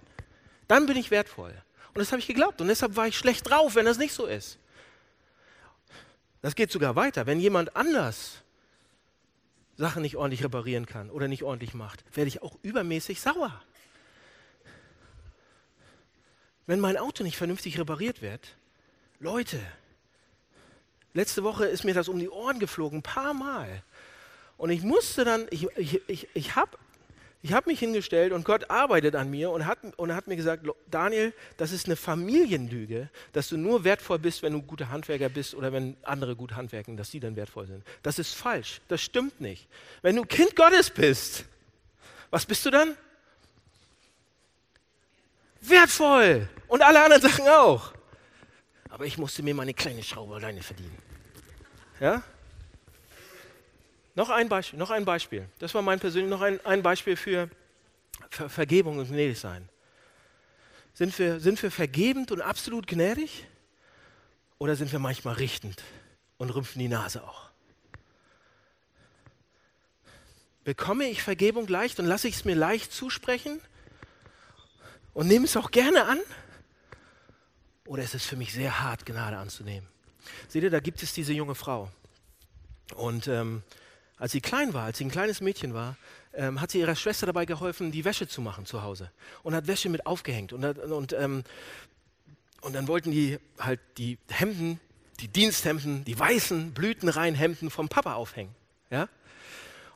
Dann 0.66 0.86
bin 0.86 0.96
ich 0.96 1.10
wertvoll. 1.10 1.54
Und 1.94 2.00
das 2.00 2.12
habe 2.12 2.20
ich 2.20 2.26
geglaubt. 2.26 2.60
Und 2.60 2.68
deshalb 2.68 2.96
war 2.96 3.06
ich 3.06 3.16
schlecht 3.16 3.48
drauf, 3.48 3.74
wenn 3.74 3.86
das 3.86 3.98
nicht 3.98 4.12
so 4.12 4.26
ist. 4.26 4.58
Das 6.42 6.54
geht 6.54 6.70
sogar 6.70 6.94
weiter. 6.96 7.26
Wenn 7.26 7.40
jemand 7.40 7.74
anders 7.74 8.42
Sachen 9.76 10.02
nicht 10.02 10.16
ordentlich 10.16 10.44
reparieren 10.44 10.86
kann 10.86 11.10
oder 11.10 11.28
nicht 11.28 11.42
ordentlich 11.44 11.74
macht, 11.74 12.04
werde 12.14 12.28
ich 12.28 12.42
auch 12.42 12.56
übermäßig 12.62 13.20
sauer. 13.20 13.62
Wenn 16.68 16.80
mein 16.80 16.98
Auto 16.98 17.24
nicht 17.24 17.38
vernünftig 17.38 17.78
repariert 17.78 18.20
wird, 18.20 18.54
Leute, 19.20 19.58
letzte 21.14 21.42
Woche 21.42 21.64
ist 21.64 21.82
mir 21.82 21.94
das 21.94 22.08
um 22.08 22.18
die 22.18 22.28
Ohren 22.28 22.60
geflogen, 22.60 22.98
ein 22.98 23.02
paar 23.02 23.32
Mal. 23.32 23.82
Und 24.58 24.68
ich 24.68 24.82
musste 24.82 25.24
dann, 25.24 25.46
ich, 25.50 25.66
ich, 25.76 26.02
ich, 26.08 26.28
ich 26.34 26.56
habe 26.56 26.76
ich 27.40 27.52
hab 27.52 27.66
mich 27.66 27.78
hingestellt 27.78 28.32
und 28.32 28.44
Gott 28.44 28.68
arbeitet 28.68 29.14
an 29.14 29.30
mir 29.30 29.50
und 29.50 29.64
hat, 29.64 29.78
und 29.96 30.14
hat 30.14 30.26
mir 30.26 30.36
gesagt, 30.36 30.66
Daniel, 30.90 31.32
das 31.56 31.72
ist 31.72 31.86
eine 31.86 31.96
Familienlüge, 31.96 33.08
dass 33.32 33.48
du 33.48 33.56
nur 33.56 33.84
wertvoll 33.84 34.18
bist, 34.18 34.42
wenn 34.42 34.52
du 34.52 34.60
guter 34.60 34.90
Handwerker 34.90 35.30
bist 35.30 35.54
oder 35.54 35.72
wenn 35.72 35.96
andere 36.02 36.36
gut 36.36 36.54
handwerken, 36.54 36.98
dass 36.98 37.10
die 37.10 37.20
dann 37.20 37.34
wertvoll 37.36 37.66
sind. 37.66 37.82
Das 38.02 38.18
ist 38.18 38.34
falsch, 38.34 38.82
das 38.88 39.00
stimmt 39.00 39.40
nicht. 39.40 39.68
Wenn 40.02 40.16
du 40.16 40.24
Kind 40.24 40.54
Gottes 40.54 40.90
bist, 40.90 41.46
was 42.30 42.44
bist 42.44 42.66
du 42.66 42.70
dann? 42.70 42.94
Wertvoll. 45.60 46.48
Und 46.66 46.82
alle 46.82 47.02
anderen 47.02 47.22
Sachen 47.22 47.46
auch. 47.48 47.92
Aber 48.90 49.06
ich 49.06 49.18
musste 49.18 49.42
mir 49.42 49.54
meine 49.54 49.74
kleine 49.74 50.02
Schraube 50.02 50.36
alleine 50.36 50.62
verdienen. 50.62 50.96
Ja? 52.00 52.22
Noch 54.14 54.30
ein 54.30 54.48
Beispiel, 54.48 54.78
noch 54.78 54.90
ein 54.90 55.04
Beispiel. 55.04 55.48
Das 55.58 55.74
war 55.74 55.82
mein 55.82 56.00
persönlich 56.00 56.30
noch 56.30 56.40
ein, 56.40 56.64
ein 56.66 56.82
Beispiel 56.82 57.16
für, 57.16 57.48
für 58.30 58.48
Vergebung 58.48 58.98
und 58.98 59.08
gnädig 59.08 59.38
sein. 59.38 59.68
Sind 60.94 61.16
wir, 61.18 61.38
sind 61.38 61.62
wir 61.62 61.70
vergebend 61.70 62.32
und 62.32 62.40
absolut 62.40 62.88
gnädig? 62.88 63.46
Oder 64.58 64.74
sind 64.74 64.90
wir 64.90 64.98
manchmal 64.98 65.34
richtend 65.34 65.84
und 66.36 66.50
rümpfen 66.50 66.80
die 66.80 66.88
Nase 66.88 67.22
auch? 67.22 67.48
Bekomme 70.64 71.08
ich 71.08 71.22
Vergebung 71.22 71.68
leicht 71.68 72.00
und 72.00 72.06
lasse 72.06 72.26
ich 72.28 72.34
es 72.34 72.44
mir 72.44 72.56
leicht 72.56 72.92
zusprechen? 72.92 73.60
Und 75.18 75.26
nehme 75.26 75.46
es 75.46 75.56
auch 75.56 75.72
gerne 75.72 76.04
an? 76.04 76.20
Oder 77.86 78.04
ist 78.04 78.14
es 78.14 78.24
für 78.24 78.36
mich 78.36 78.52
sehr 78.52 78.80
hart, 78.80 79.04
Gnade 79.04 79.36
anzunehmen? 79.36 79.88
Seht 80.46 80.62
ihr, 80.62 80.70
da 80.70 80.78
gibt 80.78 81.02
es 81.02 81.12
diese 81.12 81.32
junge 81.32 81.56
Frau. 81.56 81.90
Und 82.94 83.26
ähm, 83.26 83.64
als 84.16 84.30
sie 84.30 84.40
klein 84.40 84.74
war, 84.74 84.84
als 84.84 84.98
sie 84.98 85.04
ein 85.06 85.10
kleines 85.10 85.40
Mädchen 85.40 85.74
war, 85.74 85.96
ähm, 86.34 86.60
hat 86.60 86.70
sie 86.70 86.78
ihrer 86.78 86.94
Schwester 86.94 87.26
dabei 87.26 87.46
geholfen, 87.46 87.90
die 87.90 88.04
Wäsche 88.04 88.28
zu 88.28 88.40
machen 88.40 88.64
zu 88.64 88.84
Hause. 88.84 89.10
Und 89.42 89.56
hat 89.56 89.66
Wäsche 89.66 89.88
mit 89.88 90.06
aufgehängt. 90.06 90.52
Und, 90.52 90.64
und, 90.64 91.12
ähm, 91.14 91.42
und 92.60 92.76
dann 92.76 92.86
wollten 92.86 93.10
die 93.10 93.40
halt 93.58 93.80
die 93.96 94.18
Hemden, 94.28 94.78
die 95.18 95.26
Diensthemden, 95.26 96.04
die 96.04 96.16
weißen, 96.16 96.74
blütenreinen 96.74 97.34
Hemden 97.34 97.70
vom 97.70 97.88
Papa 97.88 98.14
aufhängen. 98.14 98.54
Ja? 98.88 99.08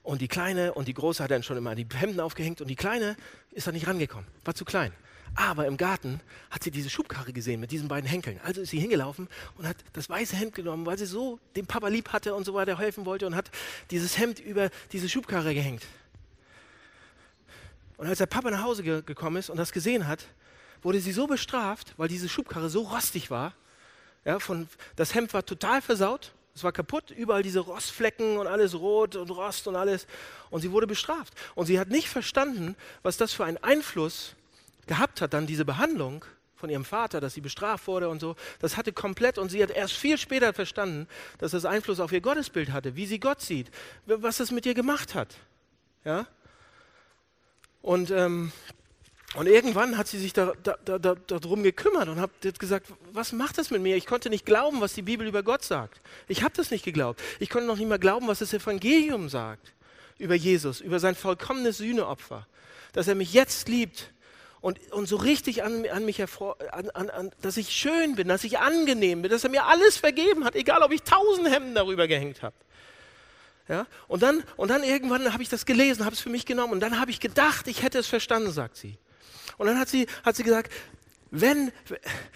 Und 0.03 0.21
die 0.21 0.27
Kleine 0.27 0.75
und 0.75 0.89
die 0.89 0.95
Große 0.95 1.23
hat 1.23 1.31
dann 1.31 1.45
schon 1.45 1.59
immer 1.59 1.77
die 1.77 1.87
Hemden 1.95 2.19
aufgehängt 2.19 2.61
und 2.61 2.67
die 2.67 2.75
Kleine 2.75 3.15
ist 3.53 3.69
da 3.69 3.71
nicht 3.71 3.87
rangekommen, 3.87 4.27
war 4.45 4.57
zu 4.57 4.65
klein. 4.65 4.93
Aber 5.35 5.67
im 5.67 5.77
Garten 5.77 6.21
hat 6.51 6.63
sie 6.63 6.71
diese 6.71 6.91
Schubkarre 6.91 7.33
gesehen 7.33 7.61
mit 7.61 7.71
diesen 7.71 7.89
beiden 7.89 8.09
Henkeln. 8.09 8.39
Also 8.45 8.61
ist 8.61 8.71
sie 8.71 8.79
hingelaufen 8.79 9.29
und 9.57 9.67
hat 9.67 9.77
das 9.95 10.11
weiße 10.11 10.37
Hemd 10.37 10.55
genommen, 10.55 10.85
weil 10.85 10.99
sie 10.99 11.07
so 11.07 11.39
den 11.57 11.67
Papa 11.67 11.89
lieb 11.89 12.13
hatte 12.13 12.35
und 12.35 12.45
so 12.45 12.55
weiter 12.55 12.79
helfen 12.79 13.07
wollte 13.07 13.27
und 13.27 13.35
hat 13.35 13.51
dieses 13.91 14.19
Hemd 14.19 14.41
über 14.41 14.71
diese 14.93 15.09
Schubkarre 15.09 15.55
gehängt. 15.55 15.87
Und 17.97 18.09
als 18.09 18.19
der 18.19 18.27
Papa 18.27 18.51
nach 18.51 18.63
Hause 18.63 18.83
ge 18.83 19.03
gekommen 19.03 19.37
ist 19.37 19.49
und 19.49 19.57
das 19.57 19.73
gesehen 19.73 20.07
hat, 20.07 20.27
wurde 20.83 21.01
sie 21.01 21.13
so 21.13 21.27
bestraft, 21.27 21.95
weil 21.97 22.09
diese 22.09 22.29
Schubkarre 22.29 22.69
so 22.69 22.83
rostig 22.83 23.31
war. 23.31 23.55
Ja, 24.25 24.39
von, 24.39 24.69
das 24.97 25.15
Hemd 25.15 25.33
war 25.33 25.47
total 25.47 25.81
versaut, 25.81 26.33
es 26.55 26.63
war 26.65 26.73
kaputt, 26.73 27.11
überall 27.11 27.43
diese 27.43 27.61
Rostflecken 27.61 28.37
und 28.37 28.47
alles 28.47 28.75
rot 28.75 29.17
und 29.17 29.31
Rost 29.31 29.67
und 29.69 29.77
alles. 29.77 30.07
Und 30.51 30.61
sie 30.61 30.71
wurde 30.71 30.87
bestraft. 30.87 31.33
Und 31.55 31.67
sie 31.67 31.79
hat 31.81 31.89
nicht 31.89 32.09
verstanden, 32.09 32.77
was 33.03 33.17
das 33.17 33.33
für 33.33 33.45
einen 33.45 33.57
Einfluss 33.59 34.35
gehabt 34.93 35.23
hat, 35.23 35.33
dann 35.33 35.47
diese 35.47 35.65
Behandlung 35.65 36.25
von 36.57 36.69
ihrem 36.69 36.85
Vater, 36.85 37.21
dass 37.21 37.33
sie 37.33 37.41
bestraft 37.41 37.87
wurde 37.87 38.11
und 38.11 38.21
so. 38.21 38.37
Das 38.61 38.77
hatte 38.77 38.93
komplett 38.93 39.39
und 39.39 39.49
sie 39.51 39.63
hat 39.63 39.71
erst 39.71 39.95
viel 39.95 40.19
später 40.19 40.53
verstanden, 40.53 41.09
dass 41.39 41.53
das 41.53 41.65
Einfluss 41.65 41.99
auf 41.99 42.13
ihr 42.13 42.21
Gottesbild 42.21 42.73
hatte, 42.73 42.95
wie 42.95 43.07
sie 43.07 43.19
Gott 43.19 43.41
sieht, 43.41 43.71
was 44.05 44.37
das 44.37 44.51
mit 44.51 44.67
ihr 44.67 44.75
gemacht 44.75 45.15
hat. 45.15 45.35
Ja? 46.05 46.27
Und, 47.81 48.11
ähm, 48.11 48.53
und 49.35 49.47
irgendwann 49.47 49.97
hat 49.97 50.09
sie 50.09 50.19
sich 50.19 50.35
darum 50.35 50.55
da, 50.63 50.77
da, 50.85 50.99
da, 50.99 51.39
gekümmert 51.39 52.09
und 52.09 52.21
hat 52.21 52.31
gesagt, 52.59 52.87
was 53.13 53.33
macht 53.33 53.57
das 53.57 53.71
mit 53.71 53.81
mir? 53.81 53.97
Ich 53.97 54.07
konnte 54.07 54.29
nicht 54.29 54.45
glauben, 54.45 54.83
was 54.83 54.93
die 54.93 55.03
Bibel 55.03 55.27
über 55.27 55.43
Gott 55.43 55.65
sagt. 55.65 56.03
Ich 56.29 56.43
habe 56.43 56.55
das 56.55 56.71
nicht 56.71 56.85
geglaubt. 56.85 57.21
Ich 57.41 57.49
konnte 57.49 57.67
noch 57.67 57.79
nicht 57.79 57.89
mal 57.89 57.99
glauben, 57.99 58.29
was 58.29 58.41
das 58.41 58.53
Evangelium 58.53 59.31
sagt 59.31 59.73
über 60.19 60.35
Jesus, 60.35 60.81
über 60.83 61.01
sein 61.01 61.15
vollkommenes 61.15 61.79
Sühneopfer. 61.79 62.47
Dass 62.93 63.09
er 63.09 63.15
mich 63.15 63.33
jetzt 63.33 63.69
liebt 63.69 64.13
und, 64.63 64.79
und 64.93 65.07
so 65.07 65.17
richtig 65.17 65.63
an, 65.65 65.85
an 65.87 66.07
mich 66.07 66.19
hervor, 66.19 66.57
an, 66.71 66.89
an, 66.91 67.11
an, 67.11 67.31
dass 67.43 67.59
ich 67.59 67.71
schön 67.71 68.15
bin, 68.15 68.29
dass 68.29 68.45
ich 68.45 68.59
angenehm 68.61 69.21
bin, 69.21 69.31
dass 69.31 69.45
er 69.45 69.51
mir 69.51 69.65
alles 69.65 69.99
vergeben 69.99 70.45
hat, 70.45 70.55
egal 70.55 70.83
ob 70.83 70.93
ich 70.93 71.03
tausend 71.03 71.51
Hemden 71.51 71.75
darüber 71.75 72.09
gehängt 72.09 72.43
habe. 72.43 72.55
Ja? 73.69 73.87
Und, 74.09 74.23
dann, 74.23 74.43
und 74.57 74.69
dann 74.69 74.85
irgendwann 74.85 75.33
habe 75.33 75.43
ich 75.43 75.49
das 75.49 75.67
gelesen, 75.67 76.05
habe 76.05 76.15
es 76.15 76.21
für 76.21 76.31
mich 76.31 76.47
genommen 76.47 76.73
und 76.73 76.81
dann 76.81 76.99
habe 77.01 77.11
ich 77.11 77.21
gedacht, 77.21 77.67
ich 77.67 77.83
hätte 77.83 77.99
es 77.99 78.07
verstanden, 78.07 78.53
sagt 78.53 78.77
sie. 78.77 78.97
Und 79.59 79.67
dann 79.67 79.79
hat 79.79 79.89
sie, 79.89 80.07
hat 80.25 80.37
sie 80.37 80.45
gesagt, 80.45 80.73
wenn, 81.33 81.73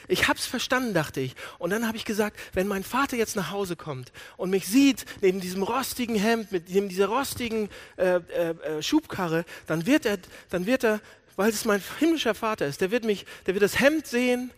ich 0.09 0.27
habe 0.27 0.39
es 0.39 0.47
verstanden, 0.47 0.95
dachte 0.95 1.21
ich. 1.21 1.37
Und 1.59 1.71
dann 1.71 1.87
habe 1.87 1.97
ich 1.99 2.07
gesagt, 2.07 2.39
wenn 2.55 2.67
mein 2.67 2.83
Vater 2.83 3.17
jetzt 3.17 3.37
nach 3.37 3.51
Hause 3.51 3.77
kommt 3.77 4.11
und 4.39 4.51
mich 4.51 4.67
sieht 4.67 5.05
neben 5.21 5.39
diesem 5.39 5.63
rostigen 5.63 6.17
Hemd, 6.17 6.51
mit 6.51 6.71
neben 6.71 6.89
dieser 6.89 7.07
rostigen 7.07 7.69
äh, 7.99 8.17
äh, 8.17 8.51
äh, 8.51 8.83
Schubkarre, 8.83 9.45
dann 9.67 9.87
wird 9.87 10.07
er, 10.07 10.19
dann 10.49 10.65
wird 10.65 10.83
er, 10.83 11.01
weil 11.37 11.51
es 11.51 11.65
mein 11.65 11.83
himmlischer 11.99 12.35
Vater 12.35 12.67
ist, 12.67 12.81
der 12.81 12.91
wird 12.91 13.05
mich, 13.05 13.27
der 13.47 13.55
wird 13.55 13.63
das 13.63 13.79
Hemd 13.79 14.07
sehen 14.07 14.51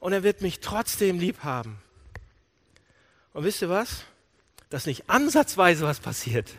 und 0.00 0.12
er 0.12 0.22
wird 0.22 0.40
mich 0.40 0.60
trotzdem 0.60 1.18
lieb 1.18 1.42
haben. 1.42 1.78
Und 3.32 3.44
wisst 3.44 3.62
ihr 3.62 3.68
was? 3.68 4.04
Dass 4.70 4.86
nicht 4.86 5.10
ansatzweise 5.10 5.84
was 5.84 6.00
passiert. 6.00 6.50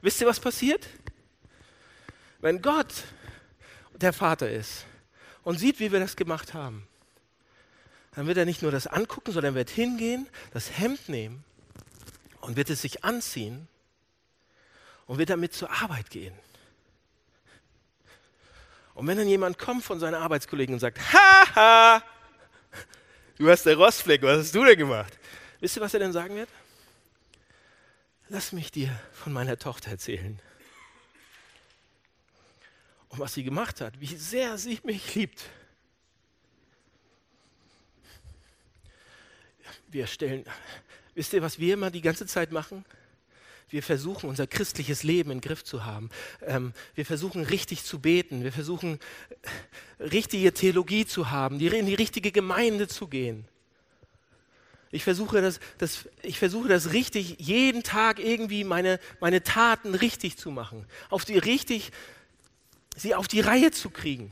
Wisst 0.00 0.20
ihr, 0.20 0.26
was 0.26 0.40
passiert? 0.40 0.88
Wenn 2.40 2.62
Gott 2.62 3.04
der 3.94 4.12
Vater 4.12 4.50
ist 4.50 4.84
und 5.42 5.58
sieht, 5.58 5.80
wie 5.80 5.92
wir 5.92 6.00
das 6.00 6.16
gemacht 6.16 6.54
haben, 6.54 6.86
dann 8.14 8.26
wird 8.26 8.38
er 8.38 8.44
nicht 8.44 8.62
nur 8.62 8.70
das 8.70 8.86
angucken, 8.86 9.32
sondern 9.32 9.54
wird 9.54 9.70
hingehen, 9.70 10.28
das 10.52 10.78
Hemd 10.78 11.08
nehmen 11.08 11.44
und 12.40 12.56
wird 12.56 12.70
es 12.70 12.82
sich 12.82 13.04
anziehen 13.04 13.68
und 15.06 15.18
wird 15.18 15.30
damit 15.30 15.52
zur 15.52 15.70
Arbeit 15.70 16.10
gehen. 16.10 16.34
Und 18.94 19.06
wenn 19.06 19.18
dann 19.18 19.28
jemand 19.28 19.58
kommt 19.58 19.84
von 19.84 19.98
seinen 19.98 20.14
Arbeitskollegen 20.14 20.74
und 20.74 20.80
sagt, 20.80 20.98
haha, 21.12 22.02
du 23.36 23.50
hast 23.50 23.66
der 23.66 23.76
Rostfleck, 23.76 24.22
was 24.22 24.38
hast 24.38 24.54
du 24.54 24.64
denn 24.64 24.78
gemacht? 24.78 25.18
Wisst 25.60 25.76
ihr, 25.76 25.82
was 25.82 25.94
er 25.94 26.00
dann 26.00 26.12
sagen 26.12 26.36
wird? 26.36 26.48
Lass 28.28 28.52
mich 28.52 28.70
dir 28.70 28.98
von 29.12 29.32
meiner 29.32 29.58
Tochter 29.58 29.90
erzählen 29.90 30.40
und 33.14 33.20
was 33.20 33.34
sie 33.34 33.44
gemacht 33.44 33.80
hat, 33.80 34.00
wie 34.00 34.16
sehr 34.16 34.58
sie 34.58 34.80
mich 34.82 35.14
liebt. 35.14 35.44
Wir 39.88 40.06
stellen, 40.08 40.44
wisst 41.14 41.32
ihr, 41.32 41.40
was 41.40 41.58
wir 41.60 41.74
immer 41.74 41.90
die 41.90 42.00
ganze 42.00 42.26
Zeit 42.26 42.50
machen? 42.50 42.84
Wir 43.74 43.82
versuchen, 43.82 44.28
unser 44.28 44.46
christliches 44.46 45.02
Leben 45.02 45.32
in 45.32 45.38
den 45.38 45.48
Griff 45.48 45.64
zu 45.64 45.84
haben. 45.84 46.08
Ähm, 46.46 46.72
wir 46.94 47.04
versuchen, 47.04 47.42
richtig 47.42 47.82
zu 47.82 47.98
beten. 47.98 48.44
Wir 48.44 48.52
versuchen, 48.52 49.00
richtige 49.98 50.54
Theologie 50.54 51.06
zu 51.06 51.32
haben, 51.32 51.58
in 51.58 51.86
die 51.86 51.94
richtige 51.94 52.30
Gemeinde 52.30 52.86
zu 52.86 53.08
gehen. 53.08 53.48
Ich 54.92 55.02
versuche 55.02 55.42
das, 55.42 55.58
das, 55.78 56.08
ich 56.22 56.38
versuche 56.38 56.68
das 56.68 56.92
richtig, 56.92 57.34
jeden 57.40 57.82
Tag 57.82 58.20
irgendwie 58.20 58.62
meine, 58.62 59.00
meine 59.18 59.42
Taten 59.42 59.96
richtig 59.96 60.36
zu 60.36 60.52
machen. 60.52 60.86
Auf 61.10 61.24
die 61.24 61.36
richtig 61.36 61.90
sie 62.94 63.16
auf 63.16 63.26
die 63.26 63.40
Reihe 63.40 63.72
zu 63.72 63.90
kriegen. 63.90 64.30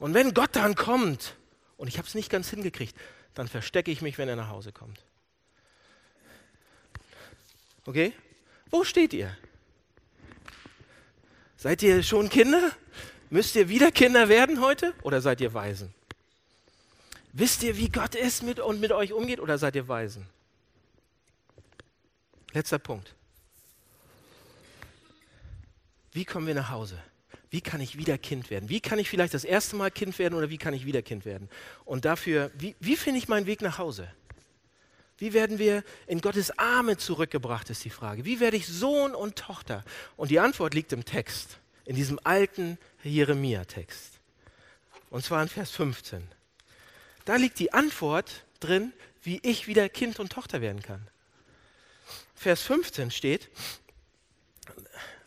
Und 0.00 0.12
wenn 0.12 0.34
Gott 0.34 0.56
dann 0.56 0.74
kommt 0.74 1.36
und 1.76 1.86
ich 1.86 1.98
habe 1.98 2.08
es 2.08 2.16
nicht 2.16 2.30
ganz 2.30 2.50
hingekriegt, 2.50 2.96
dann 3.32 3.46
verstecke 3.46 3.92
ich 3.92 4.02
mich, 4.02 4.18
wenn 4.18 4.28
er 4.28 4.34
nach 4.34 4.48
Hause 4.48 4.72
kommt. 4.72 5.04
Okay? 7.86 8.12
Wo 8.70 8.84
steht 8.84 9.12
ihr? 9.12 9.36
Seid 11.56 11.82
ihr 11.82 12.02
schon 12.02 12.28
Kinder? 12.28 12.72
Müsst 13.30 13.56
ihr 13.56 13.68
wieder 13.68 13.90
Kinder 13.90 14.28
werden 14.28 14.60
heute 14.60 14.94
oder 15.02 15.20
seid 15.20 15.40
ihr 15.40 15.54
Waisen? 15.54 15.94
Wisst 17.32 17.62
ihr, 17.62 17.76
wie 17.76 17.88
Gott 17.88 18.14
ist 18.14 18.42
mit 18.42 18.60
und 18.60 18.80
mit 18.80 18.92
euch 18.92 19.12
umgeht 19.12 19.40
oder 19.40 19.58
seid 19.58 19.74
ihr 19.74 19.88
Waisen? 19.88 20.26
Letzter 22.52 22.78
Punkt. 22.78 23.14
Wie 26.12 26.24
kommen 26.24 26.46
wir 26.46 26.54
nach 26.54 26.70
Hause? 26.70 26.96
Wie 27.50 27.60
kann 27.60 27.80
ich 27.80 27.98
wieder 27.98 28.18
Kind 28.18 28.50
werden? 28.50 28.68
Wie 28.68 28.80
kann 28.80 29.00
ich 29.00 29.10
vielleicht 29.10 29.34
das 29.34 29.44
erste 29.44 29.74
Mal 29.74 29.90
Kind 29.90 30.18
werden 30.18 30.34
oder 30.34 30.50
wie 30.50 30.58
kann 30.58 30.74
ich 30.74 30.86
wieder 30.86 31.02
Kind 31.02 31.24
werden? 31.24 31.48
Und 31.84 32.04
dafür, 32.04 32.50
wie, 32.54 32.76
wie 32.78 32.96
finde 32.96 33.18
ich 33.18 33.26
meinen 33.26 33.46
Weg 33.46 33.62
nach 33.62 33.78
Hause? 33.78 34.08
Wie 35.18 35.32
werden 35.32 35.58
wir 35.58 35.84
in 36.06 36.20
Gottes 36.20 36.58
Arme 36.58 36.96
zurückgebracht, 36.96 37.70
ist 37.70 37.84
die 37.84 37.90
Frage. 37.90 38.24
Wie 38.24 38.40
werde 38.40 38.56
ich 38.56 38.66
Sohn 38.66 39.14
und 39.14 39.36
Tochter? 39.36 39.84
Und 40.16 40.30
die 40.30 40.40
Antwort 40.40 40.74
liegt 40.74 40.92
im 40.92 41.04
Text, 41.04 41.58
in 41.84 41.94
diesem 41.94 42.18
alten 42.24 42.78
Jeremia-Text. 43.04 44.18
Und 45.10 45.24
zwar 45.24 45.42
in 45.42 45.48
Vers 45.48 45.70
15. 45.70 46.26
Da 47.24 47.36
liegt 47.36 47.58
die 47.58 47.72
Antwort 47.72 48.44
drin, 48.58 48.92
wie 49.22 49.38
ich 49.42 49.66
wieder 49.66 49.88
Kind 49.88 50.18
und 50.18 50.32
Tochter 50.32 50.60
werden 50.60 50.82
kann. 50.82 51.06
Vers 52.34 52.62
15 52.62 53.10
steht, 53.10 53.48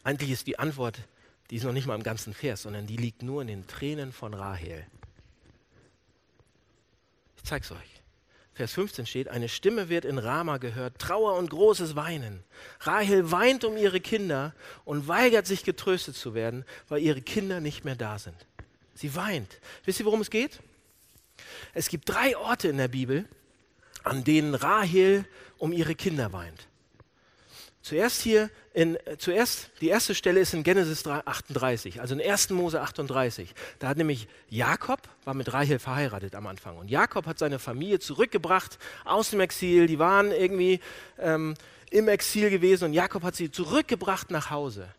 eigentlich 0.03 0.31
ist 0.31 0.47
die 0.47 0.59
Antwort, 0.59 0.99
die 1.49 1.55
ist 1.55 1.63
noch 1.63 1.71
nicht 1.71 1.87
mal 1.87 1.95
im 1.95 2.03
ganzen 2.03 2.33
Vers, 2.33 2.63
sondern 2.63 2.85
die 2.85 2.97
liegt 2.97 3.23
nur 3.23 3.41
in 3.41 3.47
den 3.47 3.67
Tränen 3.67 4.11
von 4.11 4.33
Rahel. 4.33 4.85
Ich 7.37 7.43
zeige 7.43 7.65
es 7.65 7.71
euch. 7.71 7.96
Vers 8.57 8.73
15 8.73 9.05
steht, 9.05 9.27
eine 9.27 9.49
Stimme 9.49 9.87
wird 9.87 10.03
in 10.03 10.17
Rama 10.17 10.57
gehört, 10.57 10.97
Trauer 10.97 11.35
und 11.35 11.51
großes 11.51 11.95
Weinen. 11.95 12.43
Rahel 12.79 13.29
weint 13.31 13.63
um 13.63 13.77
ihre 13.77 13.99
Kinder 13.99 14.55
und 14.83 15.07
weigert 15.07 15.45
sich 15.45 15.63
getröstet 15.63 16.15
zu 16.15 16.33
werden, 16.33 16.65
weil 16.89 17.03
ihre 17.03 17.21
Kinder 17.21 17.59
nicht 17.59 17.85
mehr 17.85 17.95
da 17.95 18.17
sind. 18.17 18.47
Sie 18.95 19.15
weint. 19.15 19.61
Wisst 19.85 19.99
ihr, 19.99 20.07
worum 20.07 20.21
es 20.21 20.31
geht? 20.31 20.59
Es 21.75 21.87
gibt 21.87 22.09
drei 22.09 22.35
Orte 22.35 22.67
in 22.69 22.77
der 22.77 22.87
Bibel, 22.87 23.25
an 24.03 24.23
denen 24.23 24.55
Rahel 24.55 25.25
um 25.59 25.71
ihre 25.71 25.93
Kinder 25.93 26.33
weint. 26.33 26.67
Zuerst 27.87 28.21
hier, 28.21 28.49
in, 28.73 28.97
äh, 29.05 29.17
zuerst, 29.17 29.69
die 29.79 29.87
erste 29.87 30.13
Stelle 30.13 30.41
ist 30.41 30.53
in 30.53 30.63
Genesis 30.63 31.07
38, 31.07 32.01
also 32.01 32.15
in 32.15 32.21
1. 32.21 32.49
Mose 32.49 32.81
38. 32.81 33.55
Da 33.79 33.87
hat 33.87 33.95
nämlich 33.95 34.27
Jakob, 34.49 34.99
war 35.23 35.33
mit 35.33 35.53
Rahel 35.53 35.79
verheiratet 35.79 36.35
am 36.35 36.47
Anfang. 36.47 36.77
Und 36.77 36.89
Jakob 36.89 37.25
hat 37.27 37.39
seine 37.39 37.59
Familie 37.59 37.99
zurückgebracht 37.99 38.77
aus 39.05 39.29
dem 39.29 39.39
Exil. 39.39 39.87
Die 39.87 39.99
waren 39.99 40.33
irgendwie 40.33 40.81
ähm, 41.17 41.53
im 41.89 42.09
Exil 42.09 42.49
gewesen 42.49 42.83
und 42.83 42.93
Jakob 42.93 43.23
hat 43.23 43.37
sie 43.37 43.51
zurückgebracht 43.51 44.31
nach 44.31 44.49
Hause. 44.49 44.89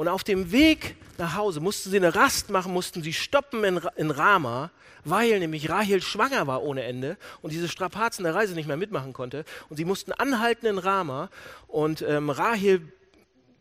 Und 0.00 0.08
auf 0.08 0.24
dem 0.24 0.50
Weg 0.50 0.96
nach 1.18 1.36
Hause 1.36 1.60
mussten 1.60 1.90
sie 1.90 1.98
eine 1.98 2.14
Rast 2.14 2.48
machen, 2.48 2.72
mussten 2.72 3.02
sie 3.02 3.12
stoppen 3.12 3.64
in, 3.64 3.80
in 3.96 4.10
Rama 4.10 4.70
weil 5.04 5.38
nämlich 5.38 5.68
Rahel 5.68 6.00
schwanger 6.00 6.46
war 6.46 6.62
ohne 6.62 6.84
Ende 6.84 7.18
und 7.42 7.52
diese 7.52 7.68
Strapazen 7.68 8.24
der 8.24 8.34
Reise 8.34 8.54
nicht 8.54 8.66
mehr 8.66 8.78
mitmachen 8.78 9.12
konnte. 9.12 9.44
Und 9.68 9.76
sie 9.76 9.84
mussten 9.84 10.12
anhalten 10.12 10.64
in 10.64 10.78
Rama 10.78 11.28
und 11.68 12.00
ähm, 12.00 12.30
Rahel 12.30 12.80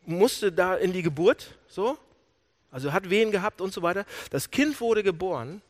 musste 0.06 0.54
da 0.54 0.76
in 0.76 0.94
die 0.94 1.02
Geburt, 1.02 1.58
so, 1.68 1.98
also 2.72 2.94
hat 2.94 3.10
Wehen 3.10 3.32
gehabt 3.32 3.60
und 3.60 3.74
so 3.74 3.82
weiter. 3.82 4.06
Das 4.30 4.50
Kind 4.50 4.80
wurde 4.80 5.04
geboren. 5.04 5.62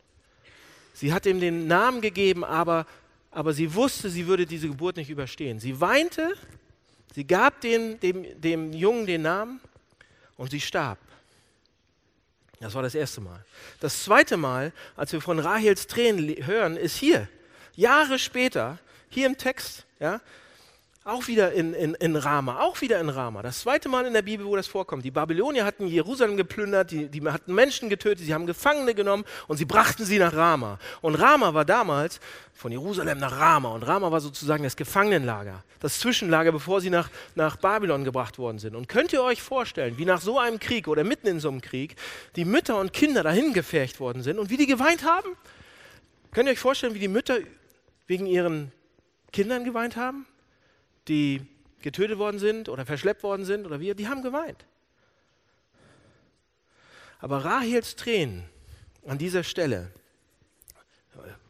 Sie 0.94 1.14
hat 1.14 1.26
ihm 1.26 1.40
den 1.40 1.66
Namen 1.66 2.00
gegeben, 2.02 2.44
aber, 2.44 2.86
aber 3.32 3.54
sie 3.54 3.74
wusste, 3.74 4.12
sie 4.12 4.28
würde 4.28 4.46
diese 4.46 4.68
Geburt 4.68 4.98
nicht 4.98 5.10
überstehen. 5.10 5.60
Sie 5.60 5.82
weinte, 5.82 6.36
sie 7.16 7.26
gab 7.26 7.60
den, 7.62 8.00
dem, 8.02 8.40
dem 8.40 8.72
Jungen 8.72 9.08
den 9.08 9.24
Namen 9.24 9.62
und 10.40 10.52
sie 10.52 10.62
starb. 10.62 10.98
Das 12.62 12.74
war 12.74 12.82
das 12.82 12.96
erste 12.96 13.22
Mal. 13.22 13.44
Das 13.82 14.04
zweite 14.04 14.38
Mal, 14.38 14.72
als 14.96 15.12
wir 15.12 15.22
von 15.22 15.38
Rahels 15.38 15.86
Tränen 15.86 16.46
hören, 16.46 16.78
ist 16.78 16.96
hier. 16.96 17.28
Jahre 17.76 18.18
später, 18.18 18.80
hier 19.10 19.28
im 19.28 19.38
Text, 19.38 19.86
ja, 20.00 20.22
auch 21.06 21.28
wieder 21.28 21.54
in, 21.54 21.74
in, 21.74 21.93
in 21.95 22.16
Rama, 22.16 22.60
auch 22.60 22.82
wieder 22.82 23.00
in 23.00 23.10
Rama. 23.10 23.41
Das 23.41 23.62
zweite 23.62 23.88
Mal 23.88 24.06
in 24.06 24.14
der 24.14 24.22
Bibel, 24.22 24.45
wo 24.45 24.56
das 24.56 24.68
vorkommt. 24.68 25.06
Die 25.06 25.12
Babylonier 25.12 25.66
hatten 25.66 25.88
Jerusalem 25.88 26.36
geplündert, 26.36 26.91
die, 26.91 27.08
die 27.08 27.22
hatten 27.28 27.56
Menschen 27.56 27.89
getötet, 27.89 28.26
sie 28.26 28.34
haben 28.34 28.45
Gefangene 28.45 28.93
genommen 28.93 29.24
und 29.47 29.58
sie 29.58 29.66
brachten 29.66 30.04
sie 30.04 30.20
nach 30.20 30.34
Rama. 30.34 30.78
Und 31.02 31.16
Rama 31.16 31.54
war 31.54 31.64
damals 31.64 32.20
von 32.54 32.72
Jerusalem 32.72 33.18
nach 33.18 33.39
Rama. 33.39 33.70
Und 33.70 33.84
Rama 33.84 34.12
war 34.12 34.20
sozusagen 34.20 34.64
das 34.64 34.76
Gefangenenlager, 34.76 35.64
das 35.80 36.00
Zwischenlager, 36.00 36.52
bevor 36.52 36.82
sie 36.82 36.89
nach, 36.89 37.10
nach 37.34 37.56
Babylon 37.56 38.04
gebracht 38.04 38.38
worden 38.38 38.60
sind. 38.60 38.76
Und 38.76 38.89
könnt 38.89 39.14
ihr 39.14 39.24
euch 39.24 39.41
vorstellen, 39.41 39.97
wie 39.97 40.06
nach 40.06 40.22
so 40.22 40.38
einem 40.38 40.60
Krieg 40.60 40.89
oder 40.89 41.06
mitten 41.06 41.28
in 41.28 41.39
so 41.39 41.50
einem 41.50 41.62
Krieg 41.62 41.95
die 42.36 42.45
Mütter 42.45 42.78
und 42.78 42.91
Kinder 42.91 43.24
dahin 43.24 43.54
gefercht 43.54 44.02
worden 44.02 44.22
sind 44.22 44.38
und 44.38 44.50
wie 44.50 44.58
die 44.58 44.68
geweint 44.68 45.04
haben? 45.06 45.30
Könnt 46.32 46.47
ihr 46.50 46.52
euch 46.52 46.60
vorstellen, 46.60 46.93
wie 46.93 47.00
die 47.00 47.08
Mütter 47.08 47.39
wegen 48.06 48.26
ihren 48.26 48.72
Kindern 49.32 49.64
geweint 49.64 49.95
haben, 49.95 50.26
die 51.10 51.41
getötet 51.82 52.18
worden 52.18 52.39
sind 52.39 52.70
oder 52.70 52.86
verschleppt 52.86 53.24
worden 53.24 53.45
sind 53.45 53.66
oder 53.66 53.80
wie? 53.80 53.93
Die 53.93 54.07
haben 54.07 54.22
geweint. 54.22 54.66
Aber 57.20 57.43
Rahels 57.43 57.95
Tränen 57.95 58.45
an 59.05 59.18
dieser 59.18 59.43
Stelle, 59.43 59.91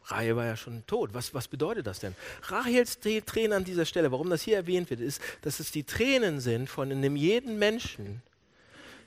Rahel 0.06 0.34
war 0.34 0.46
ja 0.46 0.56
schon 0.56 0.84
tot. 0.86 1.10
Was, 1.12 1.34
was 1.34 1.46
bedeutet 1.46 1.86
das 1.86 2.00
denn? 2.00 2.14
Rahels 2.42 2.98
Tränen 3.00 3.52
an 3.52 3.64
dieser 3.64 3.84
Stelle, 3.84 4.10
warum 4.10 4.30
das 4.30 4.42
hier 4.42 4.56
erwähnt 4.56 4.90
wird, 4.90 5.00
ist, 5.00 5.22
dass 5.42 5.60
es 5.60 5.70
die 5.70 5.84
Tränen 5.84 6.40
sind 6.40 6.68
von 6.68 6.90
einem 6.90 7.16
jeden 7.16 7.58
Menschen, 7.58 8.22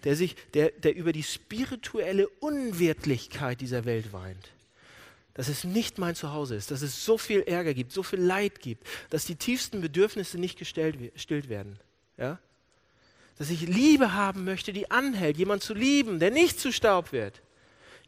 der, 0.03 0.15
sich, 0.15 0.35
der, 0.53 0.71
der 0.71 0.95
über 0.95 1.11
die 1.13 1.23
spirituelle 1.23 2.27
Unwirtlichkeit 2.27 3.61
dieser 3.61 3.85
Welt 3.85 4.13
weint. 4.13 4.51
Dass 5.35 5.47
es 5.47 5.63
nicht 5.63 5.97
mein 5.97 6.15
Zuhause 6.15 6.55
ist, 6.55 6.69
dass 6.69 6.81
es 6.81 7.05
so 7.05 7.17
viel 7.17 7.41
Ärger 7.41 7.73
gibt, 7.73 7.91
so 7.91 8.03
viel 8.03 8.21
Leid 8.21 8.59
gibt, 8.59 8.85
dass 9.09 9.25
die 9.25 9.35
tiefsten 9.35 9.81
Bedürfnisse 9.81 10.37
nicht 10.37 10.59
gestillt 10.59 11.49
werden. 11.49 11.79
Ja? 12.17 12.37
Dass 13.39 13.49
ich 13.49 13.61
Liebe 13.61 14.13
haben 14.13 14.43
möchte, 14.43 14.73
die 14.73 14.91
anhält, 14.91 15.37
jemand 15.37 15.63
zu 15.63 15.73
lieben, 15.73 16.19
der 16.19 16.29
nicht 16.29 16.59
zu 16.59 16.71
Staub 16.71 17.11
wird. 17.11 17.41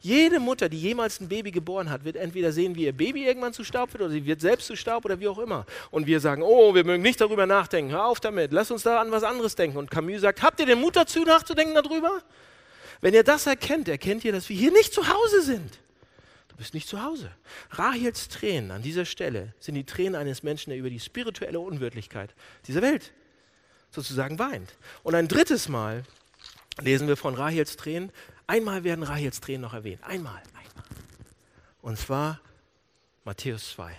Jede 0.00 0.38
Mutter, 0.38 0.68
die 0.68 0.80
jemals 0.80 1.20
ein 1.20 1.28
Baby 1.28 1.50
geboren 1.50 1.90
hat, 1.90 2.04
wird 2.04 2.14
entweder 2.14 2.52
sehen, 2.52 2.76
wie 2.76 2.84
ihr 2.84 2.92
Baby 2.92 3.26
irgendwann 3.26 3.52
zu 3.52 3.64
Staub 3.64 3.92
wird 3.92 4.02
oder 4.02 4.12
sie 4.12 4.24
wird 4.24 4.40
selbst 4.40 4.66
zu 4.66 4.76
Staub 4.76 5.04
oder 5.04 5.18
wie 5.18 5.26
auch 5.26 5.38
immer. 5.38 5.66
Und 5.90 6.06
wir 6.06 6.20
sagen, 6.20 6.42
oh, 6.42 6.74
wir 6.74 6.84
mögen 6.84 7.02
nicht 7.02 7.20
darüber 7.20 7.46
nachdenken, 7.46 7.90
hör 7.90 8.04
auf 8.04 8.20
damit, 8.20 8.52
lass 8.52 8.70
uns 8.70 8.84
da 8.84 9.00
an 9.00 9.10
was 9.10 9.24
anderes 9.24 9.56
denken. 9.56 9.78
Und 9.78 9.90
Camus 9.90 10.20
sagt, 10.20 10.42
habt 10.42 10.60
ihr 10.60 10.66
den 10.66 10.80
Mut 10.80 10.94
dazu, 10.94 11.24
nachzudenken 11.24 11.74
darüber? 11.74 12.22
Wenn 13.00 13.14
ihr 13.14 13.24
das 13.24 13.46
erkennt, 13.46 13.88
erkennt 13.88 14.24
ihr, 14.24 14.32
dass 14.32 14.48
wir 14.48 14.56
hier 14.56 14.70
nicht 14.70 14.94
zu 14.94 15.08
Hause 15.08 15.42
sind. 15.42 15.78
Du 16.56 16.62
bist 16.62 16.72
nicht 16.72 16.88
zu 16.88 17.02
Hause. 17.02 17.30
Rahels 17.70 18.28
Tränen 18.28 18.70
an 18.70 18.80
dieser 18.80 19.04
Stelle 19.04 19.52
sind 19.60 19.74
die 19.74 19.84
Tränen 19.84 20.14
eines 20.14 20.42
Menschen, 20.42 20.70
der 20.70 20.78
über 20.78 20.88
die 20.88 21.00
spirituelle 21.00 21.60
Unwirtlichkeit 21.60 22.34
dieser 22.66 22.80
Welt 22.80 23.12
sozusagen 23.90 24.38
weint. 24.38 24.74
Und 25.02 25.14
ein 25.14 25.28
drittes 25.28 25.68
Mal 25.68 26.04
lesen 26.80 27.08
wir 27.08 27.18
von 27.18 27.34
Rahels 27.34 27.76
Tränen 27.76 28.10
Einmal 28.46 28.84
werden 28.84 29.02
Rahels 29.02 29.40
Tränen 29.40 29.60
noch 29.60 29.74
erwähnt. 29.74 30.02
Einmal, 30.04 30.40
einmal. 30.54 30.84
Und 31.82 31.98
zwar 31.98 32.40
Matthäus 33.24 33.72
2. 33.72 33.94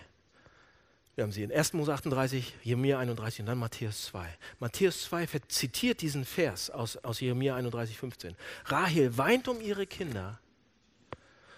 Wir 1.13 1.23
haben 1.23 1.31
sie 1.31 1.43
in 1.43 1.51
1. 1.51 1.73
Mose 1.73 1.93
38, 1.93 2.55
Jeremia 2.63 2.97
31 2.97 3.41
und 3.41 3.45
dann 3.47 3.57
Matthäus 3.57 4.05
2. 4.05 4.27
Matthäus 4.59 5.03
2 5.03 5.27
zitiert 5.47 6.01
diesen 6.01 6.25
Vers 6.25 6.71
aus, 6.71 6.97
aus 6.97 7.19
Jeremia 7.19 7.55
31, 7.55 7.97
15. 7.97 8.35
Rahel 8.65 9.15
weint 9.17 9.47
um 9.47 9.61
ihre 9.61 9.85
Kinder 9.85 10.39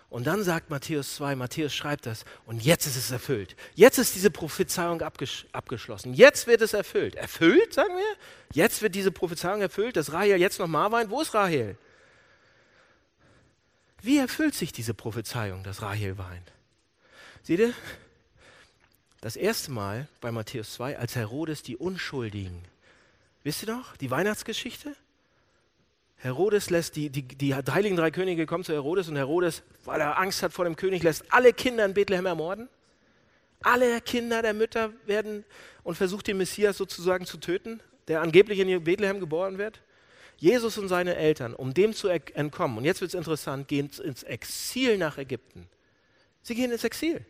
und 0.09 0.25
dann 0.25 0.43
sagt 0.43 0.71
Matthäus 0.71 1.15
2, 1.15 1.35
Matthäus 1.35 1.73
schreibt 1.73 2.07
das, 2.07 2.25
und 2.45 2.63
jetzt 2.63 2.87
ist 2.87 2.95
es 2.95 3.11
erfüllt. 3.11 3.55
Jetzt 3.75 3.99
ist 3.99 4.15
diese 4.15 4.31
Prophezeiung 4.31 5.01
abgesch 5.01 5.45
abgeschlossen. 5.51 6.15
Jetzt 6.15 6.47
wird 6.47 6.61
es 6.61 6.73
erfüllt. 6.73 7.15
Erfüllt, 7.15 7.73
sagen 7.73 7.95
wir? 7.95 8.15
Jetzt 8.51 8.81
wird 8.81 8.95
diese 8.95 9.11
Prophezeiung 9.11 9.61
erfüllt, 9.61 9.95
dass 9.95 10.11
Rahel 10.11 10.37
jetzt 10.37 10.59
nochmal 10.59 10.91
weint. 10.91 11.11
Wo 11.11 11.21
ist 11.21 11.35
Rahel? 11.35 11.77
Wie 14.01 14.17
erfüllt 14.17 14.55
sich 14.55 14.71
diese 14.71 14.95
Prophezeiung, 14.95 15.63
dass 15.63 15.83
Rahel 15.83 16.17
weint? 16.17 16.51
Seht 17.43 17.59
ihr? 17.59 17.73
Das 19.21 19.35
erste 19.35 19.71
Mal 19.71 20.07
bei 20.21 20.31
Matthäus 20.31 20.73
2, 20.73 20.97
als 20.97 21.15
Herodes 21.15 21.61
die 21.61 21.75
Unschuldigen, 21.75 22.63
wisst 23.43 23.63
ihr 23.63 23.75
noch, 23.75 23.97
die 23.97 24.09
Weihnachtsgeschichte? 24.09 24.95
Herodes 26.21 26.69
lässt 26.69 26.97
die, 26.97 27.09
die, 27.09 27.23
die 27.23 27.55
heiligen 27.55 27.95
drei 27.95 28.11
Könige 28.11 28.45
kommen 28.45 28.65
zu 28.65 28.73
Herodes 28.73 29.07
und 29.07 29.15
Herodes, 29.15 29.63
weil 29.85 30.01
er 30.01 30.19
Angst 30.19 30.43
hat 30.43 30.51
vor 30.51 30.65
dem 30.65 30.75
König, 30.75 31.01
lässt 31.01 31.23
alle 31.31 31.53
Kinder 31.53 31.85
in 31.85 31.93
Bethlehem 31.93 32.25
ermorden. 32.25 32.67
Alle 33.61 33.99
Kinder 34.01 34.41
der 34.41 34.53
Mütter 34.53 34.91
werden 35.05 35.45
und 35.83 35.95
versucht 35.95 36.27
den 36.27 36.37
Messias 36.37 36.77
sozusagen 36.77 37.25
zu 37.25 37.37
töten, 37.37 37.81
der 38.07 38.21
angeblich 38.21 38.59
in 38.59 38.83
Bethlehem 38.83 39.19
geboren 39.19 39.57
wird. 39.57 39.81
Jesus 40.37 40.77
und 40.77 40.87
seine 40.87 41.15
Eltern, 41.15 41.53
um 41.53 41.73
dem 41.73 41.93
zu 41.93 42.07
entkommen, 42.07 42.77
und 42.77 42.85
jetzt 42.85 43.01
wird 43.01 43.09
es 43.09 43.15
interessant, 43.15 43.67
gehen 43.67 43.89
ins 44.01 44.23
Exil 44.23 44.97
nach 44.97 45.17
Ägypten. 45.17 45.67
Sie 46.41 46.55
gehen 46.55 46.71
ins 46.71 46.85
Exil. 46.85 47.25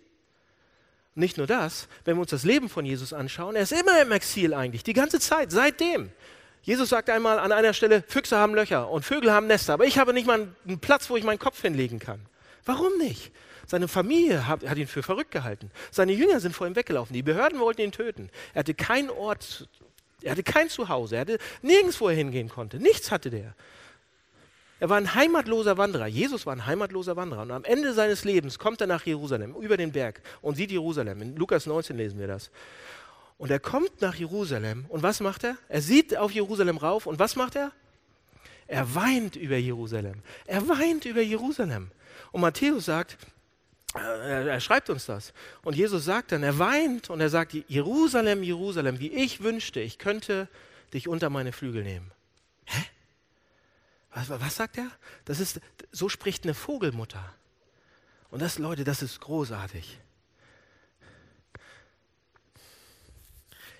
Nicht 1.15 1.37
nur 1.37 1.47
das, 1.47 1.87
wenn 2.05 2.17
wir 2.17 2.21
uns 2.21 2.29
das 2.29 2.43
Leben 2.43 2.69
von 2.69 2.85
Jesus 2.85 3.13
anschauen, 3.13 3.55
er 3.55 3.63
ist 3.63 3.71
immer 3.71 4.01
im 4.01 4.11
Exil 4.11 4.53
eigentlich, 4.53 4.83
die 4.83 4.93
ganze 4.93 5.19
Zeit, 5.19 5.51
seitdem. 5.51 6.11
Jesus 6.61 6.89
sagt 6.89 7.09
einmal 7.09 7.39
an 7.39 7.51
einer 7.51 7.73
Stelle, 7.73 8.03
Füchse 8.07 8.37
haben 8.37 8.53
Löcher 8.53 8.89
und 8.89 9.03
Vögel 9.03 9.31
haben 9.31 9.47
Nester, 9.47 9.73
aber 9.73 9.85
ich 9.85 9.97
habe 9.97 10.13
nicht 10.13 10.27
mal 10.27 10.47
einen 10.67 10.79
Platz, 10.79 11.09
wo 11.09 11.17
ich 11.17 11.23
meinen 11.23 11.39
Kopf 11.39 11.61
hinlegen 11.61 11.99
kann. 11.99 12.19
Warum 12.65 12.97
nicht? 12.97 13.31
Seine 13.65 13.87
Familie 13.87 14.47
hat, 14.47 14.67
hat, 14.67 14.77
ihn 14.77 14.87
für 14.87 15.03
verrückt 15.03 15.31
gehalten. 15.31 15.71
Seine 15.91 16.11
Jünger 16.11 16.39
sind 16.39 16.55
vor 16.55 16.67
ihm 16.67 16.75
weggelaufen. 16.75 17.13
Die 17.13 17.21
Behörden 17.21 17.59
wollten 17.59 17.81
ihn 17.81 17.91
töten. 17.91 18.29
Er 18.53 18.59
hatte 18.59 18.73
keinen 18.73 19.09
Ort 19.09 19.67
er 20.21 20.31
hatte 20.31 20.43
kein 20.43 20.69
Zuhause, 20.69 21.15
er 21.15 21.21
hatte 21.21 21.39
nirgends, 21.61 21.99
wo 22.01 22.09
er 22.09 22.15
hingehen 22.15 22.49
konnte. 22.49 22.77
Nichts 22.77 23.11
hatte 23.11 23.29
der. 23.29 23.55
Er 24.81 24.89
war 24.89 24.97
ein 24.97 25.13
heimatloser 25.13 25.77
Wanderer. 25.77 26.07
Jesus 26.07 26.45
war 26.45 26.55
ein 26.55 26.65
heimatloser 26.65 27.15
Wanderer. 27.15 27.41
Und 27.41 27.51
am 27.51 27.65
Ende 27.65 27.93
seines 27.93 28.23
Lebens 28.23 28.59
kommt 28.59 28.79
er 28.79 28.87
nach 28.87 29.05
Jerusalem, 29.05 29.55
über 29.55 29.75
den 29.75 29.91
Berg 29.91 30.21
und 30.41 30.55
sieht 30.55 30.71
Jerusalem. 30.71 31.21
In 31.21 31.35
Lukas 31.35 31.65
19 31.65 31.97
lesen 31.97 32.19
wir 32.19 32.27
das. 32.27 32.49
Und 33.39 33.49
er 33.49 33.59
kommt 33.59 34.01
nach 34.01 34.15
Jerusalem. 34.15 34.85
Und 34.89 35.01
was 35.01 35.21
macht 35.21 35.45
er? 35.45 35.57
Er 35.69 35.81
sieht 35.81 36.15
auf 36.15 36.31
Jerusalem 36.31 36.77
rauf. 36.77 37.07
Und 37.07 37.19
was 37.19 37.37
macht 37.37 37.55
er? 37.55 37.71
Er 38.67 38.93
weint 38.93 39.37
über 39.37 39.55
Jerusalem. 39.55 40.21
Er 40.45 40.67
weint 40.67 41.05
über 41.05 41.21
Jerusalem. 41.21 41.89
Und 42.33 42.41
Matthäus 42.41 42.85
sagt, 42.85 43.17
er, 43.95 44.45
er, 44.45 44.59
schreibt 44.59 44.89
uns 44.89 45.05
das. 45.05 45.33
Und 45.63 45.77
Jesus 45.77 46.03
sagt 46.03 46.33
dann, 46.33 46.43
er 46.43 46.59
weint 46.59 47.09
und 47.09 47.21
er 47.21 47.29
sagt, 47.29 47.53
Jerusalem, 47.69 48.43
Jerusalem, 48.43 48.99
wie 48.99 49.11
ich 49.11 49.41
wünschte, 49.41 49.79
ich 49.79 49.97
könnte 49.97 50.49
dich 50.93 51.07
unter 51.07 51.29
meine 51.29 51.53
Flügel 51.53 51.83
nehmen. 51.83 52.11
Hä? 52.65 52.83
Was, 54.13 54.29
was 54.29 54.57
sagt 54.57 54.77
er? 54.77 54.91
Das 55.23 55.39
ist, 55.39 55.61
so 55.91 56.09
spricht 56.09 56.43
eine 56.43 56.53
Vogelmutter. 56.53 57.23
Und 58.31 58.41
das, 58.41 58.59
Leute, 58.59 58.83
das 58.83 59.01
ist 59.01 59.21
großartig. 59.21 59.97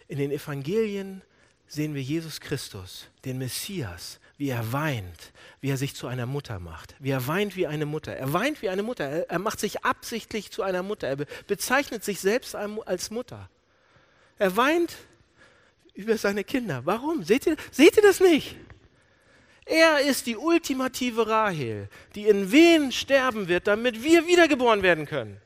In 0.09 0.17
den 0.17 0.31
Evangelien 0.31 1.21
sehen 1.67 1.93
wir 1.93 2.01
Jesus 2.01 2.41
Christus, 2.41 3.07
den 3.25 3.37
Messias, 3.37 4.19
wie 4.37 4.49
er 4.49 4.73
weint, 4.73 5.31
wie 5.61 5.69
er 5.69 5.77
sich 5.77 5.93
zu 5.95 6.07
einer 6.07 6.25
Mutter 6.25 6.59
macht, 6.59 6.95
wie 6.99 7.11
er 7.11 7.27
weint 7.27 7.55
wie 7.55 7.67
eine 7.67 7.85
Mutter. 7.85 8.15
Er 8.15 8.33
weint 8.33 8.63
wie 8.63 8.69
eine 8.69 8.81
Mutter, 8.81 9.05
er, 9.05 9.39
macht 9.39 9.59
sich 9.59 9.85
absichtlich 9.85 10.49
zu 10.51 10.63
einer 10.63 10.81
Mutter, 10.81 11.07
er 11.07 11.15
be 11.15 11.27
bezeichnet 11.45 12.03
sich 12.03 12.19
selbst 12.19 12.55
als 12.55 13.11
Mutter. 13.11 13.49
Er 14.39 14.57
weint 14.57 14.95
über 15.93 16.17
seine 16.17 16.43
Kinder. 16.43 16.81
Warum? 16.85 17.23
Seht 17.23 17.45
ihr, 17.45 17.55
seht 17.71 17.95
ihr 17.95 18.03
das 18.03 18.19
nicht? 18.19 18.55
Er 19.65 19.99
ist 19.99 20.25
die 20.25 20.37
ultimative 20.37 21.27
Rahel, 21.27 21.87
die 22.15 22.25
in 22.25 22.51
Wehen 22.51 22.91
sterben 22.91 23.47
wird, 23.47 23.67
damit 23.67 24.03
wir 24.03 24.25
wiedergeboren 24.25 24.81
werden 24.81 25.05
können. 25.05 25.39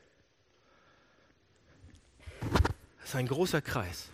Das 3.00 3.10
ist 3.10 3.14
ein 3.16 3.28
großer 3.28 3.60
Kreis. 3.60 4.08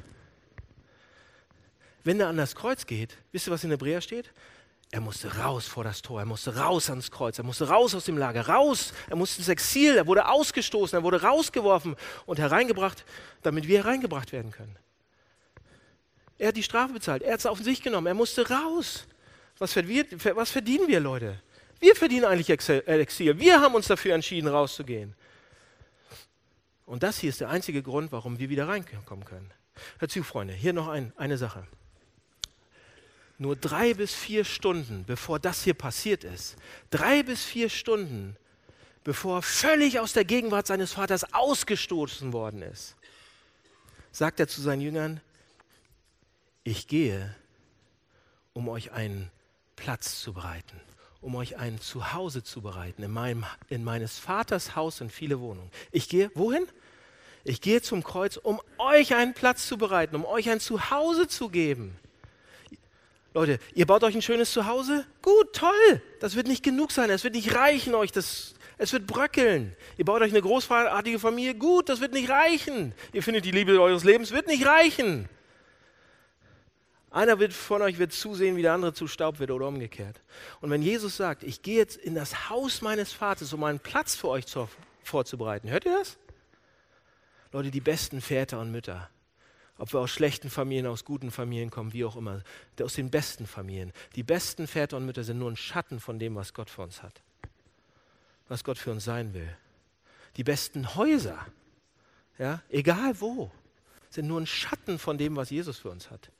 Wenn 2.05 2.21
er 2.21 2.29
an 2.29 2.37
das 2.37 2.55
Kreuz 2.55 2.87
geht, 2.87 3.17
wisst 3.33 3.49
ihr, 3.49 3.53
was 3.53 3.65
in 3.65 3.71
Hebräer 3.71 4.01
steht? 4.01 4.33
Er 4.93 5.01
musste 5.01 5.37
raus 5.37 5.67
vor 5.67 5.85
das 5.85 6.03
Tor, 6.03 6.19
er 6.19 6.27
musste 6.27 6.57
raus 6.57 6.91
ans 6.91 7.13
Kreuz, 7.13 7.39
er 7.39 7.45
musste 7.45 7.69
raus 7.69 7.95
aus 7.95 8.07
dem 8.07 8.19
Lager, 8.19 8.49
raus, 8.49 8.93
er 9.09 9.15
musste 9.15 9.39
ins 9.39 9.49
Exil, 9.49 9.97
er 9.97 10.07
wurde 10.07 10.27
ausgestoßen, 10.27 10.99
er 10.99 11.05
wurde 11.05 11.23
rausgeworfen 11.23 11.95
und 12.27 12.39
hereingebracht, 12.41 13.05
damit 13.43 13.69
wir 13.69 13.85
hereingebracht 13.85 14.33
werden 14.33 14.51
können. 14.51 14.77
Er 16.39 16.49
hat 16.49 16.57
die 16.57 16.63
Strafe 16.65 16.95
bezahlt, 16.95 17.23
er 17.23 17.35
hat 17.35 17.41
es 17.41 17.47
auf 17.47 17.61
sich 17.61 17.83
genommen, 17.83 18.09
er 18.09 18.15
musste 18.15 18.49
raus. 18.49 19.07
Was, 19.59 19.77
was 19.77 20.51
verdienen 20.51 20.89
wir, 20.89 20.99
Leute? 20.99 21.41
Wir 21.79 21.95
verdienen 21.95 22.25
eigentlich 22.25 22.51
Exil. 22.51 23.39
Wir 23.39 23.61
haben 23.61 23.75
uns 23.75 23.87
dafür 23.87 24.15
entschieden, 24.15 24.49
rauszugehen. 24.49 25.15
Und 26.85 27.03
das 27.05 27.19
hier 27.19 27.31
ist 27.31 27.41
der 27.41 27.51
einzige 27.51 27.83
Grund, 27.83 28.11
warum 28.11 28.39
wir 28.39 28.49
wieder 28.49 28.67
reinkommen 28.67 29.25
können. 29.25 29.53
Hör 29.99 30.09
zu, 30.09 30.25
Freunde, 30.25 30.55
hier 30.55 30.73
noch 30.73 30.89
ein, 30.89 31.13
eine 31.17 31.39
Sache 31.39 31.67
nur 33.41 33.57
drei 33.57 33.95
bis 33.95 34.15
vier 34.15 34.45
Stunden, 34.45 35.05
bevor 35.07 35.39
das 35.39 35.65
hier 35.65 35.73
passiert 35.73 36.25
ist, 36.25 36.57
drei 36.91 37.23
bis 37.23 37.43
vier 37.43 37.71
Stunden, 37.71 38.37
bevor 39.03 39.39
er 39.39 39.43
völlig 39.43 39.99
aus 39.99 40.13
der 40.13 40.27
Gegenwart 40.27 40.67
seines 40.67 40.93
Vaters 40.93 41.33
ausgestoßen 41.33 42.35
worden 42.35 42.61
ist, 42.61 42.97
sagt 44.13 44.41
er 44.41 44.47
zu 44.47 44.61
seinen 44.61 44.83
Jüngern, 44.83 45.23
ich 46.65 46.87
gehe, 46.87 47.35
um 48.53 48.69
euch 48.69 48.93
einen 48.93 49.31
Platz 49.75 50.21
zu 50.21 50.35
bereiten, 50.35 50.79
um 51.23 51.35
euch 51.35 51.57
ein 51.57 51.81
Zuhause 51.81 52.45
zu 52.45 52.61
bereiten. 52.61 53.03
In, 53.03 53.11
meinem, 53.11 53.47
in 53.71 53.83
meines 53.83 54.19
Vaters 54.19 54.77
Haus 54.77 54.99
sind 54.99 55.11
viele 55.11 55.41
Wohnungen. 55.41 55.71
Ich 55.93 56.11
gehe, 56.11 56.31
wohin? 56.35 56.67
Ich 57.45 57.63
gehe 57.63 57.81
zum 57.81 58.05
Kreuz, 58.05 58.37
um 58.37 58.61
euch 58.77 59.15
einen 59.15 59.33
Platz 59.33 59.67
zu 59.67 59.79
bereiten, 59.79 60.15
um 60.15 60.27
euch 60.27 60.51
ein 60.51 60.61
Zuhause 60.61 61.27
zu 61.27 61.49
geben. 61.49 61.97
Leute, 63.33 63.59
ihr 63.75 63.87
baut 63.87 64.03
euch 64.03 64.15
ein 64.15 64.23
schönes 64.23 64.53
Zuhause? 64.53 65.07
Gut, 65.23 65.53
toll. 65.53 66.03
Das 66.19 66.35
wird 66.35 66.49
nicht 66.49 66.65
genug 66.65 66.91
sein. 66.91 67.11
Es 67.11 67.23
wird 67.23 67.35
nicht 67.35 67.55
reichen, 67.55 67.95
euch 67.95 68.11
das 68.11 68.55
Es 68.77 68.93
wird 68.93 69.07
bröckeln. 69.07 69.77
Ihr 69.99 70.05
baut 70.05 70.23
euch 70.23 70.33
eine 70.33 70.43
großartige 70.43 71.19
Familie. 71.19 71.55
Gut, 71.55 71.89
das 71.89 72.01
wird 72.01 72.13
nicht 72.13 72.31
reichen. 72.31 72.95
Ihr 73.13 73.23
findet 73.23 73.45
die 73.45 73.51
Liebe 73.51 73.81
eures 73.81 74.05
Lebens, 74.05 74.33
wird 74.33 74.47
nicht 74.47 74.67
reichen. 74.67 75.29
Einer 77.11 77.39
wird 77.39 77.53
von 77.53 77.83
euch 77.83 77.99
wird 77.99 78.13
zusehen, 78.13 78.57
wie 78.57 78.63
der 78.63 78.73
andere 78.73 78.95
zu 78.95 79.07
Staub 79.07 79.39
wird 79.39 79.51
oder 79.51 79.67
umgekehrt. 79.67 80.23
Und 80.61 80.71
wenn 80.71 80.81
Jesus 80.81 81.17
sagt, 81.17 81.43
ich 81.43 81.61
gehe 81.63 81.77
jetzt 81.77 81.97
in 81.97 82.15
das 82.15 82.49
Haus 82.49 82.83
meines 82.83 83.13
Vaters, 83.13 83.53
um 83.53 83.65
einen 83.65 83.81
Platz 83.81 84.15
für 84.15 84.29
euch 84.29 84.47
zu, 84.47 84.69
vorzubereiten, 85.03 85.69
hört 85.69 85.85
ihr 85.87 85.99
das? 85.99 86.19
Leute, 87.53 87.71
die 87.73 87.81
besten 87.81 88.21
Väter 88.21 88.61
und 88.61 88.71
Mütter, 88.71 89.11
ob 89.81 89.95
wir 89.95 90.01
aus 90.01 90.11
schlechten 90.11 90.51
Familien, 90.51 90.87
aus 90.87 91.07
guten 91.07 91.31
Familien 91.31 91.71
kommen, 91.71 91.95
wie 91.95 92.05
auch 92.05 92.15
immer, 92.15 92.43
aus 92.83 92.95
den 92.95 93.11
besten 93.11 93.47
Familien. 93.47 93.93
Die 94.15 94.23
besten 94.23 94.67
Väter 94.67 94.99
und 94.99 95.07
Mütter 95.07 95.25
sind 95.25 95.39
nur 95.39 95.51
ein 95.51 95.57
Schatten 95.57 96.01
von 96.01 96.19
dem, 96.19 96.35
was 96.35 96.53
Gott 96.53 96.69
für 96.69 96.83
uns 96.83 97.03
hat, 97.03 97.23
was 98.49 98.63
Gott 98.63 98.77
für 98.77 98.91
uns 98.91 99.05
sein 99.05 99.33
will. 99.33 99.49
Die 100.37 100.45
besten 100.45 100.95
Häuser, 100.97 101.47
ja, 102.39 102.63
egal 102.69 103.19
wo, 103.21 103.51
sind 104.11 104.29
nur 104.29 104.39
ein 104.41 104.47
Schatten 104.47 104.99
von 104.99 105.17
dem, 105.17 105.35
was 105.35 105.49
Jesus 105.49 105.79
für 105.79 105.91
uns 105.91 106.11
hat. 106.11 106.31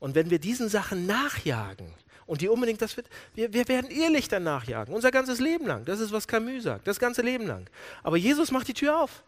Und 0.00 0.16
wenn 0.16 0.30
wir 0.30 0.40
diesen 0.40 0.68
Sachen 0.68 1.06
nachjagen, 1.06 1.94
und 2.26 2.40
die 2.40 2.48
unbedingt, 2.48 2.82
das 2.82 2.96
wird, 2.96 3.08
wir, 3.36 3.52
wir 3.52 3.68
werden 3.68 3.88
Irrlichter 3.92 4.40
nachjagen, 4.40 4.92
unser 4.92 5.12
ganzes 5.12 5.38
Leben 5.38 5.66
lang. 5.66 5.84
Das 5.84 6.00
ist, 6.00 6.10
was 6.10 6.26
Camus 6.26 6.64
sagt, 6.64 6.88
das 6.88 6.98
ganze 6.98 7.22
Leben 7.22 7.46
lang. 7.46 7.70
Aber 8.02 8.16
Jesus 8.16 8.50
macht 8.50 8.66
die 8.66 8.74
Tür 8.74 9.00
auf. 9.00 9.22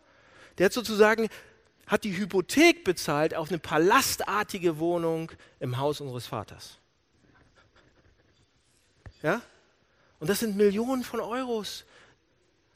Der 0.59 0.67
hat 0.67 0.73
sozusagen, 0.73 1.29
hat 1.89 2.05
die 2.05 2.17
Hypothek 2.17 2.85
bezahlt 2.85 3.35
auf 3.35 3.49
eine 3.49 3.59
palastartige 3.59 4.79
Wohnung 4.79 5.33
im 5.59 5.79
Haus 5.79 6.01
unseres 6.01 6.27
Vaters. 6.27 6.79
Ja? 9.23 9.43
Und 10.21 10.31
das 10.31 10.41
sind 10.41 10.57
Millionen 10.57 11.03
von 11.03 11.21
Euros. 11.21 11.85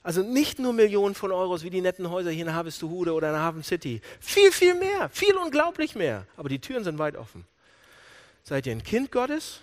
Also 0.03 0.23
nicht 0.23 0.59
nur 0.59 0.73
Millionen 0.73 1.15
von 1.15 1.31
Euros 1.31 1.63
wie 1.63 1.71
die 1.71 1.81
netten 1.81 2.11
Häuser 2.11 2.31
hier 2.31 2.47
in 2.47 2.53
Harvestuhude 2.53 3.13
oder 3.13 3.31
in 3.31 3.37
Haven 3.37 3.63
City. 3.63 4.01
Viel, 4.19 4.51
viel 4.51 4.75
mehr. 4.75 5.09
Viel 5.11 5.37
unglaublich 5.37 5.95
mehr. 5.95 6.27
Aber 6.37 6.49
die 6.49 6.59
Türen 6.59 6.83
sind 6.83 6.99
weit 6.99 7.17
offen. 7.17 7.47
Seid 8.43 8.67
ihr 8.67 8.73
ein 8.73 8.83
Kind 8.83 9.13
Gottes? 9.13 9.61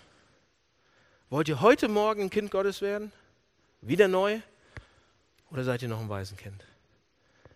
Wollt 1.29 1.49
ihr 1.49 1.59
heute 1.59 1.89
Morgen 1.89 2.23
ein 2.23 2.29
Kind 2.29 2.51
Gottes 2.51 2.81
werden? 2.81 3.11
Wieder 3.81 4.07
neu? 4.07 4.39
Oder 5.51 5.63
seid 5.63 5.81
ihr 5.81 5.89
noch 5.89 5.99
ein 5.99 6.09
Waisenkind? 6.09 6.63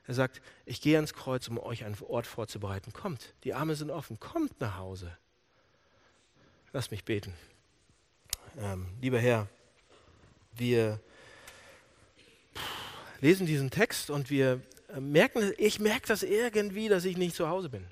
Er 0.05 0.13
sagt, 0.13 0.41
ich 0.65 0.81
gehe 0.81 0.97
ans 0.97 1.13
Kreuz, 1.13 1.47
um 1.47 1.57
euch 1.57 1.85
einen 1.85 1.97
Ort 2.01 2.27
vorzubereiten. 2.27 2.91
Kommt, 2.91 3.33
die 3.43 3.53
Arme 3.53 3.75
sind 3.75 3.89
offen, 3.89 4.19
kommt 4.19 4.59
nach 4.59 4.77
Hause. 4.77 5.17
Lass 6.73 6.91
mich 6.91 7.05
beten. 7.05 7.33
Ähm, 8.57 8.87
lieber 9.01 9.19
Herr, 9.19 9.47
wir 10.53 10.99
lesen 13.21 13.45
diesen 13.45 13.71
Text 13.71 14.09
und 14.09 14.29
wir 14.29 14.61
äh, 14.89 14.99
merken, 14.99 15.53
ich 15.57 15.79
merke 15.79 16.07
das 16.07 16.23
irgendwie, 16.23 16.89
dass 16.89 17.05
ich 17.05 17.17
nicht 17.17 17.35
zu 17.35 17.47
Hause 17.47 17.69
bin. 17.69 17.85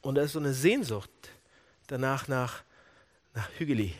Und 0.00 0.14
da 0.14 0.22
ist 0.22 0.32
so 0.32 0.38
eine 0.38 0.54
Sehnsucht 0.54 1.10
danach 1.86 2.28
nach, 2.28 2.62
nach 3.34 3.48
Hügeli, 3.58 3.94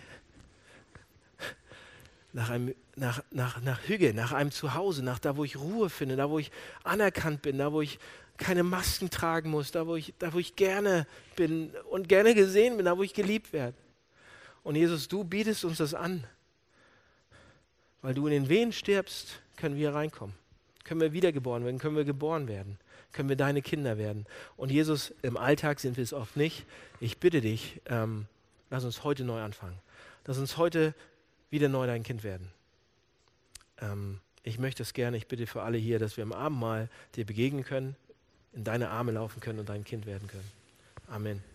nach 2.32 2.50
einem 2.50 2.74
nach, 2.96 3.22
nach, 3.30 3.60
nach 3.62 3.80
Hüge, 3.88 4.12
nach 4.14 4.32
einem 4.32 4.50
Zuhause, 4.50 5.02
nach 5.02 5.18
da, 5.18 5.36
wo 5.36 5.44
ich 5.44 5.56
Ruhe 5.56 5.90
finde, 5.90 6.16
da, 6.16 6.30
wo 6.30 6.38
ich 6.38 6.50
anerkannt 6.84 7.42
bin, 7.42 7.58
da, 7.58 7.72
wo 7.72 7.80
ich 7.80 7.98
keine 8.36 8.62
Masken 8.62 9.10
tragen 9.10 9.50
muss, 9.50 9.70
da, 9.70 9.86
wo 9.86 9.96
ich, 9.96 10.14
da, 10.18 10.32
wo 10.32 10.38
ich 10.38 10.56
gerne 10.56 11.06
bin 11.36 11.72
und 11.90 12.08
gerne 12.08 12.34
gesehen 12.34 12.76
bin, 12.76 12.86
da, 12.86 12.96
wo 12.96 13.02
ich 13.02 13.14
geliebt 13.14 13.52
werde. 13.52 13.76
Und 14.62 14.76
Jesus, 14.76 15.08
du 15.08 15.24
bietest 15.24 15.64
uns 15.64 15.78
das 15.78 15.94
an. 15.94 16.24
Weil 18.00 18.14
du 18.14 18.26
in 18.26 18.32
den 18.32 18.48
Wehen 18.48 18.72
stirbst, 18.72 19.40
können 19.56 19.76
wir 19.76 19.94
reinkommen. 19.94 20.34
Können 20.84 21.00
wir 21.00 21.12
wiedergeboren 21.12 21.64
werden, 21.64 21.78
können 21.78 21.96
wir 21.96 22.04
geboren 22.04 22.48
werden 22.48 22.78
können 23.12 23.28
wir 23.28 23.36
deine 23.36 23.62
Kinder 23.62 23.98
werden. 23.98 24.26
Und 24.56 24.70
Jesus, 24.70 25.14
im 25.22 25.36
Alltag 25.36 25.80
sind 25.80 25.96
wir 25.96 26.04
es 26.04 26.12
oft 26.12 26.36
nicht. 26.36 26.64
Ich 27.00 27.18
bitte 27.18 27.40
dich, 27.40 27.80
ähm, 27.86 28.26
lass 28.70 28.84
uns 28.84 29.04
heute 29.04 29.24
neu 29.24 29.40
anfangen. 29.40 29.78
Lass 30.26 30.38
uns 30.38 30.56
heute 30.56 30.94
wieder 31.50 31.68
neu 31.68 31.86
dein 31.86 32.02
Kind 32.02 32.24
werden. 32.24 32.48
Ähm, 33.82 34.20
ich 34.42 34.58
möchte 34.58 34.82
es 34.82 34.92
gerne, 34.92 35.16
ich 35.16 35.28
bitte 35.28 35.46
für 35.46 35.62
alle 35.62 35.78
hier, 35.78 35.98
dass 35.98 36.16
wir 36.16 36.24
am 36.24 36.32
Abend 36.32 36.58
mal 36.58 36.88
dir 37.14 37.24
begegnen 37.26 37.64
können, 37.64 37.96
in 38.52 38.64
deine 38.64 38.90
Arme 38.90 39.12
laufen 39.12 39.40
können 39.40 39.58
und 39.58 39.68
dein 39.68 39.84
Kind 39.84 40.06
werden 40.06 40.28
können. 40.28 40.50
Amen. 41.08 41.51